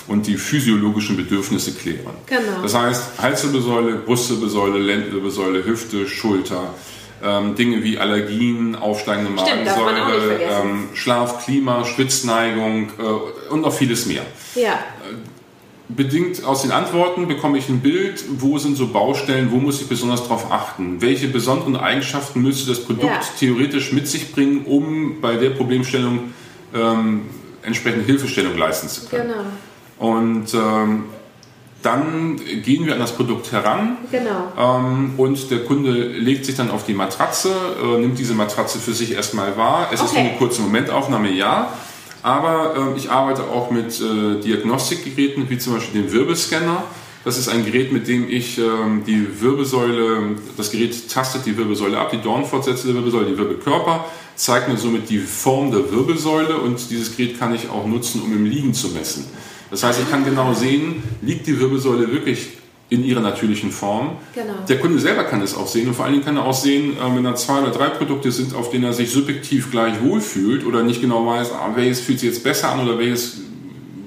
und 0.08 0.28
die 0.28 0.38
physiologischen 0.38 1.18
Bedürfnisse 1.18 1.74
klären. 1.74 2.14
Genau. 2.28 2.62
Das 2.62 2.76
heißt 2.76 3.04
Halswirbelsäule, 3.22 3.96
Brustwirbelsäule, 3.96 4.78
Lendenwirbelsäule, 4.80 5.66
Hüfte, 5.66 6.08
Schulter, 6.08 6.74
ähm, 7.24 7.56
Dinge 7.56 7.84
wie 7.84 7.98
Allergien, 7.98 8.76
aufsteigende 8.76 9.32
vergessen. 10.28 10.70
ähm, 10.70 10.90
Schlaf, 10.94 11.44
Klima, 11.46 11.86
Schwitzneigung 11.86 12.90
äh, 13.00 13.52
und 13.52 13.62
noch 13.62 13.74
vieles 13.74 14.06
mehr. 14.06 14.24
Ja, 14.54 14.80
Bedingt 15.88 16.44
aus 16.44 16.64
den 16.64 16.72
Antworten 16.72 17.28
bekomme 17.28 17.60
ich 17.60 17.70
ein 17.70 17.80
Bild, 17.80 18.24
wo 18.40 18.58
sind 18.58 18.76
so 18.76 18.88
Baustellen, 18.88 19.52
wo 19.52 19.58
muss 19.58 19.82
ich 19.82 19.88
besonders 19.88 20.24
darauf 20.24 20.52
achten, 20.52 21.00
welche 21.00 21.28
besonderen 21.28 21.76
Eigenschaften 21.76 22.42
müsste 22.42 22.68
das 22.70 22.84
Produkt 22.84 23.06
Ja. 23.06 23.22
theoretisch 23.40 23.92
mit 23.94 24.08
sich 24.08 24.32
bringen, 24.34 24.66
um 24.66 25.22
bei 25.22 25.36
der 25.36 25.52
Problemstellung 25.52 26.34
ähm, 26.74 27.22
entsprechende 27.62 28.04
Hilfestellung 28.06 28.58
leisten 28.58 28.90
zu 28.90 29.06
können. 29.08 29.30
genau. 29.30 30.10
Und 30.12 30.54
ähm, 30.56 31.04
dann 31.84 32.38
gehen 32.64 32.88
wir 32.88 32.94
an 32.94 33.00
das 33.00 33.12
Produkt 33.12 33.52
heran 33.52 33.98
Genau. 34.12 34.52
ähm, 34.58 35.14
und 35.18 35.52
der 35.52 35.66
Kunde 35.66 35.92
legt 35.92 36.46
sich 36.46 36.56
dann 36.56 36.72
auf 36.72 36.84
die 36.86 36.96
Matratze, 36.96 37.52
äh, 37.84 38.00
nimmt 38.00 38.18
diese 38.18 38.34
Matratze 38.34 38.80
für 38.80 38.94
sich 38.94 39.14
erstmal 39.14 39.56
wahr. 39.56 39.90
Es 39.94 40.02
ist 40.02 40.10
Okay. 40.12 40.22
nur 40.24 40.30
eine 40.32 40.38
kurze 40.40 40.62
Momentaufnahme, 40.64 41.30
ja. 41.32 41.72
Aber 42.26 42.74
ähm, 42.76 42.94
ich 42.98 43.12
arbeite 43.12 43.44
auch 43.44 43.70
mit 43.70 44.02
äh, 44.02 44.42
Diagnostikgeräten, 44.42 45.48
wie 45.48 45.60
zum 45.60 45.76
Beispiel 45.76 46.02
dem 46.02 46.12
Wirbelscanner. 46.12 46.84
Das 47.24 47.38
ist 47.38 47.50
ein 47.50 47.64
Gerät, 47.64 47.92
mit 47.92 48.08
dem 48.08 48.28
ich 48.28 48.58
ähm, 48.58 49.04
die 49.06 49.40
Wirbelsäule, 49.42 50.36
das 50.58 50.72
Gerät 50.72 51.08
tastet 51.08 51.46
die 51.46 51.56
Wirbelsäule 51.56 52.00
ab, 52.00 52.10
die 52.10 52.20
Dornfortsätze 52.20 52.88
der 52.88 52.96
Wirbelsäule, 52.96 53.28
die 53.28 53.38
Wirbelkörper, 53.38 54.06
zeigt 54.36 54.70
mir 54.70 54.76
somit 54.76 55.08
die 55.08 55.20
Form 55.20 55.70
der 55.70 55.92
Wirbelsäule 55.92 56.58
und 56.58 56.90
dieses 56.90 57.16
Gerät 57.16 57.38
kann 57.38 57.54
ich 57.54 57.70
auch 57.70 57.86
nutzen, 57.86 58.24
um 58.24 58.34
im 58.34 58.46
Liegen 58.46 58.74
zu 58.74 58.88
messen. 58.88 59.26
Das 59.70 59.84
heißt, 59.84 60.00
ich 60.02 60.10
kann 60.10 60.26
genau 60.26 60.52
sehen, 60.56 61.04
liegt 61.22 61.46
die 61.46 61.60
Wirbelsäule 61.60 62.12
wirklich 62.12 62.58
in 62.90 63.04
ihrer 63.04 63.22
natürlichen 63.22 63.72
Form. 63.72 64.18
Genau. 64.36 64.54
Der 64.70 64.80
Kunde 64.80 65.00
selber 65.00 65.24
kann 65.24 65.42
es 65.42 65.56
auch 65.56 65.68
sehen 65.68 65.88
und 65.88 65.96
vor 65.96 66.06
allen 66.06 66.14
Dingen 66.14 66.26
kann 66.26 66.38
er 66.38 66.46
auch 66.46 66.54
sehen, 66.54 66.96
äh, 66.98 67.16
wenn 67.16 67.24
da 67.24 67.34
zwei 67.36 67.60
oder 67.62 67.72
drei 67.72 67.90
Produkte 67.90 68.32
sind, 68.32 68.54
auf 68.54 68.70
denen 68.70 68.84
er 68.84 68.94
sich 68.94 69.10
subjektiv 69.10 69.72
gleich 69.72 70.02
wohlfühlt 70.04 70.66
oder 70.66 70.84
nicht 70.84 71.02
genau 71.02 71.26
weiß, 71.26 71.52
ah, 71.52 71.72
welches 71.76 72.02
fühlt 72.02 72.20
sich 72.20 72.30
jetzt 72.30 72.44
besser 72.44 72.70
an 72.72 72.88
oder 72.88 73.00
welches, 73.00 73.38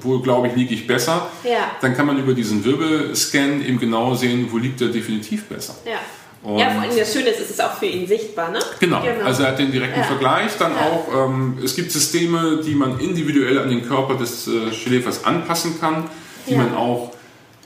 wo 0.01 0.21
glaube 0.21 0.47
ich, 0.49 0.55
liege 0.55 0.75
ich 0.75 0.87
besser, 0.87 1.29
Ja. 1.43 1.73
dann 1.81 1.97
kann 1.97 2.07
man 2.07 2.19
über 2.19 2.35
diesen 2.35 2.65
Wirbelscan 2.65 3.65
eben 3.67 3.81
genau 3.81 4.15
sehen, 4.15 4.47
wo 4.51 4.59
liegt 4.59 4.81
er 4.81 4.89
definitiv 4.89 5.45
besser. 5.47 5.75
Ja. 5.85 5.99
Und- 6.49 6.59
ja, 6.61 6.71
vor 6.71 6.83
allem 6.83 6.97
das 6.97 7.13
Schöne 7.13 7.31
ist, 7.31 7.41
es 7.41 7.51
ist 7.51 7.61
auch 7.65 7.75
für 7.75 7.87
ihn 7.87 8.07
sichtbar, 8.07 8.53
ne? 8.53 8.61
Genau. 8.79 9.03
also 9.25 9.43
er 9.43 9.49
hat 9.51 9.59
den 9.59 9.73
direkten 9.73 9.99
Ja. 9.99 10.07
Vergleich. 10.07 10.53
Dann 10.57 10.71
Ja. 10.71 10.79
auch, 10.87 11.29
ähm, 11.29 11.59
es 11.65 11.75
gibt 11.75 11.91
Systeme, 11.91 12.61
die 12.65 12.77
man 12.77 13.01
individuell 13.01 13.59
an 13.59 13.69
den 13.71 13.85
Körper 13.85 14.15
des 14.15 14.47
äh, 14.47 14.73
Schläfers 14.73 15.25
anpassen 15.25 15.81
kann, 15.81 16.05
die 16.49 16.55
man 16.55 16.77
auch 16.77 17.11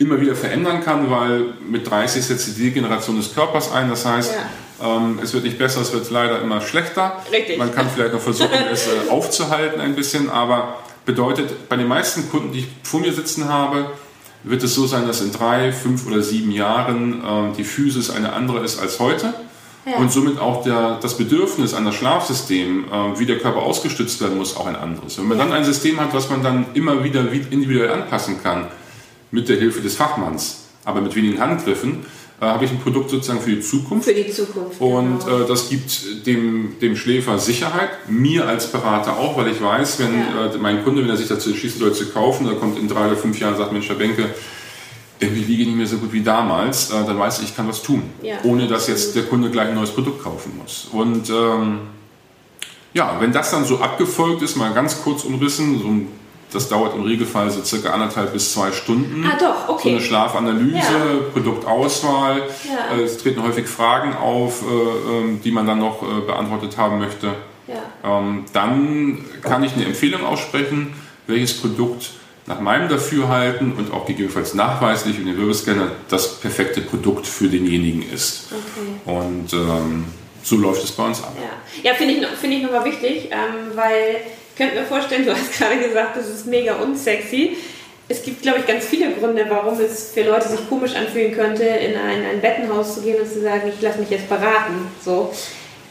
immer 0.02 0.20
wieder 0.20 0.34
verändern 0.34 0.82
kann, 0.84 1.10
weil 1.10 1.46
mit 1.68 1.88
30 1.90 2.24
setzt 2.24 2.48
die 2.56 2.62
Degeneration 2.62 3.16
des 3.16 3.34
Körpers 3.34 3.72
ein. 3.72 3.88
Das 3.90 4.04
heißt, 4.04 4.32
ähm, 4.82 5.18
es 5.22 5.32
wird 5.32 5.44
nicht 5.44 5.58
besser, 5.58 5.80
es 5.80 5.92
wird 5.92 6.10
leider 6.10 6.40
immer 6.42 6.60
schlechter. 6.60 7.22
Richtig. 7.32 7.58
Man 7.58 7.74
kann 7.74 7.86
vielleicht 7.94 8.12
noch 8.12 8.20
versuchen, 8.20 8.50
es 8.72 8.86
äh, 8.86 9.10
aufzuhalten 9.10 9.80
ein 9.80 9.94
bisschen, 9.94 10.28
aber 10.30 10.76
bedeutet, 11.04 11.68
bei 11.68 11.76
den 11.76 11.88
meisten 11.88 12.30
Kunden, 12.30 12.52
die 12.52 12.60
ich 12.60 12.68
vor 12.82 13.00
mir 13.00 13.12
sitzen 13.12 13.48
habe, 13.48 13.86
wird 14.44 14.62
es 14.62 14.74
so 14.74 14.86
sein, 14.86 15.06
dass 15.06 15.20
in 15.20 15.32
drei, 15.32 15.72
fünf 15.72 16.06
oder 16.06 16.20
sieben 16.22 16.50
Jahren 16.50 17.22
ähm, 17.26 17.52
die 17.56 17.64
Physis 17.64 18.10
eine 18.10 18.32
andere 18.32 18.60
ist 18.64 18.80
als 18.80 18.98
heute 18.98 19.32
Ja. 19.86 19.96
und 19.98 20.10
somit 20.12 20.38
auch 20.40 20.64
der, 20.64 20.98
das 21.00 21.16
Bedürfnis 21.16 21.74
an 21.74 21.84
das 21.84 21.94
Schlafsystem, 21.94 22.84
äh, 22.86 23.18
wie 23.20 23.26
der 23.26 23.38
Körper 23.38 23.62
ausgestützt 23.62 24.20
werden 24.20 24.38
muss, 24.38 24.56
auch 24.56 24.66
ein 24.66 24.74
anderes. 24.76 25.18
Wenn 25.18 25.26
man 25.28 25.38
dann 25.38 25.52
ein 25.52 25.64
System 25.64 26.00
hat, 26.00 26.12
was 26.12 26.28
man 26.30 26.42
dann 26.42 26.66
immer 26.74 27.04
wieder 27.04 27.30
wie- 27.32 27.46
individuell 27.50 27.90
anpassen 27.92 28.42
kann, 28.42 28.66
mit 29.32 29.48
der 29.48 29.56
Hilfe 29.56 29.80
des 29.80 29.96
Fachmanns, 29.96 30.64
aber 30.84 31.00
mit 31.00 31.14
wenigen 31.16 31.40
Handgriffen, 31.40 32.06
äh, 32.40 32.44
habe 32.44 32.64
ich 32.64 32.70
ein 32.70 32.78
Produkt 32.80 33.10
sozusagen 33.10 33.40
für 33.40 33.50
die 33.50 33.60
Zukunft. 33.60 34.04
Für 34.08 34.14
die 34.14 34.30
Zukunft. 34.30 34.80
Und 34.80 35.24
genau. 35.24 35.40
äh, 35.40 35.46
das 35.48 35.68
gibt 35.68 36.26
dem, 36.26 36.76
dem 36.80 36.96
Schläfer 36.96 37.38
Sicherheit, 37.38 37.90
mir 38.08 38.46
als 38.46 38.70
Berater 38.70 39.16
auch, 39.16 39.36
weil 39.36 39.48
ich 39.48 39.60
weiß, 39.62 39.98
wenn 39.98 40.14
Ja. 40.20 40.46
äh, 40.46 40.58
mein 40.58 40.84
Kunde, 40.84 41.02
wenn 41.02 41.10
er 41.10 41.16
sich 41.16 41.28
dazu 41.28 41.50
entschließt, 41.50 41.80
Leute 41.80 41.94
zu 41.96 42.06
kaufen, 42.10 42.46
da 42.46 42.52
kommt 42.54 42.78
in 42.78 42.88
drei 42.88 43.06
oder 43.06 43.16
fünf 43.16 43.38
Jahren, 43.40 43.56
sagt 43.56 43.72
Mensch, 43.72 43.88
Herr 43.88 43.96
Benke, 43.96 44.26
irgendwie 45.20 45.42
liege 45.44 45.62
ich 45.62 45.68
nicht 45.68 45.78
mehr 45.78 45.86
so 45.86 45.98
gut 45.98 46.12
wie 46.12 46.22
damals, 46.22 46.90
äh, 46.90 47.04
dann 47.06 47.18
weiß 47.18 47.38
ich, 47.38 47.50
ich 47.50 47.56
kann 47.56 47.68
was 47.68 47.82
tun, 47.82 48.02
Ja, 48.22 48.36
ohne 48.42 48.66
dass 48.66 48.88
jetzt 48.88 49.14
der 49.14 49.22
Kunde 49.22 49.50
gleich 49.50 49.68
ein 49.68 49.76
neues 49.76 49.90
Produkt 49.90 50.22
kaufen 50.22 50.52
muss. 50.60 50.88
Und 50.90 51.30
ähm, 51.30 51.78
ja, 52.92 53.16
wenn 53.20 53.32
das 53.32 53.52
dann 53.52 53.64
so 53.64 53.78
abgefolgt 53.78 54.42
ist, 54.42 54.56
mal 54.56 54.74
ganz 54.74 55.00
kurz 55.02 55.22
umrissen, 55.24 55.80
so 55.80 55.86
ein, 55.88 56.08
das 56.52 56.68
dauert 56.68 56.94
im 56.94 57.02
Regelfall 57.02 57.50
so 57.50 57.62
circa 57.62 57.90
anderthalb 57.90 58.32
bis 58.32 58.52
zwei 58.52 58.72
Stunden. 58.72 59.24
Ah, 59.26 59.36
doch, 59.38 59.66
So 59.66 59.72
okay. 59.74 59.90
eine 59.90 60.00
Schlafanalyse, 60.00 60.76
Ja. 60.76 61.30
Produktauswahl. 61.32 62.42
Ja. 62.64 62.96
Äh, 62.96 63.02
Es 63.02 63.18
treten 63.18 63.42
häufig 63.42 63.66
Fragen 63.66 64.14
auf, 64.16 64.62
äh, 64.62 65.12
ähm, 65.18 65.40
die 65.42 65.50
man 65.50 65.66
dann 65.66 65.78
noch 65.78 66.02
äh, 66.02 66.20
beantwortet 66.26 66.76
haben 66.76 66.98
möchte. 66.98 67.28
Ja. 67.68 68.18
Ähm, 68.18 68.44
Dann 68.52 69.24
kann 69.42 69.62
ich 69.64 69.72
eine 69.74 69.84
Empfehlung 69.86 70.24
aussprechen, 70.24 70.92
welches 71.26 71.54
Produkt 71.60 72.10
nach 72.46 72.60
meinem 72.60 72.88
Dafürhalten 72.88 73.72
und 73.72 73.92
auch 73.92 74.04
gegebenenfalls 74.04 74.54
nachweislich 74.54 75.16
in 75.18 75.26
den 75.26 75.36
Wirbelscanner 75.38 75.92
das 76.08 76.40
perfekte 76.40 76.80
Produkt 76.80 77.26
für 77.26 77.48
denjenigen 77.48 78.02
ist. 78.12 78.48
Okay. 78.50 79.16
Und 79.16 79.52
ähm, 79.52 80.06
so 80.42 80.56
läuft 80.56 80.82
es 80.82 80.90
bei 80.90 81.04
uns 81.06 81.22
ab. 81.22 81.36
Ja, 81.40 81.90
ja 81.90 81.94
finde 81.96 82.14
ich, 82.14 82.26
finde 82.26 82.56
ich 82.56 82.62
nochmal 82.64 82.84
wichtig, 82.84 83.30
ähm, 83.30 83.76
weil 83.76 84.16
könnte 84.56 84.76
mir 84.76 84.84
vorstellen, 84.84 85.24
du 85.24 85.32
hast 85.32 85.52
gerade 85.58 85.78
gesagt, 85.78 86.16
das 86.16 86.28
ist 86.28 86.46
mega 86.46 86.74
unsexy. 86.76 87.56
Es 88.08 88.22
gibt, 88.22 88.42
glaube 88.42 88.58
ich, 88.58 88.66
ganz 88.66 88.84
viele 88.84 89.12
Gründe, 89.12 89.46
warum 89.48 89.78
es 89.80 90.12
für 90.12 90.22
Leute 90.22 90.48
sich 90.48 90.68
komisch 90.68 90.94
anfühlen 90.94 91.34
könnte, 91.34 91.64
in 91.64 91.96
ein, 91.96 92.24
ein 92.26 92.40
Bettenhaus 92.40 92.96
zu 92.96 93.02
gehen 93.02 93.20
und 93.20 93.28
zu 93.28 93.40
sagen, 93.40 93.62
ich 93.74 93.80
lasse 93.80 94.00
mich 94.00 94.10
jetzt 94.10 94.28
beraten. 94.28 94.88
So. 95.02 95.32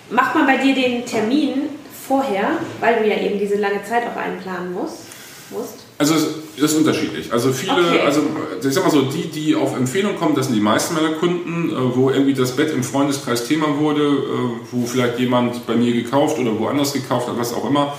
Macht 0.09 0.35
man 0.35 0.45
bei 0.45 0.57
dir 0.57 0.75
den 0.75 1.05
Termin 1.05 1.69
vorher, 2.07 2.59
weil 2.79 3.01
du 3.01 3.09
ja 3.09 3.17
eben 3.17 3.39
diese 3.39 3.55
lange 3.55 3.83
Zeit 3.83 4.03
auch 4.03 4.19
einplanen 4.19 4.73
musst? 4.73 5.11
musst? 5.51 5.85
Also 5.97 6.15
es 6.15 6.63
ist 6.63 6.75
unterschiedlich. 6.75 7.31
Also 7.31 7.51
viele, 7.51 7.73
Okay. 7.73 7.99
also 8.01 8.21
ich 8.63 8.73
sag 8.73 8.83
mal 8.83 8.91
so, 8.91 9.03
die, 9.03 9.27
die 9.27 9.55
auf 9.55 9.75
Empfehlung 9.75 10.15
kommen, 10.15 10.33
das 10.35 10.47
sind 10.47 10.55
die 10.55 10.61
meisten 10.61 10.95
meiner 10.95 11.13
Kunden, 11.13 11.69
äh, 11.69 11.95
wo 11.95 12.09
irgendwie 12.09 12.33
das 12.33 12.55
Bett 12.55 12.71
im 12.73 12.83
Freundeskreis 12.83 13.47
Thema 13.47 13.77
wurde, 13.77 14.03
äh, 14.03 14.71
wo 14.71 14.85
vielleicht 14.85 15.19
jemand 15.19 15.65
bei 15.67 15.75
mir 15.75 15.93
gekauft 15.93 16.39
oder 16.39 16.57
woanders 16.59 16.93
gekauft 16.93 17.27
hat, 17.27 17.37
was 17.37 17.53
auch 17.53 17.69
immer. 17.69 17.93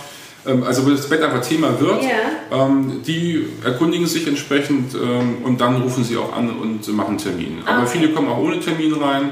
Ähm, 0.46 0.62
Also 0.64 0.84
wo 0.86 0.90
das 0.90 1.08
Bett 1.08 1.22
einfach 1.22 1.40
Thema 1.42 1.78
wird, 1.80 2.02
Ja. 2.02 2.66
ähm, 2.66 3.02
die 3.06 3.46
erkundigen 3.64 4.06
sich 4.06 4.26
entsprechend 4.26 4.94
ähm, 4.94 5.36
und 5.44 5.60
dann 5.60 5.80
rufen 5.82 6.02
sie 6.04 6.16
auch 6.16 6.32
an 6.36 6.50
und 6.50 6.86
machen 6.96 7.16
Termin. 7.18 7.58
Aber 7.64 7.82
Okay. 7.82 7.98
viele 7.98 8.08
kommen 8.12 8.28
auch 8.28 8.38
ohne 8.38 8.58
Termin 8.60 8.92
rein. 8.94 9.30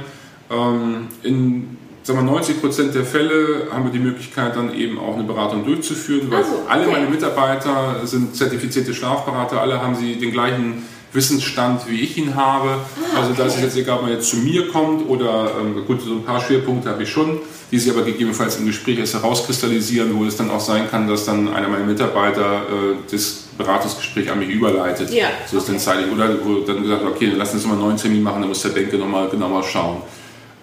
In 1.22 1.76
sagen 2.02 2.18
wir, 2.26 2.32
90 2.32 2.60
Prozent 2.60 2.94
der 2.94 3.04
Fälle 3.04 3.68
haben 3.72 3.84
wir 3.84 3.92
die 3.92 3.98
Möglichkeit, 4.00 4.56
dann 4.56 4.74
eben 4.74 4.98
auch 4.98 5.14
eine 5.14 5.22
Beratung 5.24 5.64
durchzuführen, 5.64 6.30
weil 6.30 6.42
Ach 6.42 6.46
so, 6.48 6.62
alle 6.68 6.82
okay. 6.88 6.92
meine 6.92 7.08
Mitarbeiter 7.08 8.00
sind 8.04 8.34
zertifizierte 8.34 8.92
Schlafberater, 8.94 9.60
alle 9.60 9.80
haben 9.80 9.94
sie 9.94 10.16
den 10.16 10.32
gleichen 10.32 10.82
Wissensstand, 11.12 11.88
wie 11.88 12.00
ich 12.00 12.16
ihn 12.16 12.36
habe. 12.36 12.78
also 13.16 13.32
da 13.32 13.44
ist 13.44 13.56
es 13.56 13.62
jetzt 13.62 13.76
egal, 13.76 13.98
ob 13.98 14.02
man 14.02 14.12
jetzt 14.12 14.28
zu 14.28 14.36
mir 14.36 14.68
kommt 14.68 15.08
oder 15.08 15.50
ähm, 15.60 15.84
gut, 15.86 16.02
so 16.02 16.12
ein 16.12 16.24
paar 16.24 16.40
Schwerpunkte 16.40 16.88
habe 16.88 17.02
ich 17.02 17.10
schon, 17.10 17.40
die 17.70 17.78
sich 17.78 17.92
aber 17.92 18.02
gegebenenfalls 18.02 18.56
im 18.58 18.66
Gespräch 18.66 18.98
erst 18.98 19.14
herauskristallisieren, 19.14 20.16
wo 20.16 20.24
es 20.24 20.36
dann 20.36 20.50
auch 20.50 20.60
sein 20.60 20.88
kann, 20.88 21.08
dass 21.08 21.24
dann 21.24 21.48
einer 21.48 21.68
meiner 21.68 21.84
Mitarbeiter 21.84 22.62
äh, 22.62 22.94
das 23.10 23.48
Beratungsgespräch 23.58 24.30
an 24.30 24.38
mich 24.38 24.50
überleitet. 24.50 25.12
Ja, 25.12 25.28
So 25.50 25.58
ist 25.58 25.68
dann 25.68 25.78
zeitlich. 25.78 26.12
Oder 26.12 26.30
wo 26.44 26.60
dann 26.60 26.82
gesagt 26.82 27.04
okay, 27.04 27.28
dann 27.28 27.38
lass 27.38 27.52
uns 27.52 27.64
mal 27.66 27.72
einen 27.72 27.82
neuen 27.82 27.96
Termin 27.96 28.22
machen, 28.22 28.42
dann 28.42 28.48
muss 28.48 28.62
der 28.62 28.70
Bänke 28.70 28.96
nochmal 28.96 29.28
genauer 29.28 29.62
schauen. 29.64 30.02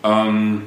Ähm, 0.04 0.62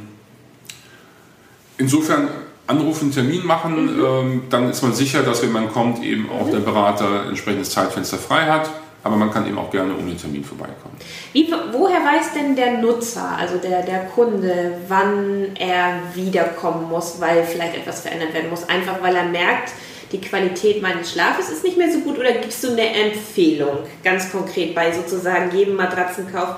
insofern 1.79 2.29
anrufen, 2.67 3.11
Termin 3.13 3.45
machen, 3.45 3.89
ähm, 4.03 4.43
dann 4.49 4.71
ist 4.71 4.83
man 4.83 4.93
sicher, 4.93 5.23
dass 5.23 5.43
wenn 5.43 5.53
man 5.53 5.73
kommt, 5.73 6.03
eben 6.05 6.29
auch 6.31 6.51
der 6.51 6.59
Berater 6.59 7.27
entsprechendes 7.29 7.71
Zeitfenster 7.71 8.19
frei 8.19 8.43
hat. 8.47 8.71
Aber 9.03 9.17
man 9.17 9.31
kann 9.31 9.47
eben 9.47 9.59
auch 9.59 9.71
gerne 9.71 9.95
ohne 9.97 10.15
Termin 10.17 10.45
vorbeikommen. 10.45 10.97
Wie, 11.33 11.51
woher 11.73 12.01
weiß 12.01 12.35
denn 12.35 12.55
der 12.55 12.79
Nutzer, 12.79 13.37
also 13.39 13.57
der, 13.57 13.83
der 13.83 14.01
Kunde, 14.07 14.73
wann 14.89 15.57
er 15.59 16.01
wiederkommen 16.15 16.89
muss, 16.89 17.21
weil 17.21 17.45
vielleicht 17.45 17.77
etwas 17.77 18.01
verändert 18.03 18.35
werden 18.35 18.51
muss? 18.51 18.69
Einfach 18.69 19.01
weil 19.03 19.17
er 19.17 19.25
merkt, 19.25 19.73
die 20.13 20.21
Qualität 20.21 20.83
meines 20.83 21.13
Schlafes 21.13 21.49
ist 21.49 21.65
nicht 21.65 21.79
mehr 21.79 21.91
so 21.91 22.01
gut 22.01 22.19
oder 22.19 22.33
gibst 22.33 22.63
du 22.65 22.73
eine 22.73 22.95
Empfehlung, 22.95 23.79
ganz 24.03 24.31
konkret 24.31 24.75
bei 24.75 24.93
sozusagen 24.93 25.57
jedem 25.57 25.77
Matratzenkauf? 25.77 26.57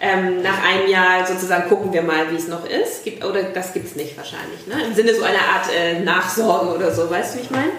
Ähm, 0.00 0.42
nach 0.42 0.62
einem 0.62 0.88
Jahr 0.88 1.26
sozusagen 1.26 1.68
gucken 1.68 1.92
wir 1.92 2.02
mal, 2.02 2.30
wie 2.30 2.36
es 2.36 2.46
noch 2.46 2.64
ist. 2.64 3.02
Gibt, 3.04 3.24
oder 3.24 3.42
das 3.42 3.72
gibt 3.72 3.86
es 3.86 3.96
nicht 3.96 4.16
wahrscheinlich. 4.16 4.66
Ne? 4.66 4.74
Im 4.86 4.94
Sinne 4.94 5.12
so 5.14 5.22
einer 5.22 5.38
Art 5.38 5.66
äh, 5.74 6.00
Nachsorge 6.00 6.76
oder 6.76 6.92
so, 6.92 7.10
weißt 7.10 7.34
du, 7.34 7.38
wie 7.38 7.42
ich 7.42 7.50
meine? 7.50 7.72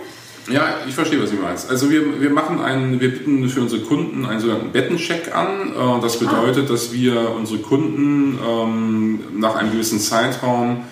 Ja, 0.48 0.78
ich 0.88 0.96
verstehe, 0.96 1.22
was 1.22 1.30
Sie 1.30 1.36
meinst. 1.36 1.70
Also 1.70 1.90
wir, 1.90 2.22
wir 2.22 2.30
machen 2.30 2.62
einen, 2.62 3.00
wir 3.00 3.12
bieten 3.12 3.48
für 3.50 3.62
unsere 3.62 3.82
Kunden 3.82 4.26
einen 4.26 4.40
sogenannten 4.40 4.72
Bettencheck 4.72 5.36
an. 5.36 5.74
Äh, 5.74 6.02
Das 6.02 6.18
bedeutet, 6.18 6.66
ah. 6.68 6.72
dass 6.72 6.92
wir 6.94 7.36
unsere 7.36 7.60
Kunden 7.60 8.40
ähm, 8.48 9.20
nach 9.40 9.56
einem 9.56 9.72
gewissen 9.72 10.00
Zeitraum, 10.00 10.86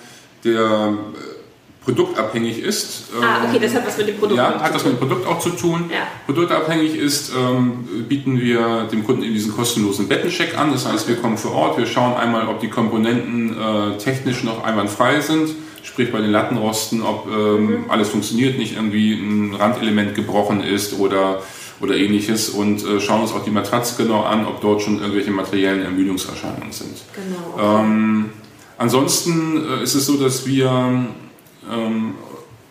der 0.44 0.96
produktabhängig 1.88 2.62
ist. 2.62 3.04
Ah, 3.18 3.48
okay, 3.48 3.58
das 3.60 3.74
hat 3.74 3.86
was 3.86 3.96
mit 3.96 4.08
dem 4.08 4.18
Produkt 4.18 4.36
Ja, 4.36 4.60
hat 4.60 4.74
das 4.74 4.84
mit 4.84 4.92
dem 4.92 4.98
Produkt 4.98 5.26
auch 5.26 5.38
zu 5.38 5.50
tun. 5.50 5.90
Ja. 5.90 6.06
Produktabhängig 6.26 6.94
ist, 6.94 7.32
ähm, 7.34 7.88
bieten 8.06 8.38
wir 8.38 8.86
dem 8.92 9.04
Kunden 9.04 9.22
in 9.22 9.32
diesen 9.32 9.52
kostenlosen 9.56 10.06
Bettencheck 10.06 10.58
an. 10.58 10.70
Das 10.70 10.86
heißt, 10.86 11.08
wir 11.08 11.16
kommen 11.16 11.38
vor 11.38 11.52
Ort, 11.52 11.78
wir 11.78 11.86
schauen 11.86 12.14
einmal, 12.14 12.46
ob 12.48 12.60
die 12.60 12.68
Komponenten 12.68 13.56
äh, 13.58 13.96
technisch 13.96 14.44
noch 14.44 14.64
einwandfrei 14.64 15.20
sind. 15.20 15.54
Sprich 15.82 16.12
bei 16.12 16.20
den 16.20 16.30
Lattenrosten, 16.30 17.02
ob 17.02 17.26
ähm, 17.28 17.66
mhm. 17.66 17.84
alles 17.88 18.08
funktioniert, 18.08 18.58
nicht 18.58 18.76
irgendwie 18.76 19.14
ein 19.14 19.54
Randelement 19.54 20.14
gebrochen 20.14 20.62
ist 20.62 20.98
oder, 20.98 21.42
oder 21.80 21.96
ähnliches. 21.96 22.50
Und 22.50 22.84
äh, 22.84 23.00
schauen 23.00 23.22
uns 23.22 23.32
auch 23.32 23.44
die 23.44 23.50
Matratze 23.50 24.02
genau 24.02 24.22
an, 24.22 24.46
ob 24.46 24.60
dort 24.60 24.82
schon 24.82 25.00
irgendwelche 25.00 25.30
materiellen 25.30 25.82
Ermüdungserscheinungen 25.82 26.72
sind. 26.72 26.98
Genau. 27.14 27.80
Ähm, 27.80 28.30
ansonsten 28.76 29.64
äh, 29.64 29.82
ist 29.82 29.94
es 29.94 30.06
so, 30.06 30.16
dass 30.16 30.46
wir 30.46 31.06
ähm, 31.70 32.14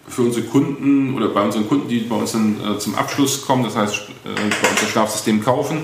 für 0.08 0.22
unsere 0.22 0.46
Kunden 0.46 1.16
oder 1.16 1.28
bei 1.30 1.44
unseren 1.44 1.68
Kunden, 1.68 1.90
die 1.90 2.00
bei 2.00 2.16
uns 2.16 2.32
dann 2.32 2.56
äh, 2.64 2.80
zum 2.80 2.96
Abschluss 2.96 3.46
kommen, 3.46 3.64
das 3.64 3.76
heißt 3.76 3.96
äh, 3.96 4.30
bei 4.36 4.70
uns 4.70 4.82
das 4.82 4.90
Schlafsystem 4.90 5.44
kaufen, 5.44 5.84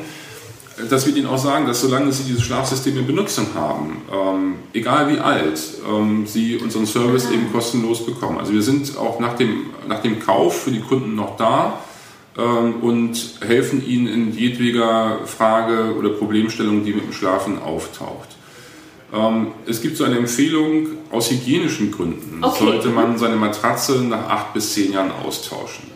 dass 0.89 1.05
wir 1.05 1.15
ihnen 1.15 1.27
auch 1.27 1.37
sagen, 1.37 1.67
dass 1.67 1.81
solange 1.81 2.11
sie 2.11 2.23
dieses 2.23 2.43
Schlafsystem 2.43 2.97
in 2.97 3.07
Benutzung 3.07 3.47
haben, 3.53 4.01
ähm, 4.11 4.55
egal 4.73 5.13
wie 5.13 5.19
alt, 5.19 5.59
ähm, 5.87 6.25
sie 6.25 6.57
unseren 6.57 6.85
Service 6.85 7.29
eben 7.31 7.51
kostenlos 7.51 8.05
bekommen. 8.05 8.39
Also 8.39 8.53
wir 8.53 8.61
sind 8.61 8.97
auch 8.97 9.19
nach 9.19 9.35
dem, 9.35 9.67
nach 9.87 10.01
dem 10.01 10.19
Kauf 10.19 10.63
für 10.63 10.71
die 10.71 10.79
Kunden 10.79 11.15
noch 11.15 11.37
da 11.37 11.79
ähm, 12.37 12.75
und 12.81 13.39
helfen 13.45 13.85
ihnen 13.85 14.07
in 14.07 14.35
jedweder 14.35 15.19
Frage 15.25 15.95
oder 15.95 16.09
Problemstellung, 16.09 16.83
die 16.83 16.93
mit 16.93 17.05
dem 17.05 17.13
Schlafen 17.13 17.61
auftaucht. 17.61 18.29
Ähm, 19.13 19.47
es 19.67 19.81
gibt 19.81 19.97
so 19.97 20.03
eine 20.03 20.17
Empfehlung, 20.17 20.87
aus 21.11 21.29
hygienischen 21.29 21.91
Gründen 21.91 22.43
okay. 22.43 22.65
sollte 22.65 22.89
man 22.89 23.19
seine 23.19 23.35
Matratze 23.35 24.01
nach 24.01 24.27
acht 24.27 24.53
bis 24.53 24.73
zehn 24.73 24.93
Jahren 24.93 25.11
austauschen. 25.11 25.92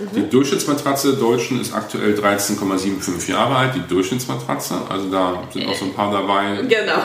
Mhm. 0.00 0.16
Die 0.16 0.30
Durchschnittsmatratze 0.30 1.12
der 1.12 1.20
Deutschen 1.20 1.60
ist 1.60 1.74
aktuell 1.74 2.14
13,75 2.14 3.30
Jahre 3.30 3.56
alt, 3.56 3.74
die 3.74 3.86
Durchschnittsmatratze. 3.86 4.74
Also 4.88 5.10
da 5.10 5.42
sind 5.52 5.68
auch 5.68 5.74
so 5.74 5.84
ein 5.84 5.94
paar 5.94 6.10
dabei, 6.10 6.62
genau. 6.68 7.02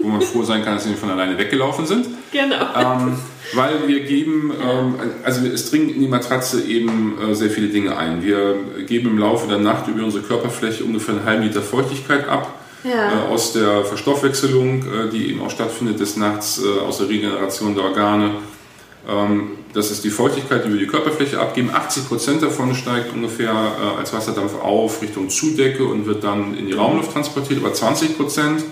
wo 0.00 0.08
man 0.08 0.20
froh 0.20 0.42
sein 0.42 0.64
kann, 0.64 0.74
dass 0.74 0.84
sie 0.84 0.90
nicht 0.90 1.00
von 1.00 1.10
alleine 1.10 1.38
weggelaufen 1.38 1.86
sind. 1.86 2.06
Genau. 2.32 2.56
Ähm, 2.76 3.18
weil 3.54 3.86
wir 3.86 4.00
geben, 4.00 4.52
ähm, 4.60 4.94
also 5.22 5.46
es 5.46 5.70
dringen 5.70 5.90
in 5.90 6.00
die 6.00 6.08
Matratze 6.08 6.62
eben 6.62 7.16
äh, 7.20 7.34
sehr 7.34 7.50
viele 7.50 7.68
Dinge 7.68 7.96
ein. 7.96 8.22
Wir 8.22 8.56
geben 8.86 9.10
im 9.10 9.18
Laufe 9.18 9.46
der 9.48 9.58
Nacht 9.58 9.86
über 9.88 10.04
unsere 10.04 10.24
Körperfläche 10.24 10.84
ungefähr 10.84 11.14
einen 11.14 11.24
halben 11.24 11.42
Liter 11.44 11.62
Feuchtigkeit 11.62 12.28
ab 12.28 12.52
ja. 12.86 13.24
äh, 13.24 13.32
aus 13.32 13.52
der 13.52 13.84
Verstoffwechselung, 13.84 14.82
äh, 14.82 15.10
die 15.10 15.30
eben 15.30 15.42
auch 15.42 15.50
stattfindet 15.50 16.00
des 16.00 16.16
Nachts, 16.16 16.62
äh, 16.62 16.80
aus 16.80 16.98
der 16.98 17.08
Regeneration 17.08 17.74
der 17.74 17.84
Organe. 17.84 18.30
Ähm, 19.08 19.50
das 19.76 19.90
ist 19.90 20.02
die 20.04 20.10
Feuchtigkeit, 20.10 20.64
die 20.64 20.70
wir 20.72 20.78
die 20.78 20.86
Körperfläche 20.86 21.38
abgeben. 21.38 21.70
80 21.70 22.08
Prozent 22.08 22.42
davon 22.42 22.74
steigt 22.74 23.12
ungefähr 23.12 23.50
äh, 23.52 23.98
als 23.98 24.12
Wasserdampf 24.14 24.54
auf 24.54 25.02
Richtung 25.02 25.28
Zudecke 25.28 25.84
und 25.84 26.06
wird 26.06 26.24
dann 26.24 26.56
in 26.56 26.66
die 26.66 26.72
Raumluft 26.72 27.12
transportiert. 27.12 27.60
Aber 27.62 27.74
20 27.74 28.16
Prozent 28.16 28.64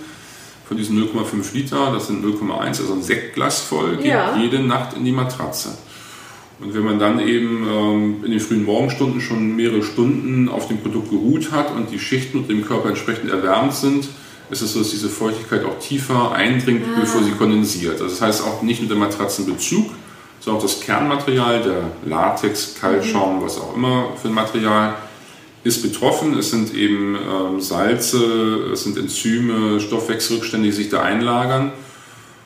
von 0.67 0.77
diesen 0.79 0.99
0,5 0.99 1.53
Liter, 1.53 1.93
das 1.93 2.07
sind 2.07 2.25
0,1, 2.25 2.67
also 2.67 2.95
ein 2.95 3.03
Sektglas 3.03 3.61
voll, 3.61 3.97
geht 3.99 4.07
Ja. 4.07 4.35
jede 4.37 4.61
Nacht 4.61 4.97
in 4.97 5.05
die 5.05 5.13
Matratze. 5.13 5.77
Und 6.59 6.73
wenn 6.73 6.85
man 6.85 6.99
dann 6.99 7.21
eben 7.21 7.67
ähm, 7.69 8.25
in 8.25 8.31
den 8.31 8.41
frühen 8.41 8.65
Morgenstunden 8.65 9.21
schon 9.21 9.57
mehrere 9.57 9.83
Stunden 9.83 10.49
auf 10.49 10.69
dem 10.69 10.79
Produkt 10.79 11.11
geruht 11.11 11.53
hat 11.53 11.71
und 11.75 11.91
die 11.91 11.99
Schichten 11.99 12.39
unter 12.39 12.49
dem 12.49 12.65
Körper 12.65 12.89
entsprechend 12.89 13.31
erwärmt 13.31 13.75
sind, 13.75 14.09
ist 14.51 14.63
es 14.63 14.73
so, 14.73 14.79
dass 14.79 14.91
diese 14.91 15.11
Feuchtigkeit 15.11 15.65
auch 15.65 15.79
tiefer 15.81 16.33
eindringt, 16.33 16.85
bevor 16.99 17.23
sie 17.23 17.33
kondensiert. 17.33 18.01
Also 18.01 18.07
das 18.07 18.23
heißt 18.23 18.45
auch 18.45 18.63
nicht 18.63 18.81
nur 18.81 18.89
der 18.89 18.99
Matratzenbezug, 18.99 19.91
sondern 20.41 20.59
auch 20.59 20.67
das 20.67 20.81
Kernmaterial, 20.81 21.63
der 21.63 21.83
Latex, 22.05 22.75
Kaltschaum, 22.81 23.43
was 23.43 23.59
auch 23.59 23.75
immer 23.75 24.11
für 24.21 24.29
ein 24.29 24.35
Material, 24.35 24.95
ist 25.65 25.83
betroffen. 25.83 26.39
Es 26.39 26.51
sind 26.51 26.75
eben 26.75 27.17
ähm, 27.17 27.61
Salze, 27.61 28.71
es 28.73 28.85
sind 28.85 28.99
Enzyme, 28.99 29.81
Stoffwechselrückstände, 29.81 30.67
die 30.69 30.73
sich 30.73 30.91
da 30.91 31.03
einlagern. 31.03 31.73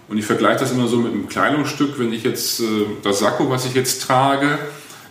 Und 0.09 0.17
ich 0.17 0.25
vergleiche 0.25 0.61
das 0.61 0.73
immer 0.73 0.87
so 0.87 0.97
mit 0.99 1.13
einem 1.13 1.29
Kleidungsstück. 1.29 1.99
Wenn 1.99 2.13
ich 2.13 2.23
jetzt 2.23 2.61
äh, 2.61 2.65
das 3.03 3.19
Sakko, 3.19 3.51
was 3.51 3.67
ich 3.67 3.75
jetzt 3.75 4.03
trage, 4.03 4.59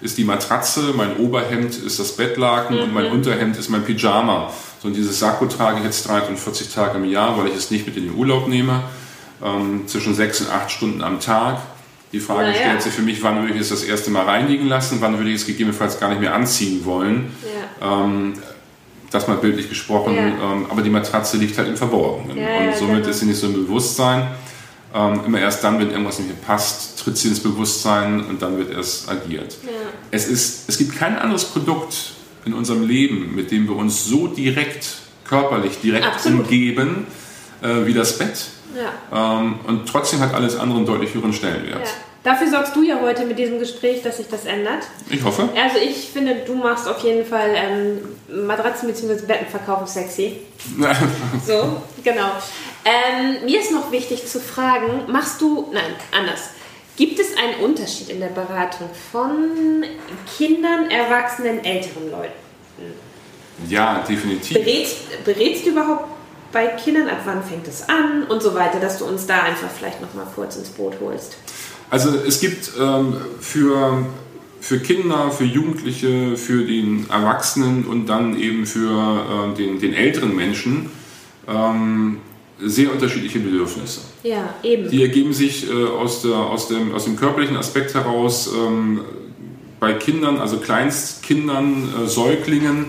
ist 0.01 0.17
die 0.17 0.23
Matratze, 0.23 0.93
mein 0.95 1.17
Oberhemd 1.17 1.75
ist 1.75 1.99
das 1.99 2.13
Bettlaken 2.13 2.79
und 2.79 2.93
mein 2.93 3.07
Unterhemd 3.07 3.57
ist 3.57 3.69
mein 3.69 3.83
Pyjama. 3.83 4.51
So, 4.81 4.87
und 4.87 4.95
dieses 4.95 5.19
Sakko 5.19 5.47
trage 5.47 5.79
ich 5.79 5.85
jetzt 5.85 6.07
43 6.07 6.73
Tage 6.73 6.97
im 6.97 7.05
Jahr, 7.05 7.37
weil 7.37 7.47
ich 7.47 7.55
es 7.55 7.71
nicht 7.71 7.85
mit 7.87 7.97
in 7.97 8.05
den 8.05 8.15
Urlaub 8.15 8.47
nehme, 8.47 8.83
ähm, 9.43 9.87
zwischen 9.87 10.13
sechs 10.15 10.39
und 10.41 10.49
acht 10.49 10.71
Stunden 10.71 11.01
am 11.01 11.19
Tag. 11.19 11.57
Die 12.13 12.19
Frage 12.19 12.43
Na 12.43 12.49
ja. 12.49 12.53
stellt 12.55 12.81
sich 12.81 12.93
für 12.93 13.01
mich, 13.01 13.21
wann 13.21 13.41
würde 13.41 13.53
ich 13.53 13.61
es 13.61 13.69
das 13.69 13.83
erste 13.83 14.11
Mal 14.11 14.23
reinigen 14.23 14.67
lassen, 14.67 14.97
wann 15.01 15.17
würde 15.17 15.29
ich 15.29 15.37
es 15.37 15.45
gegebenenfalls 15.45 15.99
gar 15.99 16.09
nicht 16.09 16.21
mehr 16.21 16.33
anziehen 16.33 16.85
wollen. 16.85 17.31
Ja. 17.81 18.03
Ähm, 18.03 18.33
das 19.11 19.27
mal 19.27 19.37
bildlich 19.37 19.69
gesprochen, 19.69 20.15
Ja. 20.15 20.53
ähm, 20.53 20.65
aber 20.69 20.81
die 20.81 20.89
Matratze 20.89 21.37
liegt 21.37 21.57
halt 21.57 21.67
im 21.67 21.77
Verborgenen. 21.77 22.37
Ja, 22.37 22.67
und 22.67 22.75
somit 22.75 22.97
genau. 22.97 23.09
ist 23.09 23.19
sie 23.19 23.25
nicht 23.25 23.39
so 23.39 23.47
im 23.47 23.53
Bewusstsein. 23.53 24.27
Ähm, 24.93 25.19
immer 25.25 25.39
erst 25.39 25.63
dann, 25.63 25.79
wenn 25.79 25.91
irgendwas 25.91 26.17
nicht 26.19 26.29
mehr 26.29 26.37
passt, 26.45 26.99
tritt 26.99 27.17
sie 27.17 27.27
ins 27.27 27.41
Bewusstsein 27.41 28.23
und 28.25 28.41
dann 28.41 28.57
wird 28.57 28.71
erst 28.71 29.09
agiert. 29.09 29.57
Es, 30.11 30.27
ist, 30.27 30.69
es 30.69 30.77
gibt 30.77 30.97
kein 30.97 31.17
anderes 31.17 31.45
Produkt 31.45 32.13
in 32.45 32.53
unserem 32.53 32.87
Leben, 32.87 33.35
mit 33.35 33.51
dem 33.51 33.67
wir 33.67 33.75
uns 33.75 34.05
so 34.05 34.27
direkt, 34.27 34.87
körperlich 35.25 35.79
direkt 35.81 36.05
Absolut. 36.05 36.45
umgeben, 36.45 37.05
äh, 37.61 37.85
wie 37.85 37.93
das 37.93 38.17
Bett. 38.17 38.47
Ja. 38.77 39.39
Ähm, 39.39 39.59
und 39.67 39.89
trotzdem 39.89 40.19
hat 40.19 40.33
alles 40.33 40.55
andere 40.57 40.77
einen 40.77 40.85
deutlich 40.85 41.13
höheren 41.13 41.33
Stellenwert. 41.33 41.85
Ja. 41.85 41.91
Dafür 42.23 42.49
sorgst 42.49 42.75
du 42.75 42.83
ja 42.83 42.99
heute 43.01 43.25
mit 43.25 43.39
diesem 43.39 43.57
Gespräch, 43.57 44.01
dass 44.03 44.17
sich 44.17 44.27
das 44.27 44.43
ändert. 44.45 44.83
Ich 45.09 45.23
hoffe. 45.23 45.47
Also 45.55 45.77
ich 45.77 46.09
finde, 46.11 46.35
du 46.45 46.55
machst 46.55 46.85
auf 46.87 46.99
jeden 46.99 47.25
Fall 47.25 47.51
ähm, 47.55 48.45
Matratzen 48.45 48.89
bzw. 48.89 49.25
Bettenverkauf 49.25 49.87
sexy. 49.87 50.41
So, 51.45 51.81
genau. 52.03 52.31
Ähm, 52.83 53.45
mir 53.45 53.61
ist 53.61 53.71
noch 53.71 53.91
wichtig 53.91 54.27
zu 54.27 54.41
fragen, 54.41 55.03
machst 55.07 55.39
du, 55.39 55.69
nein, 55.71 55.83
anders. 56.11 56.49
Gibt 56.97 57.19
es 57.19 57.27
einen 57.37 57.63
Unterschied 57.63 58.09
in 58.09 58.19
der 58.19 58.27
Beratung 58.27 58.89
von 59.11 59.85
Kindern, 60.37 60.89
Erwachsenen, 60.89 61.63
älteren 61.63 62.11
Leuten? 62.11 62.33
ja, 63.69 64.03
definitiv. 64.07 64.57
Berätst, 64.57 65.23
berätst 65.23 65.65
du 65.65 65.69
überhaupt 65.69 66.16
bei 66.51 66.67
Kindern, 66.67 67.07
ab 67.07 67.21
wann 67.25 67.43
fängt 67.43 67.67
es 67.67 67.87
an 67.87 68.23
und 68.29 68.41
so 68.41 68.53
weiter, 68.53 68.79
dass 68.79 68.99
du 68.99 69.05
uns 69.05 69.25
da 69.25 69.43
einfach 69.43 69.69
vielleicht 69.69 70.01
noch 70.01 70.13
mal 70.13 70.27
kurz 70.35 70.55
ins 70.55 70.69
Boot 70.69 70.93
holst? 71.01 71.37
Also 71.89 72.09
es 72.27 72.39
gibt 72.39 72.71
ähm, 72.79 73.15
für, 73.39 74.05
für 74.59 74.79
Kinder, 74.79 75.31
für 75.31 75.45
Jugendliche, 75.45 76.35
für 76.37 76.65
den 76.65 77.09
Erwachsenen 77.09 77.85
und 77.85 78.07
dann 78.07 78.37
eben 78.37 78.65
für 78.65 79.51
äh, 79.51 79.55
den, 79.55 79.79
den 79.79 79.93
älteren 79.93 80.35
Menschen 80.35 80.89
ähm, 81.47 82.19
sehr 82.59 82.91
unterschiedliche 82.91 83.39
Bedürfnisse. 83.39 84.01
Ja, 84.23 84.53
eben. 84.63 84.89
Die 84.89 85.01
ergeben 85.01 85.33
sich 85.33 85.69
äh, 85.69 85.85
aus, 85.85 86.23
der, 86.23 86.35
aus, 86.35 86.67
dem, 86.67 86.93
aus 86.93 87.05
dem 87.05 87.15
körperlichen 87.15 87.55
Aspekt 87.55 87.93
heraus 87.93 88.49
ähm, 88.53 89.01
bei 89.79 89.93
Kindern, 89.93 90.39
also 90.39 90.57
Kleinstkindern, 90.57 91.93
äh, 92.03 92.07
Säuglingen 92.07 92.87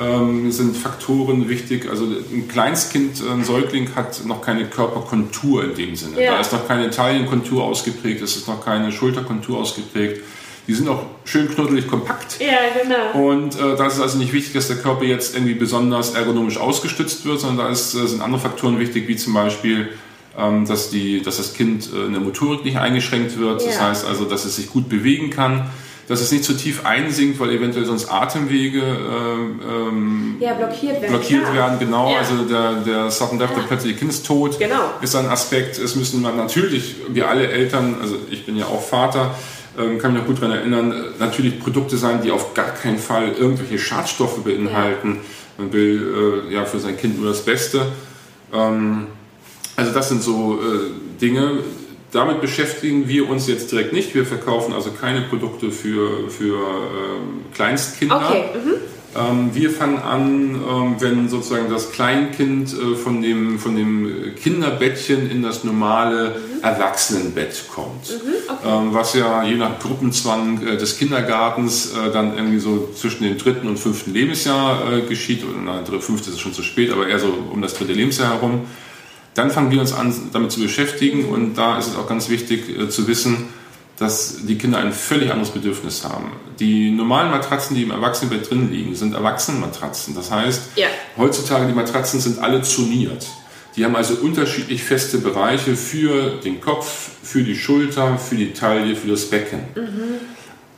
ähm, 0.00 0.50
sind 0.52 0.76
Faktoren 0.76 1.48
wichtig. 1.48 1.88
Also 1.88 2.04
ein 2.04 2.48
Kleinstkind, 2.48 3.22
ein 3.30 3.44
Säugling 3.44 3.94
hat 3.94 4.24
noch 4.24 4.42
keine 4.42 4.66
Körperkontur 4.66 5.64
in 5.64 5.74
dem 5.74 5.96
Sinne. 5.96 6.22
Ja. 6.22 6.32
Da 6.34 6.40
ist 6.40 6.52
noch 6.52 6.66
keine 6.66 6.90
Taillenkontur 6.90 7.64
ausgeprägt, 7.64 8.22
es 8.22 8.36
ist 8.36 8.48
noch 8.48 8.64
keine 8.64 8.92
Schulterkontur 8.92 9.58
ausgeprägt. 9.58 10.22
Die 10.66 10.74
sind 10.74 10.86
auch 10.88 11.02
schön 11.24 11.48
knuddelig 11.48 11.88
kompakt. 11.88 12.38
Ja, 12.40 12.58
genau. 12.82 13.26
Und 13.30 13.54
äh, 13.58 13.74
da 13.76 13.86
ist 13.86 13.94
es 13.94 14.00
also 14.00 14.18
nicht 14.18 14.34
wichtig, 14.34 14.52
dass 14.52 14.68
der 14.68 14.76
Körper 14.76 15.04
jetzt 15.04 15.34
irgendwie 15.34 15.54
besonders 15.54 16.14
ergonomisch 16.14 16.58
ausgestützt 16.58 17.24
wird, 17.24 17.40
sondern 17.40 17.66
da 17.66 17.72
ist, 17.72 17.94
äh, 17.94 18.06
sind 18.06 18.20
andere 18.20 18.40
Faktoren 18.40 18.78
wichtig, 18.78 19.08
wie 19.08 19.16
zum 19.16 19.32
Beispiel, 19.32 19.88
ähm, 20.36 20.66
dass, 20.66 20.90
die, 20.90 21.22
dass 21.22 21.38
das 21.38 21.54
Kind 21.54 21.88
äh, 21.94 22.04
in 22.04 22.12
der 22.12 22.20
Motorik 22.20 22.66
nicht 22.66 22.76
eingeschränkt 22.76 23.38
wird. 23.38 23.64
Das 23.64 23.76
Ja. 23.76 23.88
heißt 23.88 24.06
also, 24.06 24.26
dass 24.26 24.44
es 24.44 24.56
sich 24.56 24.68
gut 24.68 24.90
bewegen 24.90 25.30
kann, 25.30 25.70
dass 26.08 26.20
es 26.22 26.32
nicht 26.32 26.42
zu 26.44 26.54
tief 26.54 26.84
einsinkt, 26.86 27.38
weil 27.38 27.50
eventuell 27.50 27.84
sonst 27.84 28.10
Atemwege 28.10 28.80
ähm, 28.80 29.60
ähm, 29.68 30.36
Ja, 30.40 30.54
blockiert 30.54 31.02
werden. 31.02 31.10
blockiert 31.16 31.42
klar. 31.42 31.54
werden. 31.54 31.78
Genau, 31.78 32.10
Ja. 32.12 32.18
also 32.18 32.44
der, 32.44 32.72
der 32.80 33.10
Sudden 33.10 33.38
Death, 33.38 33.54
der 33.56 33.62
plötzliche 33.62 33.96
Kindestod 33.98 34.58
Genau. 34.58 34.92
ist 35.02 35.14
ein 35.14 35.26
Aspekt. 35.26 35.78
Es 35.78 35.96
müssen 35.96 36.22
man 36.22 36.36
natürlich, 36.36 36.96
wir 37.08 37.28
alle 37.28 37.48
Eltern, 37.48 37.96
also 38.00 38.16
ich 38.30 38.46
bin 38.46 38.56
ja 38.56 38.66
auch 38.66 38.82
Vater, 38.82 39.34
ähm, 39.78 39.98
kann 39.98 40.12
mich 40.12 40.22
noch 40.22 40.26
gut 40.28 40.38
daran 40.42 40.56
erinnern, 40.56 40.92
äh, 40.92 40.96
natürlich 41.20 41.60
Produkte 41.60 41.96
sein, 41.96 42.20
die 42.22 42.30
auf 42.30 42.54
gar 42.54 42.70
keinen 42.74 42.98
Fall 42.98 43.32
irgendwelche 43.38 43.78
Schadstoffe 43.78 44.42
beinhalten. 44.42 45.18
Man 45.58 45.72
will 45.72 46.44
äh, 46.48 46.54
ja 46.54 46.64
für 46.64 46.78
sein 46.80 46.96
Kind 46.96 47.20
nur 47.20 47.28
das 47.28 47.44
Beste. 47.44 47.82
Ähm, 48.52 49.08
also 49.76 49.92
das 49.92 50.08
sind 50.08 50.22
so 50.22 50.58
äh, 50.62 51.20
Dinge. 51.20 51.58
Damit 52.10 52.40
beschäftigen 52.40 53.08
wir 53.08 53.28
uns 53.28 53.46
jetzt 53.48 53.70
direkt 53.70 53.92
nicht. 53.92 54.14
Wir 54.14 54.24
verkaufen 54.24 54.72
also 54.72 54.90
keine 54.90 55.22
Produkte 55.22 55.70
für, 55.70 56.30
für 56.30 56.56
ähm, 56.56 57.44
Kleinstkinder. 57.54 58.16
Okay. 58.16 58.44
Mhm. 58.54 58.74
Ähm, 59.16 59.50
wir 59.54 59.70
fangen 59.70 59.98
an, 59.98 60.54
ähm, 60.54 60.96
wenn 60.98 61.28
sozusagen 61.28 61.70
das 61.70 61.92
Kleinkind 61.92 62.74
äh, 62.74 62.94
von, 62.94 63.22
dem, 63.22 63.58
von 63.58 63.74
dem 63.74 64.34
Kinderbettchen 64.36 65.30
in 65.30 65.42
das 65.42 65.64
normale 65.64 66.30
mhm. 66.30 66.62
Erwachsenenbett 66.62 67.64
kommt. 67.74 68.10
Mhm, 68.10 68.32
okay. 68.48 68.68
ähm, 68.68 68.88
was 68.92 69.14
ja 69.14 69.44
je 69.44 69.56
nach 69.56 69.78
Gruppenzwang 69.78 70.66
äh, 70.66 70.76
des 70.76 70.98
Kindergartens 70.98 71.92
äh, 71.92 72.12
dann 72.12 72.36
irgendwie 72.36 72.58
so 72.58 72.90
zwischen 72.94 73.24
dem 73.24 73.38
dritten 73.38 73.66
und 73.66 73.78
fünften 73.78 74.12
Lebensjahr 74.12 74.92
äh, 74.92 75.00
geschieht. 75.02 75.42
Oder 75.44 75.58
nein, 75.58 76.00
fünfte 76.00 76.30
ist 76.30 76.40
schon 76.40 76.52
zu 76.52 76.62
spät, 76.62 76.92
aber 76.92 77.08
eher 77.08 77.18
so 77.18 77.32
um 77.50 77.62
das 77.62 77.74
dritte 77.74 77.94
Lebensjahr 77.94 78.34
herum. 78.34 78.66
Dann 79.38 79.52
fangen 79.52 79.70
wir 79.70 79.80
uns 79.80 79.92
an, 79.92 80.12
damit 80.32 80.50
zu 80.50 80.60
beschäftigen 80.60 81.26
und 81.26 81.54
da 81.54 81.78
ist 81.78 81.86
es 81.86 81.96
auch 81.96 82.08
ganz 82.08 82.28
wichtig 82.28 82.76
äh, 82.76 82.88
zu 82.88 83.06
wissen, 83.06 83.48
dass 83.96 84.44
die 84.46 84.58
Kinder 84.58 84.78
ein 84.78 84.92
völlig 84.92 85.30
anderes 85.30 85.50
Bedürfnis 85.50 86.04
haben. 86.04 86.32
Die 86.58 86.90
normalen 86.90 87.30
Matratzen, 87.30 87.76
die 87.76 87.84
im 87.84 87.92
Erwachsenenbett 87.92 88.50
drin 88.50 88.72
liegen, 88.72 88.96
sind 88.96 89.14
Erwachsenenmatratzen. 89.14 90.16
Das 90.16 90.32
heißt, 90.32 90.70
ja. 90.74 90.88
heutzutage 91.16 91.66
die 91.68 91.72
Matratzen 91.72 92.20
sind 92.20 92.40
alle 92.40 92.62
zoniert. 92.62 93.26
Die 93.76 93.84
haben 93.84 93.94
also 93.94 94.14
unterschiedlich 94.14 94.82
feste 94.82 95.18
Bereiche 95.18 95.76
für 95.76 96.40
den 96.44 96.60
Kopf, 96.60 97.10
für 97.22 97.44
die 97.44 97.54
Schulter, 97.54 98.18
für 98.18 98.34
die 98.34 98.52
Taille, 98.52 98.96
für 98.96 99.06
das 99.06 99.30
Becken. 99.30 99.60
Mhm. 99.76 100.18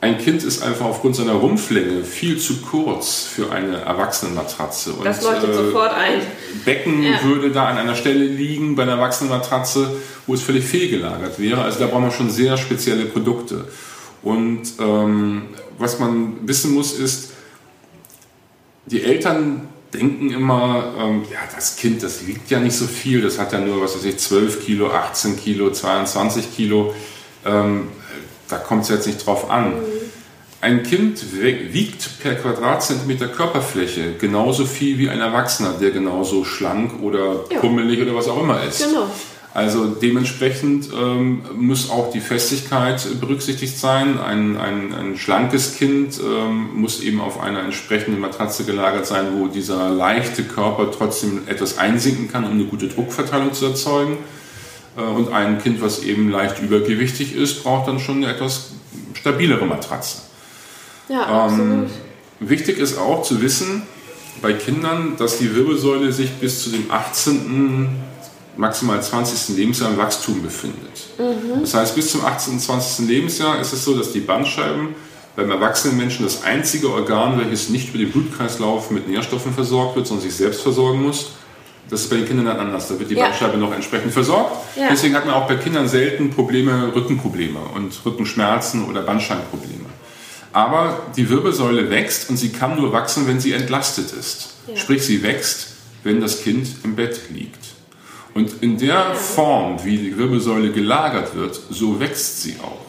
Ein 0.01 0.17
Kind 0.17 0.43
ist 0.43 0.63
einfach 0.63 0.87
aufgrund 0.87 1.15
seiner 1.15 1.33
Rumpflänge 1.33 2.03
viel 2.03 2.39
zu 2.39 2.61
kurz 2.61 3.21
für 3.21 3.51
eine 3.51 3.81
Erwachsenenmatratze. 3.81 4.93
Und, 4.93 5.05
das 5.05 5.21
leuchtet 5.21 5.51
äh, 5.51 5.53
sofort 5.53 5.93
ein. 5.93 6.21
Becken 6.65 7.03
ja. 7.03 7.23
würde 7.23 7.51
da 7.51 7.67
an 7.67 7.77
einer 7.77 7.93
Stelle 7.93 8.25
liegen 8.25 8.75
bei 8.75 8.81
einer 8.81 8.93
Erwachsenenmatratze, 8.93 9.95
wo 10.25 10.33
es 10.33 10.41
völlig 10.41 10.65
fehlgelagert 10.65 11.37
wäre. 11.37 11.61
Also 11.61 11.79
da 11.79 11.85
brauchen 11.85 12.05
wir 12.05 12.11
schon 12.11 12.31
sehr 12.31 12.57
spezielle 12.57 13.05
Produkte. 13.05 13.67
Und 14.23 14.63
ähm, 14.79 15.43
was 15.77 15.99
man 15.99 16.47
wissen 16.47 16.73
muss, 16.73 16.93
ist, 16.93 17.33
die 18.87 19.03
Eltern 19.03 19.69
denken 19.93 20.31
immer, 20.31 20.95
ähm, 20.97 21.25
ja, 21.31 21.39
das 21.53 21.75
Kind, 21.75 22.01
das 22.01 22.25
wiegt 22.25 22.49
ja 22.49 22.59
nicht 22.59 22.75
so 22.75 22.87
viel, 22.87 23.21
das 23.21 23.37
hat 23.37 23.53
ja 23.53 23.59
nur, 23.59 23.83
was 23.83 23.95
weiß 23.95 24.05
ich, 24.05 24.17
12 24.17 24.65
Kilo, 24.65 24.89
18 24.89 25.37
Kilo, 25.37 25.71
22 25.71 26.55
Kilo. 26.55 26.95
Ähm, 27.45 27.89
da 28.51 28.57
kommt 28.57 28.83
es 28.83 28.89
jetzt 28.89 29.07
nicht 29.07 29.25
drauf 29.25 29.49
an. 29.49 29.73
Ein 30.61 30.83
Kind 30.83 31.19
wiegt 31.73 32.19
per 32.19 32.35
Quadratzentimeter 32.35 33.27
Körperfläche 33.27 34.13
genauso 34.19 34.65
viel 34.65 34.99
wie 34.99 35.09
ein 35.09 35.19
Erwachsener, 35.19 35.73
der 35.81 35.89
genauso 35.89 36.43
schlank 36.45 37.01
oder 37.01 37.45
ja. 37.49 37.59
pummelig 37.59 37.99
oder 38.01 38.15
was 38.15 38.27
auch 38.27 38.41
immer 38.41 38.63
ist. 38.63 38.85
Genau. 38.85 39.07
Also 39.53 39.87
dementsprechend 39.87 40.89
ähm, 40.93 41.41
muss 41.55 41.89
auch 41.89 42.11
die 42.11 42.21
Festigkeit 42.21 43.05
berücksichtigt 43.19 43.77
sein. 43.77 44.17
Ein, 44.17 44.55
ein, 44.55 44.93
ein 44.93 45.17
schlankes 45.17 45.75
Kind 45.75 46.19
ähm, 46.19 46.69
muss 46.75 47.01
eben 47.01 47.19
auf 47.19 47.41
einer 47.41 47.61
entsprechenden 47.61 48.21
Matratze 48.21 48.63
gelagert 48.63 49.07
sein, 49.07 49.27
wo 49.35 49.47
dieser 49.47 49.89
leichte 49.89 50.43
Körper 50.43 50.89
trotzdem 50.91 51.41
etwas 51.47 51.77
einsinken 51.77 52.31
kann, 52.31 52.45
um 52.45 52.51
eine 52.51 52.63
gute 52.63 52.87
Druckverteilung 52.87 53.51
zu 53.51 53.65
erzeugen. 53.65 54.19
Äh, 54.97 55.01
und 55.01 55.31
ein 55.31 55.61
Kind, 55.61 55.81
was 55.81 56.03
eben 56.03 56.29
leicht 56.29 56.61
übergewichtig 56.61 57.35
ist, 57.35 57.63
braucht 57.63 57.87
dann 57.87 57.99
schon 57.99 58.17
eine 58.17 58.33
etwas 58.33 58.71
stabilere 59.13 59.65
Matratze. 59.65 60.19
Ja, 61.09 61.25
absolut. 61.25 61.67
Ähm, 61.69 61.85
wichtig 62.39 62.77
ist 62.77 62.97
auch 62.97 63.23
zu 63.23 63.41
wissen 63.41 63.83
bei 64.41 64.53
Kindern, 64.53 65.15
dass 65.17 65.37
die 65.37 65.55
Wirbelsäule 65.55 66.11
sich 66.11 66.31
bis 66.31 66.63
zu 66.63 66.69
dem 66.69 66.89
18., 66.89 67.89
maximal 68.57 69.01
20. 69.01 69.55
Lebensjahr 69.57 69.91
im 69.91 69.97
Wachstum 69.97 70.41
befindet. 70.41 71.07
Mhm. 71.17 71.61
Das 71.61 71.73
heißt, 71.73 71.95
bis 71.95 72.11
zum 72.11 72.25
18. 72.25 72.59
20. 72.59 73.07
Lebensjahr 73.07 73.59
ist 73.59 73.73
es 73.73 73.83
so, 73.83 73.97
dass 73.97 74.11
die 74.11 74.19
Bandscheiben 74.19 74.89
beim 75.35 75.49
erwachsenen 75.49 75.97
Menschen 75.97 76.25
das 76.25 76.43
einzige 76.43 76.91
Organ, 76.91 77.39
welches 77.39 77.69
nicht 77.69 77.89
über 77.89 77.99
den 77.99 78.11
Blutkreislauf 78.11 78.91
mit 78.91 79.07
Nährstoffen 79.07 79.53
versorgt 79.53 79.95
wird, 79.95 80.07
sondern 80.07 80.23
sich 80.27 80.35
selbst 80.35 80.61
versorgen 80.61 81.01
muss, 81.01 81.31
das 81.91 82.03
ist 82.03 82.09
bei 82.09 82.15
den 82.15 82.25
Kindern 82.25 82.45
dann 82.45 82.57
anders. 82.57 82.87
Da 82.87 82.97
wird 82.97 83.11
die 83.11 83.15
ja. 83.15 83.25
Bandscheibe 83.25 83.57
noch 83.57 83.73
entsprechend 83.73 84.13
versorgt. 84.13 84.55
Ja. 84.77 84.87
Deswegen 84.89 85.13
hat 85.13 85.25
man 85.25 85.35
auch 85.35 85.45
bei 85.45 85.55
Kindern 85.55 85.89
selten 85.89 86.29
Probleme, 86.29 86.95
Rückenprobleme 86.95 87.59
und 87.75 87.93
Rückenschmerzen 88.05 88.85
oder 88.85 89.01
Bandscheibenprobleme. 89.01 89.85
Aber 90.53 91.07
die 91.17 91.29
Wirbelsäule 91.29 91.89
wächst 91.89 92.29
und 92.29 92.37
sie 92.37 92.49
kann 92.49 92.77
nur 92.77 92.93
wachsen, 92.93 93.27
wenn 93.27 93.41
sie 93.41 93.51
entlastet 93.51 94.13
ist. 94.13 94.55
Ja. 94.67 94.77
Sprich, 94.77 95.03
sie 95.03 95.21
wächst, 95.21 95.67
wenn 96.03 96.21
das 96.21 96.43
Kind 96.43 96.67
im 96.83 96.95
Bett 96.95 97.19
liegt. 97.29 97.59
Und 98.33 98.63
in 98.63 98.77
der 98.77 99.13
Form, 99.13 99.83
wie 99.83 99.97
die 99.97 100.17
Wirbelsäule 100.17 100.71
gelagert 100.71 101.35
wird, 101.35 101.59
so 101.69 101.99
wächst 101.99 102.41
sie 102.41 102.55
auch. 102.63 102.85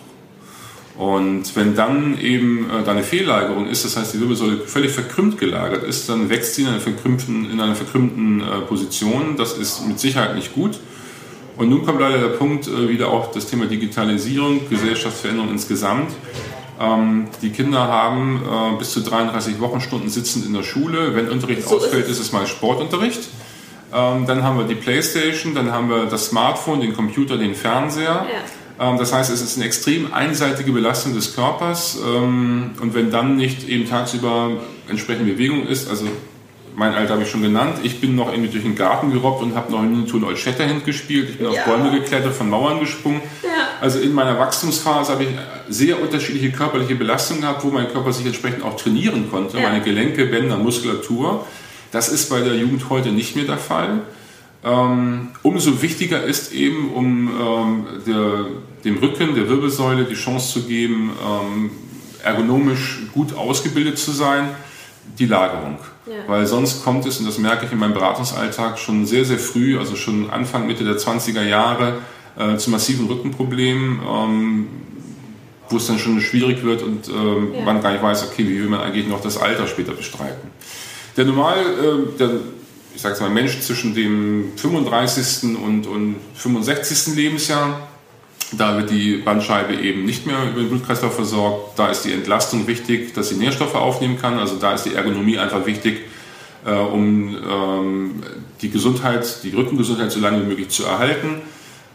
Und 0.99 1.57
wenn 1.57 1.75
dann 1.75 2.19
eben 2.19 2.71
äh, 2.71 2.85
da 2.85 2.93
eine 2.93 3.03
Fehllagerung 3.03 3.67
ist, 3.67 3.85
das 3.85 3.97
heißt 3.97 4.15
die 4.15 4.21
Wirbelsäule 4.21 4.59
völlig 4.59 4.93
verkrümmt 4.93 5.39
gelagert 5.39 5.85
ist, 5.85 6.09
dann 6.09 6.29
wächst 6.29 6.55
sie 6.55 6.63
in 6.63 6.69
einer 6.69 6.81
verkrümmten, 6.81 7.51
in 7.51 7.61
einer 7.61 7.75
verkrümmten 7.75 8.41
äh, 8.41 8.61
Position. 8.69 9.37
Das 9.37 9.55
ist 9.55 9.87
mit 9.87 9.99
Sicherheit 9.99 10.35
nicht 10.35 10.55
gut. 10.55 10.79
Und 11.57 11.71
nun 11.71 11.85
kommt 11.85 12.01
leider 12.01 12.19
der 12.19 12.37
Punkt 12.37 12.69
äh, 12.69 12.89
wieder 12.89 13.09
auch 13.09 13.31
das 13.31 13.47
Thema 13.47 13.67
Digitalisierung, 13.67 14.69
Gesellschaftsveränderung 14.69 15.51
insgesamt. 15.51 16.13
Ähm, 16.79 17.27
die 17.41 17.51
Kinder 17.51 17.81
haben 17.81 18.43
äh, 18.45 18.79
bis 18.79 18.93
zu 18.93 19.01
33 19.01 19.61
Wochenstunden 19.61 20.11
sitzend 20.11 20.45
in 20.45 20.53
der 20.53 20.63
Schule. 20.63 21.15
Wenn 21.15 21.31
Unterricht 21.31 21.67
so 21.67 21.77
ausfällt, 21.77 22.09
ist 22.09 22.21
es 22.21 22.33
mal 22.33 22.47
Sportunterricht. 22.47 23.29
Ähm, 23.95 24.27
dann 24.27 24.43
haben 24.43 24.59
wir 24.59 24.65
die 24.65 24.75
Playstation, 24.75 25.55
dann 25.55 25.71
haben 25.73 25.89
wir 25.89 26.07
das 26.07 26.27
Smartphone, 26.27 26.81
den 26.81 26.95
Computer, 26.95 27.37
den 27.37 27.55
Fernseher. 27.55 28.27
Ja. 28.29 28.62
Ähm, 28.83 28.99
das 28.99 29.13
heißt, 29.13 29.31
es 29.33 29.41
ist 29.41 29.57
eine 29.57 29.67
extrem 29.67 30.13
einseitige 30.13 30.73
Belastung 30.73 31.15
des 31.15 31.35
Körpers 31.35 31.99
ähm, 32.05 32.73
und 32.81 32.95
wenn 32.95 33.11
dann 33.11 33.37
nicht 33.37 33.69
eben 33.69 33.89
tagsüber 33.89 34.51
entsprechende 34.89 35.33
Bewegung 35.33 35.67
ist, 35.67 35.89
also 35.89 36.07
mein 36.75 36.95
Alter 36.95 37.15
habe 37.15 37.23
ich 37.23 37.31
schon 37.31 37.43
genannt, 37.43 37.81
ich 37.83 38.01
bin 38.01 38.17
noch 38.17 38.33
irgendwie 38.33 38.51
durch 38.51 38.65
den 38.65 38.75
Garten 38.75 39.13
gerobbt 39.13 39.43
und 39.43 39.55
habe 39.55 39.71
noch 39.71 39.83
in 39.83 40.07
Tun 40.07 40.25
Old 40.25 40.39
Shatterhand 40.39 40.85
gespielt, 40.85 41.29
ich 41.31 41.39
bin 41.39 41.53
ja. 41.53 41.53
auf 41.53 41.65
Bäume 41.67 41.91
geklettert, 41.91 42.35
von 42.35 42.49
Mauern 42.49 42.81
gesprungen. 42.81 43.21
Ja. 43.43 43.51
Also 43.81 43.99
in 43.99 44.15
meiner 44.15 44.39
Wachstumsphase 44.39 45.13
habe 45.13 45.25
ich 45.25 45.31
sehr 45.69 46.01
unterschiedliche 46.01 46.51
körperliche 46.51 46.95
Belastungen 46.95 47.43
gehabt, 47.43 47.63
wo 47.63 47.69
mein 47.69 47.93
Körper 47.93 48.13
sich 48.13 48.25
entsprechend 48.25 48.65
auch 48.65 48.77
trainieren 48.77 49.31
konnte, 49.31 49.59
ja. 49.59 49.69
meine 49.69 49.83
Gelenke, 49.83 50.25
Bänder, 50.27 50.57
Muskulatur. 50.57 51.47
Das 51.91 52.09
ist 52.09 52.31
bei 52.31 52.41
der 52.41 52.55
Jugend 52.55 52.89
heute 52.89 53.11
nicht 53.11 53.37
mehr 53.37 53.45
der 53.45 53.59
Fall. 53.59 54.01
Ähm, 54.65 55.29
umso 55.43 55.83
wichtiger 55.83 56.23
ist 56.23 56.53
eben, 56.53 56.93
um 56.93 57.29
ähm, 57.29 57.87
der, 58.07 58.47
dem 58.85 58.99
Rücken, 58.99 59.35
der 59.35 59.49
Wirbelsäule 59.49 60.05
die 60.05 60.15
Chance 60.15 60.53
zu 60.53 60.63
geben, 60.63 61.11
ähm, 61.25 61.71
ergonomisch 62.23 63.01
gut 63.13 63.35
ausgebildet 63.35 63.99
zu 63.99 64.13
sein, 64.13 64.51
die 65.19 65.27
Lagerung. 65.27 65.79
Ja. 66.07 66.15
Weil 66.29 66.47
sonst 66.47 66.85
kommt 66.85 67.07
es, 67.07 67.19
und 67.19 67.27
das 67.27 67.39
merke 67.39 67.67
ich 67.67 67.73
in 67.73 67.79
meinem 67.79 67.95
Beratungsalltag 67.95 68.79
schon 68.79 69.05
sehr, 69.05 69.25
sehr 69.25 69.39
früh, 69.39 69.79
also 69.79 69.97
schon 69.97 70.31
Anfang, 70.31 70.67
Mitte 70.67 70.85
der 70.85 70.97
20er 70.97 71.43
Jahre, 71.43 71.99
äh, 72.39 72.57
zu 72.57 72.71
massiven 72.71 73.07
Rückenproblemen, 73.07 74.01
ähm, 74.07 74.69
wo 75.69 75.77
es 75.77 75.87
dann 75.87 75.99
schon 75.99 76.21
schwierig 76.21 76.63
wird 76.63 76.83
und 76.83 77.09
ähm, 77.09 77.55
ja. 77.55 77.65
man 77.65 77.83
gar 77.83 77.93
nicht 77.93 78.03
weiß, 78.03 78.29
okay, 78.29 78.47
wie 78.47 78.61
will 78.61 78.69
man 78.69 78.81
eigentlich 78.81 79.09
noch 79.09 79.21
das 79.21 79.39
Alter 79.39 79.67
später 79.67 79.93
bestreiten. 79.93 80.51
Der 81.17 81.25
normal, 81.25 81.59
äh, 81.59 82.19
der 82.19 82.31
ich 82.95 83.01
sage 83.01 83.21
mal, 83.21 83.31
Mensch 83.31 83.61
zwischen 83.61 83.95
dem 83.95 84.53
35. 84.57 85.57
und, 85.57 85.87
und 85.87 86.17
65. 86.35 87.15
Lebensjahr. 87.15 87.89
Da 88.53 88.77
wird 88.77 88.91
die 88.91 89.17
Bandscheibe 89.17 89.75
eben 89.75 90.05
nicht 90.05 90.27
mehr 90.27 90.51
über 90.51 90.61
den 90.61 90.69
Blutkreislauf 90.69 91.15
versorgt. 91.15 91.79
Da 91.79 91.89
ist 91.89 92.05
die 92.05 92.13
Entlastung 92.13 92.67
wichtig, 92.67 93.15
dass 93.15 93.31
sie 93.31 93.37
Nährstoffe 93.37 93.75
aufnehmen 93.75 94.19
kann. 94.21 94.39
Also 94.39 94.57
da 94.57 94.75
ist 94.75 94.85
die 94.85 94.95
Ergonomie 94.95 95.39
einfach 95.39 95.65
wichtig, 95.65 96.03
äh, 96.67 96.73
um 96.73 97.35
ähm, 97.49 98.23
die 98.61 98.71
Gesundheit, 98.71 99.43
die 99.43 99.51
Rückengesundheit 99.51 100.13
so 100.13 100.21
lange 100.21 100.43
wie 100.43 100.49
möglich 100.49 100.69
zu 100.69 100.85
erhalten. 100.85 101.41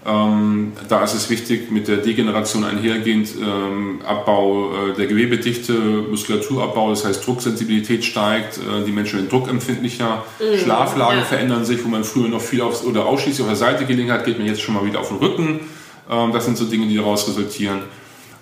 Ähm, 0.05 0.71
da 0.87 1.03
ist 1.03 1.15
es 1.15 1.29
wichtig, 1.29 1.69
mit 1.69 1.87
der 1.87 1.97
Degeneration 1.97 2.63
einhergehend 2.63 3.29
ähm, 3.41 3.99
Abbau 4.05 4.71
äh, 4.71 4.93
der 4.93 5.07
Gewebedichte, 5.07 5.73
Muskulaturabau, 5.73 6.91
das 6.91 7.03
heißt 7.03 7.27
Drucksensibilität 7.27 8.05
steigt, 8.05 8.57
äh, 8.57 8.85
die 8.85 8.91
Menschen 8.91 9.19
werden 9.19 9.29
druckempfindlicher, 9.29 10.23
mhm, 10.39 10.57
Schlaflagen 10.59 11.19
ja. 11.19 11.25
verändern 11.25 11.65
sich, 11.65 11.83
wo 11.83 11.89
man 11.89 12.05
früher 12.05 12.29
noch 12.29 12.41
viel 12.41 12.61
auf, 12.61 12.85
oder 12.85 13.05
ausschließlich 13.05 13.41
auf 13.41 13.47
der 13.47 13.57
Seite 13.57 13.85
gelegen 13.85 14.11
hat, 14.11 14.23
geht 14.23 14.37
man 14.37 14.47
jetzt 14.47 14.61
schon 14.61 14.75
mal 14.75 14.85
wieder 14.85 15.01
auf 15.01 15.09
den 15.09 15.17
Rücken. 15.17 15.59
Ähm, 16.09 16.31
das 16.31 16.45
sind 16.45 16.57
so 16.57 16.65
Dinge, 16.65 16.87
die 16.87 16.95
daraus 16.95 17.27
resultieren. 17.27 17.79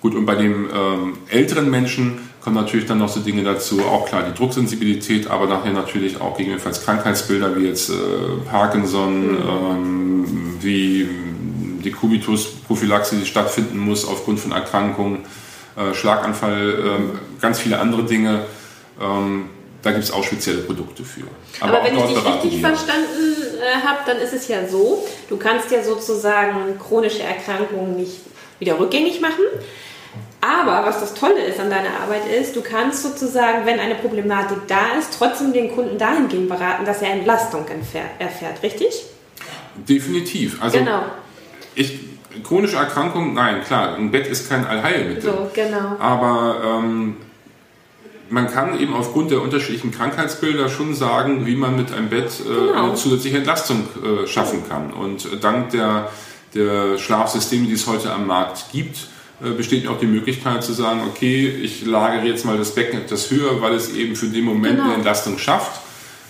Gut, 0.00 0.14
und 0.14 0.24
bei 0.24 0.36
dem 0.36 0.68
ähm, 0.72 1.18
älteren 1.28 1.68
Menschen 1.68 2.18
kommen 2.46 2.58
natürlich 2.58 2.86
dann 2.86 2.98
noch 2.98 3.08
so 3.08 3.18
Dinge 3.18 3.42
dazu, 3.42 3.84
auch 3.84 4.06
klar 4.06 4.22
die 4.22 4.32
Drucksensibilität, 4.32 5.28
aber 5.28 5.48
nachher 5.48 5.72
natürlich 5.72 6.20
auch 6.20 6.36
gegebenenfalls 6.36 6.84
Krankheitsbilder 6.84 7.56
wie 7.56 7.66
jetzt 7.66 7.90
äh, 7.90 7.94
Parkinson, 8.48 9.32
mhm. 9.32 9.38
ähm, 9.48 10.56
wie 10.60 11.08
die 11.82 11.90
Kubitus-Prophylaxe, 11.90 13.16
die 13.16 13.26
stattfinden 13.26 13.78
muss 13.78 14.06
aufgrund 14.06 14.38
von 14.38 14.52
Erkrankungen, 14.52 15.24
äh, 15.76 15.92
Schlaganfall, 15.92 16.70
äh, 16.70 17.42
ganz 17.42 17.58
viele 17.58 17.80
andere 17.80 18.04
Dinge. 18.04 18.44
Ähm, 19.02 19.50
da 19.82 19.90
gibt 19.90 20.04
es 20.04 20.12
auch 20.12 20.22
spezielle 20.22 20.58
Produkte 20.58 21.02
für. 21.02 21.22
Aber, 21.58 21.78
Aber 21.78 21.84
wenn 21.84 21.98
ich 21.98 22.04
dich 22.04 22.24
richtig 22.24 22.60
verstanden 22.60 23.34
äh, 23.60 23.84
habe, 23.84 23.98
dann 24.06 24.18
ist 24.18 24.34
es 24.34 24.46
ja 24.46 24.68
so, 24.68 25.04
du 25.28 25.36
kannst 25.36 25.72
ja 25.72 25.82
sozusagen 25.82 26.78
chronische 26.78 27.24
Erkrankungen 27.24 27.96
nicht 27.96 28.20
wieder 28.60 28.78
rückgängig 28.78 29.20
machen. 29.20 29.42
Aber 30.40 30.86
was 30.86 31.00
das 31.00 31.14
Tolle 31.14 31.42
ist 31.44 31.58
an 31.58 31.70
deiner 31.70 32.00
Arbeit 32.02 32.26
ist, 32.30 32.54
du 32.54 32.62
kannst 32.62 33.02
sozusagen, 33.02 33.66
wenn 33.66 33.80
eine 33.80 33.94
Problematik 33.96 34.58
da 34.68 34.98
ist, 34.98 35.16
trotzdem 35.18 35.52
den 35.52 35.74
Kunden 35.74 35.98
dahingehend 35.98 36.48
beraten, 36.48 36.84
dass 36.84 37.02
er 37.02 37.12
Entlastung 37.12 37.64
erfährt, 38.18 38.62
richtig? 38.62 39.04
Definitiv. 39.76 40.62
Also 40.62 40.78
genau. 40.78 41.02
Ich, 41.74 42.00
chronische 42.42 42.76
Erkrankungen, 42.76 43.34
nein, 43.34 43.62
klar, 43.62 43.96
ein 43.96 44.10
Bett 44.10 44.26
ist 44.26 44.48
kein 44.48 44.66
Allheilmittel. 44.66 45.22
So, 45.22 45.50
genau. 45.54 45.96
Aber 45.98 46.62
ähm, 46.64 47.16
man 48.28 48.50
kann 48.50 48.78
eben 48.78 48.94
aufgrund 48.94 49.30
der 49.30 49.42
unterschiedlichen 49.42 49.90
Krankheitsbilder 49.90 50.68
schon 50.68 50.94
sagen, 50.94 51.46
wie 51.46 51.56
man 51.56 51.76
mit 51.76 51.92
einem 51.92 52.08
Bett 52.08 52.30
äh, 52.40 52.48
genau. 52.48 52.84
eine 52.84 52.94
zusätzliche 52.94 53.38
Entlastung 53.38 53.88
äh, 54.02 54.26
schaffen 54.26 54.68
kann. 54.68 54.92
Und 54.92 55.42
dank 55.42 55.70
der, 55.70 56.10
der 56.54 56.98
Schlafsysteme, 56.98 57.66
die 57.66 57.74
es 57.74 57.86
heute 57.86 58.12
am 58.12 58.26
Markt 58.26 58.66
gibt, 58.72 59.08
besteht 59.40 59.86
auch 59.86 59.98
die 59.98 60.06
Möglichkeit 60.06 60.64
zu 60.64 60.72
sagen, 60.72 61.02
okay, 61.06 61.46
ich 61.46 61.84
lagere 61.84 62.26
jetzt 62.26 62.44
mal 62.44 62.56
das 62.56 62.74
Becken 62.74 63.00
etwas 63.00 63.30
höher, 63.30 63.60
weil 63.60 63.74
es 63.74 63.94
eben 63.94 64.16
für 64.16 64.28
den 64.28 64.44
Moment 64.44 64.76
genau. 64.76 64.84
eine 64.84 64.94
Entlastung 64.94 65.38
schafft. 65.38 65.80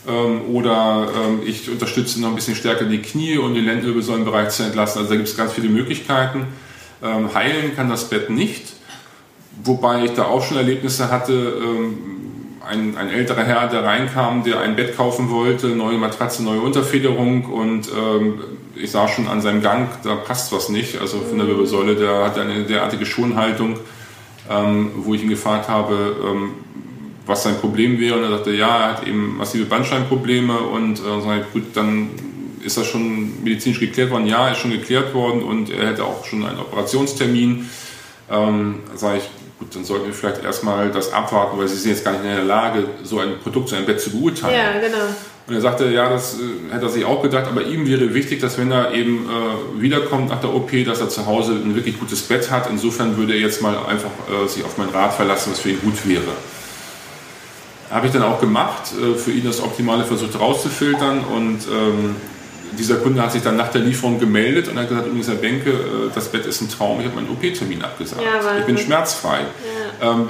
Ähm, 0.09 0.42
oder 0.52 1.09
ähm, 1.14 1.40
ich 1.44 1.70
unterstütze 1.70 2.20
noch 2.20 2.28
ein 2.28 2.34
bisschen 2.34 2.54
stärker 2.54 2.84
die 2.84 3.02
Knie 3.02 3.38
und 3.38 3.54
den 3.54 3.64
Lendenwirbelsäulenbereich 3.64 4.50
zu 4.50 4.62
entlasten. 4.62 5.00
Also 5.00 5.11
da 5.11 5.16
gibt 5.16 5.28
es 5.28 5.36
ganz 5.36 5.52
viele 5.52 5.68
Möglichkeiten. 5.68 6.46
Ähm, 7.02 7.32
heilen 7.34 7.74
kann 7.74 7.88
das 7.88 8.09
Bett 8.09 8.30
nicht. 8.30 8.74
Wobei 9.64 10.04
ich 10.04 10.12
da 10.12 10.24
auch 10.24 10.44
schon 10.44 10.59
Erlebnisse 10.59 11.11
hatte, 11.11 11.54
ein, 12.68 12.94
ein, 12.98 13.09
älterer 13.09 13.42
Herr, 13.42 13.68
der 13.68 13.84
reinkam, 13.84 14.44
der 14.44 14.61
ein 14.61 14.76
Bett 14.76 14.94
kaufen 14.94 15.30
wollte, 15.30 15.68
neue 15.68 15.96
Matratze, 15.96 16.44
neue 16.44 16.61
Unterfederung 16.61 17.46
und 17.46 17.88
ich 18.80 18.90
sah 18.90 19.08
schon 19.08 19.28
an 19.28 19.40
seinem 19.40 19.62
Gang, 19.62 19.88
da 20.02 20.14
passt 20.16 20.52
was 20.52 20.68
nicht. 20.68 21.00
Also 21.00 21.20
von 21.20 21.38
der 21.38 21.46
Wirbelsäule, 21.46 21.96
der 21.96 22.24
hat 22.24 22.38
eine 22.38 22.64
derartige 22.64 23.06
Schonhaltung, 23.06 23.78
ähm, 24.50 24.90
wo 24.96 25.14
ich 25.14 25.22
ihn 25.22 25.28
gefragt 25.28 25.68
habe, 25.68 26.16
ähm, 26.24 26.50
was 27.26 27.42
sein 27.42 27.56
Problem 27.56 27.98
wäre. 27.98 28.16
Und 28.16 28.24
er 28.24 28.30
sagte, 28.30 28.52
ja, 28.52 28.78
er 28.78 28.88
hat 28.92 29.06
eben 29.06 29.36
massive 29.36 29.64
Bandscheibenprobleme 29.64 30.58
und 30.58 30.98
äh, 30.98 31.20
sag 31.22 31.52
gut, 31.52 31.64
dann 31.74 32.10
ist 32.62 32.76
das 32.76 32.86
schon 32.86 33.42
medizinisch 33.42 33.80
geklärt 33.80 34.10
worden. 34.10 34.26
Ja, 34.26 34.48
ist 34.48 34.58
schon 34.58 34.70
geklärt 34.70 35.14
worden 35.14 35.42
und 35.42 35.70
er 35.70 35.88
hätte 35.88 36.04
auch 36.04 36.24
schon 36.24 36.44
einen 36.44 36.58
Operationstermin. 36.58 37.68
Ähm, 38.30 38.80
sage 38.94 39.18
ich, 39.18 39.30
gut, 39.59 39.74
dann 39.74 39.84
sollten 39.84 40.07
wir 40.07 40.12
vielleicht 40.12 40.44
erstmal 40.44 40.90
das 40.90 41.12
abwarten, 41.12 41.59
weil 41.59 41.68
Sie 41.68 41.76
sind 41.76 41.92
jetzt 41.92 42.04
gar 42.04 42.12
nicht 42.12 42.24
in 42.24 42.28
der 42.28 42.44
Lage, 42.44 42.84
so 43.02 43.18
ein 43.20 43.38
Produkt, 43.42 43.68
so 43.68 43.76
ein 43.76 43.86
Bett 43.86 44.00
zu 44.00 44.11
beurteilen. 44.11 44.54
Ja, 44.54 44.80
genau. 44.80 45.04
Und 45.46 45.54
er 45.54 45.61
sagte, 45.61 45.86
ja, 45.86 46.09
das 46.09 46.34
äh, 46.34 46.74
hätte 46.74 46.86
er 46.86 46.90
sich 46.90 47.04
auch 47.04 47.22
gedacht, 47.22 47.46
aber 47.46 47.62
ihm 47.62 47.86
wäre 47.86 48.12
wichtig, 48.14 48.40
dass 48.40 48.59
wenn 48.59 48.72
er 48.72 48.92
eben 48.92 49.26
äh, 49.26 49.80
wiederkommt 49.80 50.28
nach 50.28 50.40
der 50.40 50.52
OP, 50.52 50.70
dass 50.84 51.00
er 51.00 51.09
zu 51.09 51.24
Hause 51.26 51.52
ein 51.52 51.76
wirklich 51.76 52.00
gutes 52.00 52.22
Bett 52.22 52.50
hat. 52.50 52.68
Insofern 52.68 53.16
würde 53.16 53.34
er 53.34 53.40
jetzt 53.40 53.62
mal 53.62 53.76
einfach 53.86 54.11
äh, 54.28 54.48
sich 54.48 54.64
auf 54.64 54.76
mein 54.76 54.88
Rat 54.88 55.14
verlassen, 55.14 55.52
was 55.52 55.61
für 55.61 55.70
ihn 55.70 55.80
gut 55.80 56.07
wäre. 56.07 56.22
Habe 57.90 58.09
ich 58.09 58.12
dann 58.12 58.24
auch 58.24 58.40
gemacht, 58.40 58.90
äh, 59.00 59.16
für 59.16 59.30
ihn 59.30 59.44
das 59.44 59.62
Optimale 59.62 60.04
versucht 60.04 60.38
rauszufiltern 60.38 61.20
und 61.20 61.61
ähm, 61.70 62.16
dieser 62.72 62.96
Kunde 62.96 63.22
hat 63.22 63.32
sich 63.32 63.42
dann 63.42 63.56
nach 63.56 63.70
der 63.70 63.82
Lieferung 63.82 64.18
gemeldet 64.18 64.68
und 64.68 64.78
hat 64.78 64.88
gesagt, 64.88 65.06
übrigens 65.06 65.28
Herr 65.28 65.34
Benke, 65.36 65.70
äh, 65.70 66.10
das 66.14 66.28
Bett 66.28 66.46
ist 66.46 66.60
ein 66.60 66.70
Traum, 66.70 67.00
ich 67.00 67.06
habe 67.06 67.16
meinen 67.16 67.30
OP-Termin 67.30 67.82
abgesagt. 67.82 68.22
Ja, 68.22 68.58
ich 68.58 68.64
bin 68.64 68.78
schmerzfrei. 68.78 69.40
Ja. 70.00 70.12
Ähm, 70.12 70.28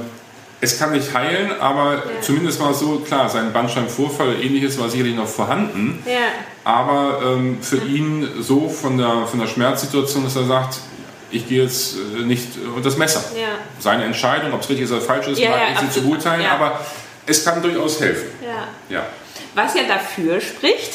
es 0.61 0.79
kann 0.79 0.93
nicht 0.93 1.13
heilen, 1.13 1.61
aber 1.61 1.95
ja. 1.95 2.03
zumindest 2.23 2.61
mal 2.61 2.73
so, 2.73 3.01
klar, 3.01 3.29
sein 3.29 3.53
Bandscheibenvorfall 3.53 4.29
oder 4.29 4.39
ähnliches 4.39 4.79
war 4.79 4.89
sicherlich 4.89 5.15
noch 5.15 5.29
vorhanden. 5.29 6.03
Aber 6.65 7.21
ähm, 7.25 7.59
für 7.61 7.77
ihn 7.77 8.27
so 8.41 8.69
von 8.69 8.97
der, 8.97 9.27
von 9.27 9.39
der 9.39 9.47
Schmerzsituation, 9.47 10.25
dass 10.25 10.35
er 10.37 10.45
sagt, 10.45 10.79
ich 11.31 11.47
gehe 11.49 11.63
jetzt 11.63 11.97
äh, 11.97 12.23
nicht 12.23 12.49
unter 12.75 12.89
das 12.89 12.97
Messer. 12.97 13.23
Seine 13.79 14.05
Entscheidung, 14.05 14.53
ob 14.53 14.63
es 14.63 14.69
richtig 14.71 14.91
oder 14.91 15.01
falsch 15.01 15.29
ist, 15.29 15.41
mag 15.43 15.59
ich 15.75 15.83
nicht 15.83 15.93
zu 15.93 16.03
beurteilen, 16.03 16.47
aber 16.47 16.81
es 17.27 17.45
kann 17.45 17.63
durchaus 17.63 18.01
helfen. 18.01 18.29
Ja. 18.89 19.07
Was 19.55 19.75
ja 19.75 19.83
dafür 19.89 20.41
spricht, 20.41 20.93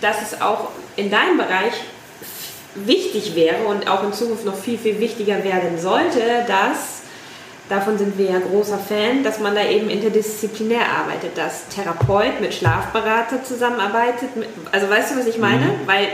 dass 0.00 0.22
es 0.22 0.40
auch 0.40 0.68
in 0.96 1.10
deinem 1.10 1.38
Bereich 1.38 1.72
wichtig 2.74 3.34
wäre 3.34 3.64
und 3.64 3.88
auch 3.88 4.04
in 4.04 4.12
Zukunft 4.12 4.44
noch 4.44 4.56
viel, 4.56 4.78
viel 4.78 5.00
wichtiger 5.00 5.42
werden 5.42 5.78
sollte, 5.78 6.20
dass, 6.46 7.02
davon 7.68 7.98
sind 7.98 8.16
wir 8.16 8.30
ja 8.30 8.38
großer 8.38 8.78
Fan, 8.78 9.24
dass 9.24 9.40
man 9.40 9.54
da 9.54 9.64
eben 9.64 9.90
interdisziplinär 9.90 10.82
arbeitet, 10.88 11.36
dass 11.36 11.68
Therapeut 11.68 12.40
mit 12.40 12.54
Schlafberater 12.54 13.42
zusammenarbeitet. 13.42 14.28
Also 14.70 14.88
weißt 14.88 15.12
du, 15.12 15.18
was 15.18 15.26
ich 15.26 15.38
meine? 15.38 15.66
Mhm. 15.66 15.86
Weil 15.86 16.08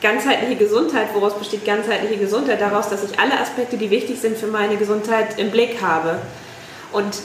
ganzheitliche 0.00 0.56
Gesundheit, 0.56 1.08
woraus 1.14 1.36
besteht 1.38 1.64
ganzheitliche 1.64 2.18
Gesundheit? 2.18 2.60
Daraus, 2.60 2.88
dass 2.88 3.02
ich 3.02 3.18
alle 3.18 3.38
Aspekte, 3.40 3.76
die 3.76 3.90
wichtig 3.90 4.20
sind 4.20 4.36
für 4.36 4.46
meine 4.46 4.76
Gesundheit, 4.76 5.38
im 5.38 5.50
Blick 5.50 5.82
habe. 5.82 6.20
Und 6.92 7.16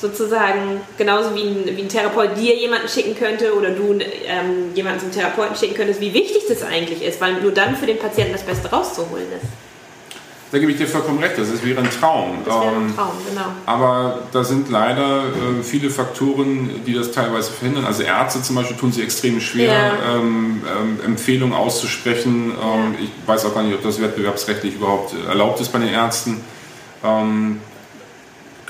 sozusagen 0.00 0.80
genauso 0.96 1.34
wie 1.34 1.42
ein, 1.42 1.76
wie 1.76 1.82
ein 1.82 1.88
Therapeut 1.88 2.36
dir 2.36 2.56
jemanden 2.56 2.88
schicken 2.88 3.14
könnte 3.16 3.54
oder 3.54 3.70
du 3.70 3.92
ähm, 3.92 4.74
jemanden 4.74 5.00
zum 5.00 5.12
Therapeuten 5.12 5.56
schicken 5.56 5.74
könntest, 5.74 6.00
wie 6.00 6.14
wichtig 6.14 6.42
das 6.48 6.62
eigentlich 6.62 7.02
ist, 7.02 7.20
weil 7.20 7.40
nur 7.40 7.52
dann 7.52 7.76
für 7.76 7.86
den 7.86 7.98
Patienten 7.98 8.32
das 8.32 8.42
Beste 8.42 8.70
rauszuholen 8.70 9.26
ist. 9.36 9.46
Da 10.52 10.58
gebe 10.58 10.72
ich 10.72 10.78
dir 10.78 10.88
vollkommen 10.88 11.20
recht, 11.20 11.38
das 11.38 11.48
ist 11.48 11.64
wie 11.64 11.76
ein 11.76 11.88
Traum. 11.90 12.38
Das 12.44 12.52
wäre 12.52 12.74
ein 12.74 12.82
ähm, 12.82 12.96
Traum, 12.96 13.12
genau. 13.28 13.46
Aber 13.66 14.22
da 14.32 14.42
sind 14.42 14.68
leider 14.68 15.26
äh, 15.26 15.62
viele 15.62 15.90
Faktoren, 15.90 16.82
die 16.84 16.92
das 16.92 17.12
teilweise 17.12 17.52
verhindern. 17.52 17.84
Also 17.84 18.02
Ärzte 18.02 18.42
zum 18.42 18.56
Beispiel 18.56 18.76
tun 18.76 18.90
sich 18.90 19.04
extrem 19.04 19.40
schwer, 19.40 19.72
ja. 19.72 20.16
ähm, 20.16 20.62
ähm, 20.66 20.98
Empfehlungen 21.04 21.54
auszusprechen. 21.54 22.50
Ähm, 22.50 22.94
ja. 22.94 22.98
Ich 23.00 23.28
weiß 23.28 23.44
auch 23.44 23.54
gar 23.54 23.62
nicht, 23.62 23.74
ob 23.74 23.82
das 23.84 24.00
wettbewerbsrechtlich 24.00 24.74
überhaupt 24.74 25.14
erlaubt 25.28 25.60
ist 25.60 25.72
bei 25.72 25.78
den 25.78 25.90
Ärzten. 25.90 26.40
Ähm, 27.04 27.60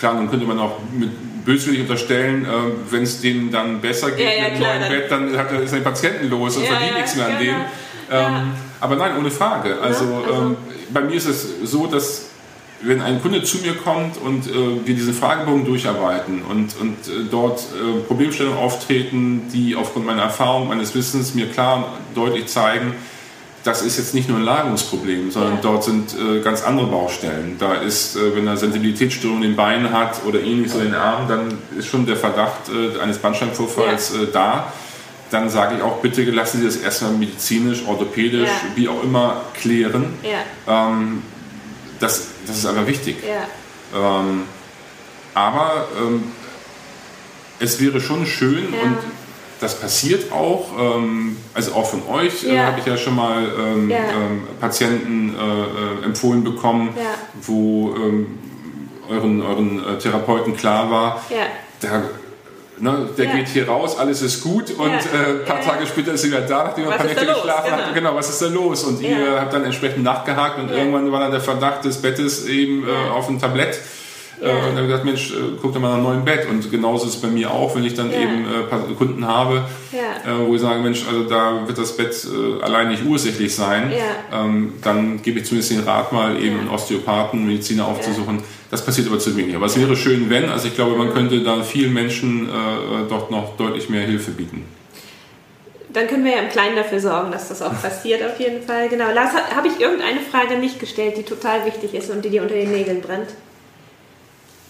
klar, 0.01 0.15
dann 0.15 0.29
könnte 0.29 0.47
man 0.47 0.59
auch 0.59 0.79
mit 0.93 1.11
böswillig 1.45 1.83
unterstellen, 1.83 2.45
äh, 2.45 2.49
wenn 2.91 3.05
es 3.05 3.21
denen 3.21 3.51
dann 3.51 3.81
besser 3.81 4.11
geht 4.11 4.27
ja, 4.27 4.33
ja, 4.33 4.49
mit 4.51 4.59
klar, 4.59 4.79
neuen 4.79 4.91
Bett, 4.91 5.11
dann 5.11 5.37
hat 5.37 5.53
er, 5.53 5.63
ist 5.63 5.73
der 5.73 5.81
Patienten 5.81 6.29
los 6.29 6.57
und 6.57 6.65
ja, 6.65 6.71
verdient 6.71 6.97
nichts 6.97 7.17
mehr 7.17 7.27
an 7.27 7.39
dem. 7.39 7.55
Ähm, 8.13 8.53
aber 8.81 8.97
nein, 8.97 9.13
ohne 9.19 9.31
Frage. 9.31 9.79
Also, 9.81 10.05
also. 10.27 10.43
Ähm, 10.43 10.57
bei 10.93 11.03
mir 11.03 11.15
ist 11.15 11.27
es 11.27 11.47
so, 11.65 11.87
dass 11.87 12.27
wenn 12.83 13.03
ein 13.03 13.21
Kunde 13.21 13.43
zu 13.43 13.59
mir 13.59 13.75
kommt 13.75 14.17
und 14.17 14.47
äh, 14.47 14.87
wir 14.87 14.95
diesen 14.95 15.13
Fragebogen 15.13 15.65
durcharbeiten 15.65 16.43
und, 16.43 16.75
und 16.81 16.97
äh, 17.09 17.29
dort 17.31 17.61
äh, 17.61 18.01
Problemstellungen 18.07 18.59
auftreten, 18.59 19.43
die 19.53 19.77
aufgrund 19.77 20.07
meiner 20.07 20.23
Erfahrung, 20.23 20.69
meines 20.69 20.95
Wissens 20.95 21.35
mir 21.35 21.47
klar 21.47 21.77
und 21.77 22.17
deutlich 22.17 22.47
zeigen, 22.47 22.95
das 23.65 23.83
ist 23.83 23.99
jetzt 23.99 24.15
nicht 24.15 24.29
nur 24.29 24.39
ein 24.39 24.45
Lagerungsproblem, 24.45 25.31
sondern 25.31 25.59
dort 25.61 25.85
sind 25.85 26.15
äh, 26.15 26.41
ganz 26.41 26.63
andere 26.63 26.87
Baustellen. 26.87 27.57
Da 27.59 27.75
ist, 27.75 28.17
äh, 28.17 28.35
wenn 28.35 28.47
er 28.47 28.57
Sensibilitätsstörungen 28.57 29.43
in 29.43 29.51
den 29.51 29.57
Beinen 29.57 29.93
hat 29.93 30.25
oder 30.25 30.41
ähnliches 30.41 30.75
oder 30.75 30.85
in 30.85 30.93
den 30.93 31.01
Armen, 31.01 31.29
dann 31.29 31.59
ist 31.79 31.87
schon 31.87 32.07
der 32.07 32.17
Verdacht 32.17 32.69
äh, 32.69 32.99
eines 33.01 33.19
Bandscheibenvorfalls. 33.19 34.15
Äh, 34.15 34.27
da. 34.33 34.73
Dann 35.31 35.49
sage 35.49 35.77
ich 35.77 35.83
auch, 35.83 35.99
bitte 35.99 36.23
lassen 36.25 36.59
Sie 36.59 36.65
das 36.65 36.77
erstmal 36.77 37.13
medizinisch, 37.13 37.85
orthopädisch, 37.87 38.49
wie 38.75 38.89
auch 38.89 39.03
immer 39.05 39.43
klären. 39.55 40.07
Ähm, 40.67 41.23
das, 42.01 42.29
das 42.47 42.59
ist 42.59 42.67
einfach 42.67 42.87
wichtig. 42.87 43.17
Ähm, 43.95 44.43
aber 45.35 45.87
ähm, 45.97 46.25
es 47.61 47.81
wäre 47.81 48.01
schon 48.01 48.27
schön 48.27 48.67
und 48.69 48.97
das 49.61 49.79
passiert 49.79 50.33
auch, 50.33 50.69
ähm, 50.79 51.37
also 51.53 51.75
auch 51.75 51.87
von 51.87 52.03
euch 52.09 52.45
äh, 52.45 52.55
ja. 52.55 52.55
äh, 52.55 52.67
habe 52.67 52.81
ich 52.81 52.87
ja 52.87 52.97
schon 52.97 53.15
mal 53.15 53.43
ähm, 53.43 53.91
ja. 53.91 53.99
ähm, 53.99 54.43
Patienten 54.59 55.35
äh, 55.35 56.03
äh 56.03 56.05
empfohlen 56.07 56.43
bekommen, 56.43 56.95
ja. 56.97 57.03
wo 57.43 57.95
ähm, 57.95 58.39
euren, 59.11 59.43
euren 59.43 59.85
äh, 59.87 59.99
Therapeuten 59.99 60.57
klar 60.57 60.91
war, 60.91 61.23
der, 61.83 62.05
ne, 62.79 63.09
der 63.19 63.27
geht 63.27 63.49
hier 63.49 63.69
raus, 63.69 63.99
alles 63.99 64.23
ist 64.23 64.43
gut 64.43 64.71
und 64.71 64.91
ein 64.91 64.99
äh, 64.99 65.45
paar 65.45 65.61
Tage 65.61 65.87
später 65.87 66.15
ist 66.15 66.25
er 66.25 66.31
wieder 66.31 66.41
da, 66.43 66.65
nachdem 66.65 66.85
er 66.87 66.93
ein 66.93 66.97
paar 66.97 67.07
Nächte 67.07 67.27
geschlafen 67.27 67.71
genau. 67.71 67.83
hat. 67.87 67.95
Genau, 67.95 68.15
was 68.15 68.31
ist 68.31 68.41
da 68.41 68.47
los? 68.47 68.85
Und 68.85 69.03
ihr 69.03 69.41
habt 69.41 69.53
dann 69.53 69.65
entsprechend 69.65 70.05
nachgehakt 70.05 70.59
und 70.59 70.71
irgendwann 70.71 71.13
war 71.13 71.21
dann 71.21 71.33
der 71.33 71.41
Verdacht 71.41 71.85
des 71.85 72.01
Bettes 72.01 72.47
eben 72.47 72.87
auf 73.13 73.29
ein 73.29 73.39
Tablett. 73.39 73.79
Ja. 74.41 74.49
Äh, 74.49 74.53
und 74.53 74.61
dann 74.61 74.77
habe 74.77 74.81
ich 74.83 74.89
gesagt, 74.89 75.05
Mensch, 75.05 75.33
äh, 75.33 75.57
guck 75.61 75.73
dir 75.73 75.79
mal 75.79 75.89
nach 75.89 75.95
einem 75.95 76.05
neuen 76.05 76.25
Bett. 76.25 76.49
Und 76.49 76.71
genauso 76.71 77.07
ist 77.07 77.17
es 77.17 77.21
bei 77.21 77.29
mir 77.29 77.51
auch, 77.51 77.75
wenn 77.77 77.85
ich 77.85 77.95
dann 77.95 78.11
ja. 78.11 78.21
eben 78.21 78.45
äh, 78.45 78.95
Kunden 78.95 79.27
habe, 79.27 79.65
ja. 79.93 80.47
wo 80.47 80.55
ich 80.55 80.61
sage, 80.61 80.81
Mensch, 80.81 81.05
also 81.09 81.25
da 81.25 81.67
wird 81.67 81.79
das 81.79 81.97
Bett 81.97 82.27
allein 82.63 82.89
nicht 82.89 83.05
ursächlich 83.05 83.55
sein. 83.55 83.93
Ähm, 84.33 84.75
dann 84.83 85.23
gebe 85.23 85.41
ich 85.41 85.47
zumindest 85.47 85.73
den 85.73 85.81
Rat 85.81 86.13
mal, 86.13 86.41
eben 86.43 86.61
einen 86.61 86.69
Osteopathen, 86.69 87.47
Mediziner 87.47 87.87
aufzusuchen. 87.87 88.43
Das 88.71 88.85
passiert 88.85 89.09
aber 89.09 89.19
zu 89.19 89.37
wenig. 89.37 89.57
Aber 89.57 89.67
es 89.67 89.79
wäre 89.79 89.97
schön, 89.97 90.31
wenn. 90.31 90.49
Also 90.49 90.69
ich 90.69 90.75
glaube, 90.75 90.97
man 90.97 91.13
könnte 91.13 91.43
da 91.43 91.63
vielen 91.63 91.93
Menschen 91.93 92.49
äh, 92.49 92.53
dort 93.09 93.31
noch 93.31 93.57
deutlich 93.57 93.89
mehr 93.89 94.03
Hilfe 94.03 94.31
bieten 94.33 94.65
dann 95.93 96.07
können 96.07 96.25
wir 96.25 96.33
ja 96.33 96.39
im 96.39 96.49
Kleinen 96.49 96.77
dafür 96.77 97.01
sorgen, 97.01 97.33
dass 97.33 97.49
das 97.49 97.63
auch 97.63 97.83
passiert, 97.83 98.23
auf 98.23 98.39
jeden 98.39 98.63
Fall. 98.63 98.89
Genau. 98.89 99.11
Lars, 99.13 99.33
habe 99.57 99.69
ich 99.69 99.81
irgendeine 99.81 100.21
Frage 100.21 100.57
nicht 100.59 100.79
gestellt, 100.79 101.17
die 101.17 101.23
total 101.23 101.67
wichtig 101.67 101.95
ist 101.95 102.11
und 102.11 102.25
die 102.25 102.31
dir 102.31 102.43
unter 102.43 102.55
den 102.55 102.71
Nägeln 102.71 103.01
brennt? 103.01 103.31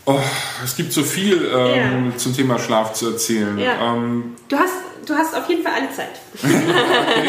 Oh, 0.07 0.19
es 0.65 0.77
gibt 0.77 0.93
so 0.93 1.03
viel 1.03 1.51
ähm, 1.55 2.11
ja. 2.11 2.17
zum 2.17 2.35
Thema 2.35 2.59
Schlaf 2.59 2.95
zu 2.95 3.11
erzählen. 3.11 3.59
Ja. 3.59 3.95
Ähm, 3.95 4.35
du 4.49 4.57
hast 4.57 4.75
du 5.07 5.15
hast 5.15 5.37
auf 5.37 5.49
jeden 5.49 5.63
Fall 5.63 5.73
alle 5.73 5.91
Zeit. 5.91 6.21
okay. 6.43 7.29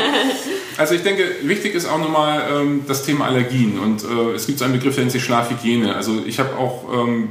Also 0.78 0.96
ich 0.96 1.04
denke, 1.04 1.24
wichtig 1.44 1.76
ist 1.76 1.88
auch 1.88 2.00
nochmal 2.00 2.44
ähm, 2.52 2.84
das 2.88 3.04
Thema 3.04 3.26
Allergien. 3.26 3.80
Und 3.80 4.04
äh, 4.04 4.36
es 4.36 4.48
gibt 4.48 4.62
einen 4.62 4.74
Begriff, 4.74 4.96
der 4.96 5.04
nennt 5.04 5.12
sich 5.12 5.24
Schlafhygiene. 5.24 5.96
Also 5.96 6.24
ich 6.26 6.40
habe 6.40 6.56
auch 6.58 6.86
ähm, 6.94 7.30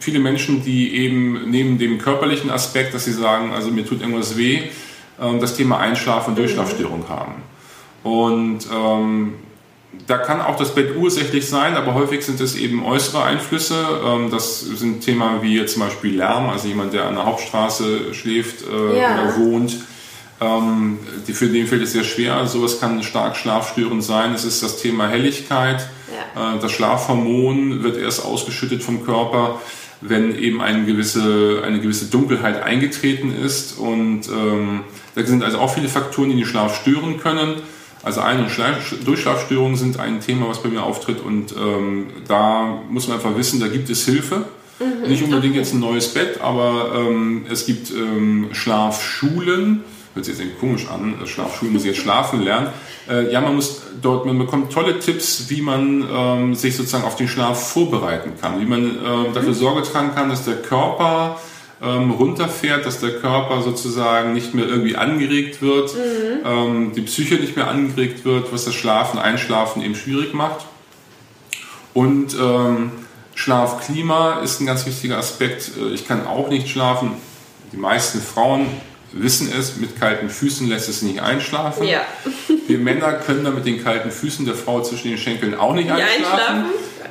viele 0.00 0.18
Menschen, 0.18 0.64
die 0.64 0.96
eben 0.96 1.50
neben 1.50 1.78
dem 1.78 1.98
körperlichen 1.98 2.50
Aspekt, 2.50 2.94
dass 2.94 3.04
sie 3.04 3.12
sagen, 3.12 3.52
also 3.52 3.70
mir 3.70 3.86
tut 3.86 4.00
irgendwas 4.00 4.36
weh, 4.36 4.62
ähm, 5.20 5.40
das 5.40 5.56
Thema 5.56 5.78
Einschlaf- 5.78 6.28
und 6.28 6.38
Durchschlafstörung 6.38 7.00
mhm. 7.00 7.08
haben. 7.08 7.34
Und 8.02 8.66
ähm, 8.72 9.34
da 10.06 10.18
kann 10.18 10.40
auch 10.40 10.56
das 10.56 10.74
Bett 10.74 10.96
ursächlich 10.96 11.48
sein, 11.48 11.76
aber 11.76 11.94
häufig 11.94 12.24
sind 12.24 12.40
es 12.40 12.56
eben 12.56 12.84
äußere 12.84 13.22
Einflüsse. 13.22 13.86
Ähm, 14.04 14.30
das 14.30 14.60
sind 14.60 15.02
Themen 15.02 15.42
wie 15.42 15.64
zum 15.66 15.82
Beispiel 15.82 16.16
Lärm, 16.16 16.50
also 16.50 16.68
jemand, 16.68 16.92
der 16.92 17.06
an 17.06 17.14
der 17.14 17.24
Hauptstraße 17.24 18.14
schläft 18.14 18.64
äh, 18.68 19.00
ja. 19.00 19.14
oder 19.14 19.36
wohnt. 19.38 19.76
Ähm, 20.40 20.98
für 21.32 21.46
den 21.46 21.66
fällt 21.66 21.82
es 21.82 21.92
sehr 21.92 22.04
schwer. 22.04 22.46
Sowas 22.46 22.80
kann 22.80 23.02
stark 23.02 23.36
schlafstörend 23.36 24.02
sein. 24.02 24.34
Es 24.34 24.44
ist 24.44 24.62
das 24.62 24.80
Thema 24.80 25.08
Helligkeit. 25.08 25.88
Ja. 26.34 26.56
Äh, 26.56 26.58
das 26.60 26.72
Schlafhormon 26.72 27.82
wird 27.82 27.96
erst 27.96 28.24
ausgeschüttet 28.24 28.82
vom 28.82 29.04
Körper, 29.04 29.60
wenn 30.00 30.36
eben 30.38 30.60
eine 30.60 30.84
gewisse, 30.84 31.62
eine 31.64 31.80
gewisse 31.80 32.06
Dunkelheit 32.06 32.62
eingetreten 32.62 33.34
ist. 33.34 33.78
Und 33.78 34.28
ähm, 34.28 34.82
da 35.14 35.24
sind 35.24 35.42
also 35.42 35.58
auch 35.58 35.72
viele 35.72 35.88
Faktoren, 35.88 36.30
die 36.30 36.36
den 36.36 36.44
Schlaf 36.44 36.80
stören 36.80 37.18
können. 37.18 37.62
Also 38.04 38.20
Ein- 38.20 38.40
und 38.40 39.06
Durchschlafstörungen 39.06 39.76
sind 39.76 39.98
ein 39.98 40.20
Thema, 40.20 40.48
was 40.48 40.62
bei 40.62 40.68
mir 40.68 40.82
auftritt 40.82 41.20
und 41.24 41.54
ähm, 41.56 42.06
da 42.28 42.82
muss 42.90 43.08
man 43.08 43.16
einfach 43.16 43.36
wissen, 43.36 43.60
da 43.60 43.68
gibt 43.68 43.88
es 43.88 44.04
Hilfe. 44.04 44.44
Mhm. 44.78 45.08
Nicht 45.08 45.22
unbedingt 45.22 45.56
jetzt 45.56 45.72
ein 45.72 45.80
neues 45.80 46.08
Bett, 46.12 46.40
aber 46.40 46.92
ähm, 46.96 47.46
es 47.50 47.64
gibt 47.66 47.90
ähm, 47.90 48.48
Schlafschulen. 48.52 49.84
Hört 50.14 50.26
sich 50.26 50.34
jetzt 50.34 50.42
irgendwie 50.42 50.60
komisch 50.60 50.86
an. 50.88 51.26
Schlafschulen 51.26 51.72
muss 51.72 51.84
jetzt 51.84 51.98
schlafen 51.98 52.42
lernen. 52.42 52.68
Äh, 53.08 53.32
ja, 53.32 53.40
man 53.40 53.56
muss 53.56 53.82
dort, 54.00 54.26
man 54.26 54.38
bekommt 54.38 54.72
tolle 54.72 54.98
Tipps, 54.98 55.48
wie 55.48 55.60
man 55.60 56.04
ähm, 56.10 56.54
sich 56.54 56.76
sozusagen 56.76 57.04
auf 57.04 57.16
den 57.16 57.28
Schlaf 57.28 57.72
vorbereiten 57.72 58.32
kann, 58.40 58.60
wie 58.60 58.64
man 58.64 58.84
äh, 58.84 59.32
dafür 59.32 59.54
Sorge 59.54 59.82
tragen 59.82 60.14
kann, 60.14 60.28
dass 60.28 60.44
der 60.44 60.56
Körper 60.56 61.40
ähm, 61.82 62.10
runterfährt, 62.10 62.86
dass 62.86 63.00
der 63.00 63.18
Körper 63.18 63.62
sozusagen 63.62 64.32
nicht 64.32 64.54
mehr 64.54 64.66
irgendwie 64.66 64.96
angeregt 64.96 65.60
wird, 65.60 65.94
mhm. 65.94 66.46
ähm, 66.46 66.92
die 66.94 67.02
Psyche 67.02 67.36
nicht 67.36 67.56
mehr 67.56 67.68
angeregt 67.68 68.24
wird, 68.24 68.52
was 68.52 68.64
das 68.64 68.74
Schlafen, 68.74 69.18
Einschlafen 69.18 69.82
eben 69.82 69.94
schwierig 69.94 70.34
macht. 70.34 70.66
Und 71.92 72.34
ähm, 72.34 72.92
Schlafklima 73.34 74.40
ist 74.40 74.60
ein 74.60 74.66
ganz 74.66 74.86
wichtiger 74.86 75.18
Aspekt. 75.18 75.72
Äh, 75.80 75.94
ich 75.94 76.06
kann 76.06 76.26
auch 76.26 76.48
nicht 76.48 76.68
schlafen. 76.68 77.12
Die 77.72 77.76
meisten 77.76 78.20
Frauen 78.20 78.66
wissen 79.12 79.50
es, 79.56 79.76
mit 79.76 79.98
kalten 79.98 80.28
Füßen 80.28 80.68
lässt 80.68 80.88
es 80.88 81.02
nicht 81.02 81.20
einschlafen. 81.20 81.86
Ja. 81.86 82.02
Wir 82.66 82.78
Männer 82.78 83.12
können 83.12 83.44
da 83.44 83.50
mit 83.50 83.64
den 83.64 83.82
kalten 83.82 84.10
Füßen 84.10 84.44
der 84.44 84.54
Frau 84.54 84.82
zwischen 84.82 85.08
den 85.08 85.18
Schenkeln 85.18 85.54
auch 85.54 85.74
nicht 85.74 85.90
einschlafen. 85.90 86.22
einschlafen. 86.22 86.64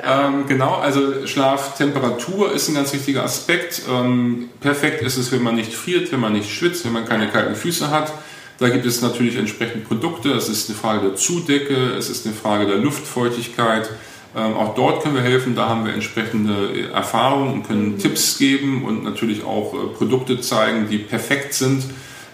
Ähm, 0.05 0.47
genau, 0.47 0.75
also 0.75 1.25
Schlaftemperatur 1.25 2.51
ist 2.51 2.67
ein 2.67 2.75
ganz 2.75 2.93
wichtiger 2.93 3.23
Aspekt. 3.23 3.83
Ähm, 3.89 4.49
perfekt 4.59 5.01
ist 5.01 5.17
es, 5.17 5.31
wenn 5.31 5.41
man 5.41 5.55
nicht 5.55 5.73
friert, 5.73 6.11
wenn 6.11 6.19
man 6.19 6.33
nicht 6.33 6.51
schwitzt, 6.51 6.83
wenn 6.83 6.91
man 6.91 7.05
keine 7.05 7.29
kalten 7.29 7.55
Füße 7.55 7.89
hat. 7.89 8.11
Da 8.59 8.67
gibt 8.69 8.85
es 8.85 9.01
natürlich 9.01 9.37
entsprechend 9.37 9.87
Produkte. 9.87 10.31
Es 10.31 10.49
ist 10.49 10.69
eine 10.69 10.77
Frage 10.77 11.07
der 11.07 11.15
Zudecke, 11.15 11.93
es 11.97 12.09
ist 12.09 12.25
eine 12.25 12.35
Frage 12.35 12.65
der 12.65 12.77
Luftfeuchtigkeit. 12.77 13.89
Ähm, 14.35 14.55
auch 14.55 14.75
dort 14.75 15.03
können 15.03 15.15
wir 15.15 15.21
helfen. 15.21 15.55
Da 15.55 15.69
haben 15.69 15.85
wir 15.85 15.93
entsprechende 15.93 16.89
Erfahrungen 16.91 17.53
und 17.53 17.67
können 17.67 17.97
Tipps 17.97 18.37
geben 18.37 18.83
und 18.83 19.05
natürlich 19.05 19.45
auch 19.45 19.73
äh, 19.73 19.87
Produkte 19.97 20.41
zeigen, 20.41 20.89
die 20.89 20.97
perfekt 20.97 21.53
sind, 21.53 21.83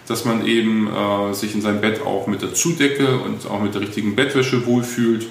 dass 0.08 0.26
man 0.26 0.44
eben 0.48 0.88
äh, 0.88 1.34
sich 1.36 1.54
in 1.54 1.62
seinem 1.62 1.82
Bett 1.82 2.02
auch 2.04 2.26
mit 2.26 2.42
der 2.42 2.56
Zudecke 2.56 3.20
und 3.20 3.46
auch 3.48 3.62
mit 3.62 3.76
der 3.76 3.82
richtigen 3.82 4.16
Bettwäsche 4.16 4.66
wohlfühlt. 4.66 5.28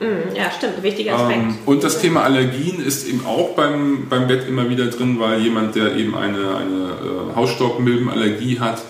Mm, 0.00 0.34
ja, 0.34 0.50
stimmt, 0.50 0.82
wichtiger 0.82 1.14
Aspekt. 1.14 1.38
Ähm, 1.38 1.58
und 1.66 1.84
das 1.84 2.00
Thema 2.00 2.24
Allergien 2.24 2.84
ist 2.84 3.08
eben 3.08 3.24
auch 3.26 3.50
beim, 3.50 4.08
beim 4.10 4.26
Bett 4.26 4.48
immer 4.48 4.68
wieder 4.68 4.86
drin, 4.86 5.20
weil 5.20 5.40
jemand, 5.40 5.76
der 5.76 5.94
eben 5.94 6.16
eine, 6.16 6.56
eine 6.56 7.30
äh, 7.32 7.36
Hausstaubmilbenallergie 7.36 8.58
hat, 8.58 8.82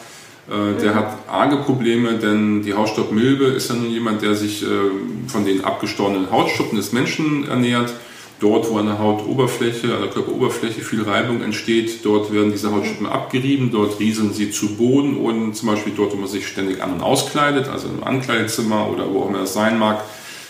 äh, 0.48 0.80
der 0.80 0.92
mhm. 0.92 0.96
hat 0.96 1.18
arge 1.28 1.56
Probleme, 1.56 2.14
denn 2.14 2.62
die 2.62 2.72
Hausstaubmilbe 2.72 3.44
ist 3.44 3.68
ja 3.68 3.76
nun 3.76 3.90
jemand, 3.90 4.22
der 4.22 4.34
sich 4.34 4.62
äh, 4.62 4.66
von 5.28 5.44
den 5.44 5.64
abgestorbenen 5.64 6.30
Hautschuppen 6.30 6.76
des 6.76 6.92
Menschen 6.92 7.48
ernährt. 7.48 7.92
Dort, 8.40 8.68
wo 8.68 8.78
an 8.78 8.86
der 8.86 8.98
Hautoberfläche, 8.98 9.94
an 9.94 10.02
der 10.02 10.10
Körperoberfläche 10.10 10.80
viel 10.80 11.02
Reibung 11.02 11.40
entsteht, 11.40 12.04
dort 12.04 12.32
werden 12.32 12.50
diese 12.50 12.72
Hautschuppen 12.72 13.06
abgerieben, 13.06 13.70
dort 13.70 14.00
rieseln 14.00 14.32
sie 14.32 14.50
zu 14.50 14.74
Boden 14.74 15.16
und 15.16 15.54
zum 15.54 15.68
Beispiel 15.68 15.92
dort, 15.96 16.12
wo 16.12 16.16
man 16.16 16.28
sich 16.28 16.46
ständig 16.46 16.82
an- 16.82 16.94
und 16.94 17.00
auskleidet, 17.00 17.68
also 17.68 17.88
im 17.88 18.02
Ankleidezimmer 18.02 18.90
oder 18.90 19.12
wo 19.12 19.20
auch 19.20 19.28
immer 19.28 19.38
das 19.40 19.54
sein 19.54 19.78
mag, 19.78 20.02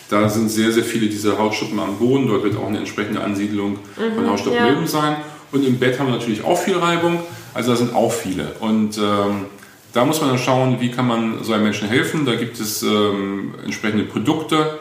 da 0.09 0.29
sind 0.29 0.49
sehr, 0.49 0.71
sehr 0.71 0.83
viele 0.83 1.07
dieser 1.07 1.37
Hautschuppen 1.37 1.79
am 1.79 1.97
Boden. 1.97 2.27
Dort 2.27 2.43
wird 2.43 2.57
auch 2.57 2.67
eine 2.67 2.77
entsprechende 2.77 3.21
Ansiedlung 3.21 3.79
mhm, 3.97 4.15
von 4.15 4.29
Hausstaubmilben 4.29 4.83
ja. 4.83 4.87
sein. 4.87 5.15
Und 5.51 5.65
im 5.65 5.79
Bett 5.79 5.99
haben 5.99 6.07
wir 6.07 6.15
natürlich 6.15 6.43
auch 6.43 6.57
viel 6.57 6.77
Reibung. 6.77 7.19
Also 7.53 7.71
da 7.71 7.77
sind 7.77 7.95
auch 7.95 8.11
viele. 8.11 8.53
Und 8.59 8.97
ähm, 8.97 9.45
da 9.93 10.05
muss 10.05 10.19
man 10.19 10.29
dann 10.29 10.39
schauen, 10.39 10.79
wie 10.79 10.91
kann 10.91 11.07
man 11.07 11.43
so 11.43 11.53
einem 11.53 11.63
Menschen 11.63 11.87
helfen. 11.87 12.25
Da 12.25 12.35
gibt 12.35 12.59
es 12.59 12.83
ähm, 12.83 13.55
entsprechende 13.63 14.03
Produkte. 14.03 14.77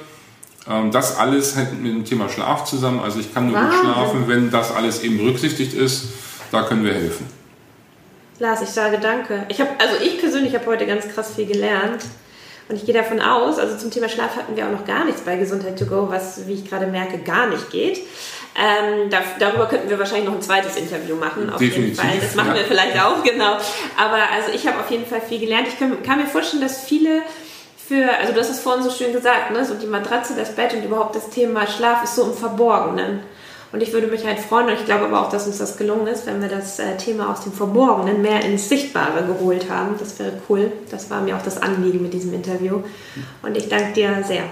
Ähm, 0.68 0.90
das 0.90 1.16
alles 1.16 1.56
hängt 1.56 1.82
mit 1.82 1.92
dem 1.92 2.04
Thema 2.04 2.28
Schlaf 2.28 2.64
zusammen. 2.64 3.00
Also 3.00 3.20
ich 3.20 3.32
kann 3.32 3.50
nur 3.50 3.60
gut 3.60 3.74
schlafen, 3.80 4.24
wenn 4.26 4.50
das 4.50 4.74
alles 4.74 5.02
eben 5.02 5.18
berücksichtigt 5.18 5.72
ist. 5.72 6.08
Da 6.50 6.62
können 6.64 6.84
wir 6.84 6.92
helfen. 6.92 7.26
Lars, 8.40 8.62
ich 8.62 8.68
sage 8.68 8.98
danke. 9.00 9.46
Ich 9.48 9.60
habe, 9.60 9.70
also 9.78 10.04
ich 10.04 10.18
persönlich 10.18 10.54
habe 10.54 10.66
heute 10.66 10.86
ganz 10.86 11.08
krass 11.08 11.34
viel 11.34 11.46
gelernt. 11.46 12.04
Und 12.68 12.76
ich 12.76 12.86
gehe 12.86 12.94
davon 12.94 13.20
aus, 13.20 13.58
also 13.58 13.76
zum 13.76 13.90
Thema 13.90 14.08
Schlaf 14.08 14.36
hatten 14.36 14.56
wir 14.56 14.66
auch 14.66 14.70
noch 14.70 14.86
gar 14.86 15.04
nichts 15.04 15.20
bei 15.20 15.36
Gesundheit 15.36 15.78
to 15.78 15.84
go, 15.84 16.08
was, 16.10 16.46
wie 16.46 16.54
ich 16.54 16.68
gerade 16.68 16.86
merke, 16.86 17.18
gar 17.18 17.46
nicht 17.46 17.70
geht. 17.70 18.00
Ähm, 18.56 19.10
da, 19.10 19.18
darüber 19.38 19.66
könnten 19.66 19.90
wir 19.90 19.98
wahrscheinlich 19.98 20.26
noch 20.26 20.34
ein 20.34 20.42
zweites 20.42 20.76
Interview 20.76 21.16
machen, 21.16 21.50
auf 21.50 21.58
Definitiv, 21.58 21.84
jeden 21.84 21.96
Fall. 21.96 22.20
Das 22.20 22.34
machen 22.36 22.50
ja. 22.50 22.54
wir 22.54 22.64
vielleicht 22.64 22.98
auch, 23.02 23.22
genau. 23.22 23.56
Aber 23.98 24.18
also 24.32 24.52
ich 24.54 24.66
habe 24.66 24.78
auf 24.78 24.90
jeden 24.90 25.04
Fall 25.04 25.20
viel 25.20 25.40
gelernt. 25.40 25.68
Ich 25.68 25.78
kann, 25.78 26.02
kann 26.02 26.20
mir 26.20 26.26
vorstellen, 26.26 26.62
dass 26.62 26.84
viele 26.84 27.22
für, 27.88 28.16
also 28.18 28.32
du 28.32 28.40
hast 28.40 28.50
es 28.50 28.60
vorhin 28.60 28.82
so 28.82 28.90
schön 28.90 29.12
gesagt, 29.12 29.50
ne, 29.50 29.64
so 29.64 29.74
die 29.74 29.86
Matratze, 29.86 30.34
das 30.36 30.54
Bett 30.54 30.72
und 30.72 30.84
überhaupt 30.84 31.16
das 31.16 31.30
Thema 31.30 31.66
Schlaf 31.66 32.04
ist 32.04 32.14
so 32.14 32.24
im 32.24 32.34
Verborgenen. 32.34 33.20
Und 33.74 33.82
ich 33.82 33.92
würde 33.92 34.06
mich 34.06 34.24
halt 34.24 34.38
freuen, 34.38 34.68
und 34.68 34.74
ich 34.74 34.84
glaube 34.84 35.06
aber 35.06 35.20
auch, 35.20 35.28
dass 35.28 35.48
uns 35.48 35.58
das 35.58 35.76
gelungen 35.76 36.06
ist, 36.06 36.26
wenn 36.26 36.40
wir 36.40 36.48
das 36.48 36.78
äh, 36.78 36.96
Thema 36.96 37.32
aus 37.32 37.40
dem 37.40 37.52
Verborgenen 37.52 38.22
mehr 38.22 38.44
ins 38.44 38.68
Sichtbare 38.68 39.24
geholt 39.26 39.68
haben. 39.68 39.96
Das 39.98 40.16
wäre 40.20 40.30
cool. 40.48 40.70
Das 40.92 41.10
war 41.10 41.20
mir 41.22 41.36
auch 41.36 41.42
das 41.42 41.60
Anliegen 41.60 42.00
mit 42.00 42.12
diesem 42.12 42.32
Interview. 42.34 42.82
Und 43.42 43.56
ich 43.56 43.68
danke 43.68 43.92
dir 43.92 44.22
sehr. 44.24 44.44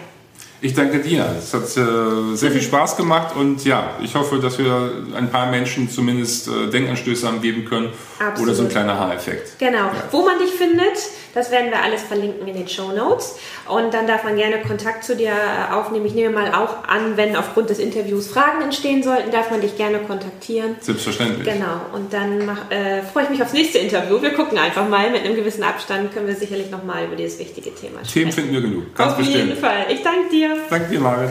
Ich 0.61 0.75
danke 0.75 0.99
dir. 0.99 1.37
Es 1.39 1.55
hat 1.55 1.63
äh, 1.63 2.35
sehr 2.35 2.51
viel 2.51 2.63
Spaß 2.63 2.97
gemacht 2.97 3.37
und 3.37 3.65
ja, 3.65 3.91
ich 4.03 4.13
hoffe, 4.17 4.41
dass 4.41 4.59
wir 4.59 4.91
ein 5.15 5.31
paar 5.31 5.51
Menschen 5.51 5.89
zumindest 5.89 6.49
äh, 6.49 6.69
Denkanstöße 6.71 7.25
haben 7.25 7.41
geben 7.41 7.65
können 7.65 7.91
Absolut. 8.19 8.49
oder 8.49 8.57
so 8.57 8.63
ein 8.65 8.69
kleiner 8.71 8.99
Haareffekt. 8.99 9.57
Genau. 9.61 9.79
Ja. 9.79 10.05
Wo 10.11 10.25
man 10.25 10.41
dich 10.41 10.51
findet, 10.51 10.99
das 11.35 11.51
werden 11.51 11.71
wir 11.71 11.83
alles 11.83 12.03
verlinken 12.03 12.47
in 12.47 12.55
den 12.55 12.69
Show 12.69 12.93
Notes 12.93 13.37
und 13.69 13.95
dann 13.95 14.07
darf 14.07 14.25
man 14.25 14.37
gerne 14.37 14.61
Kontakt 14.61 15.05
zu 15.05 15.17
dir 15.17 15.31
äh, 15.31 15.73
aufnehmen. 15.73 16.07
Ich 16.07 16.15
nehme 16.15 16.35
mal 16.35 16.53
auch 16.55 16.89
an, 16.89 17.17
wenn 17.17 17.37
aufgrund 17.37 17.71
des 17.71 17.79
Interviews 17.79 18.29
Fragen 18.29 18.63
entstehen 18.63 19.03
sollten, 19.03 19.31
darf 19.31 19.51
man 19.51 19.61
dich 19.61 19.77
gerne 19.77 19.99
kontaktieren. 19.99 20.77
Selbstverständlich. 20.81 21.47
Genau. 21.47 21.81
Und 21.93 22.13
dann 22.13 22.47
mach, 22.47 22.71
äh, 22.71 23.03
freue 23.03 23.25
ich 23.25 23.31
mich 23.31 23.43
aufs 23.43 23.53
nächste 23.53 23.79
Interview. 23.79 24.21
Wir 24.21 24.33
gucken 24.35 24.59
einfach 24.59 24.89
mal. 24.89 25.11
Mit 25.11 25.25
einem 25.25 25.37
gewissen 25.37 25.63
Abstand 25.65 26.13
können 26.15 26.27
wir 26.27 26.37
sicherlich 26.37 26.71
nochmal 26.71 27.05
über 27.05 27.17
dieses 27.17 27.39
wichtige 27.39 27.75
Thema 27.75 27.99
sprechen. 27.99 28.13
Themen 28.13 28.33
finden 28.33 28.53
wir 28.53 28.61
genug. 28.61 28.95
Ganz 28.95 29.13
Auf 29.13 29.19
bestimmt. 29.19 29.47
jeden 29.49 29.59
Fall. 29.59 29.87
Ich 29.91 30.03
danke 30.03 30.29
dir. 30.31 30.57
Danke 30.71 30.89
dir, 30.91 31.01
Marit. 31.01 31.31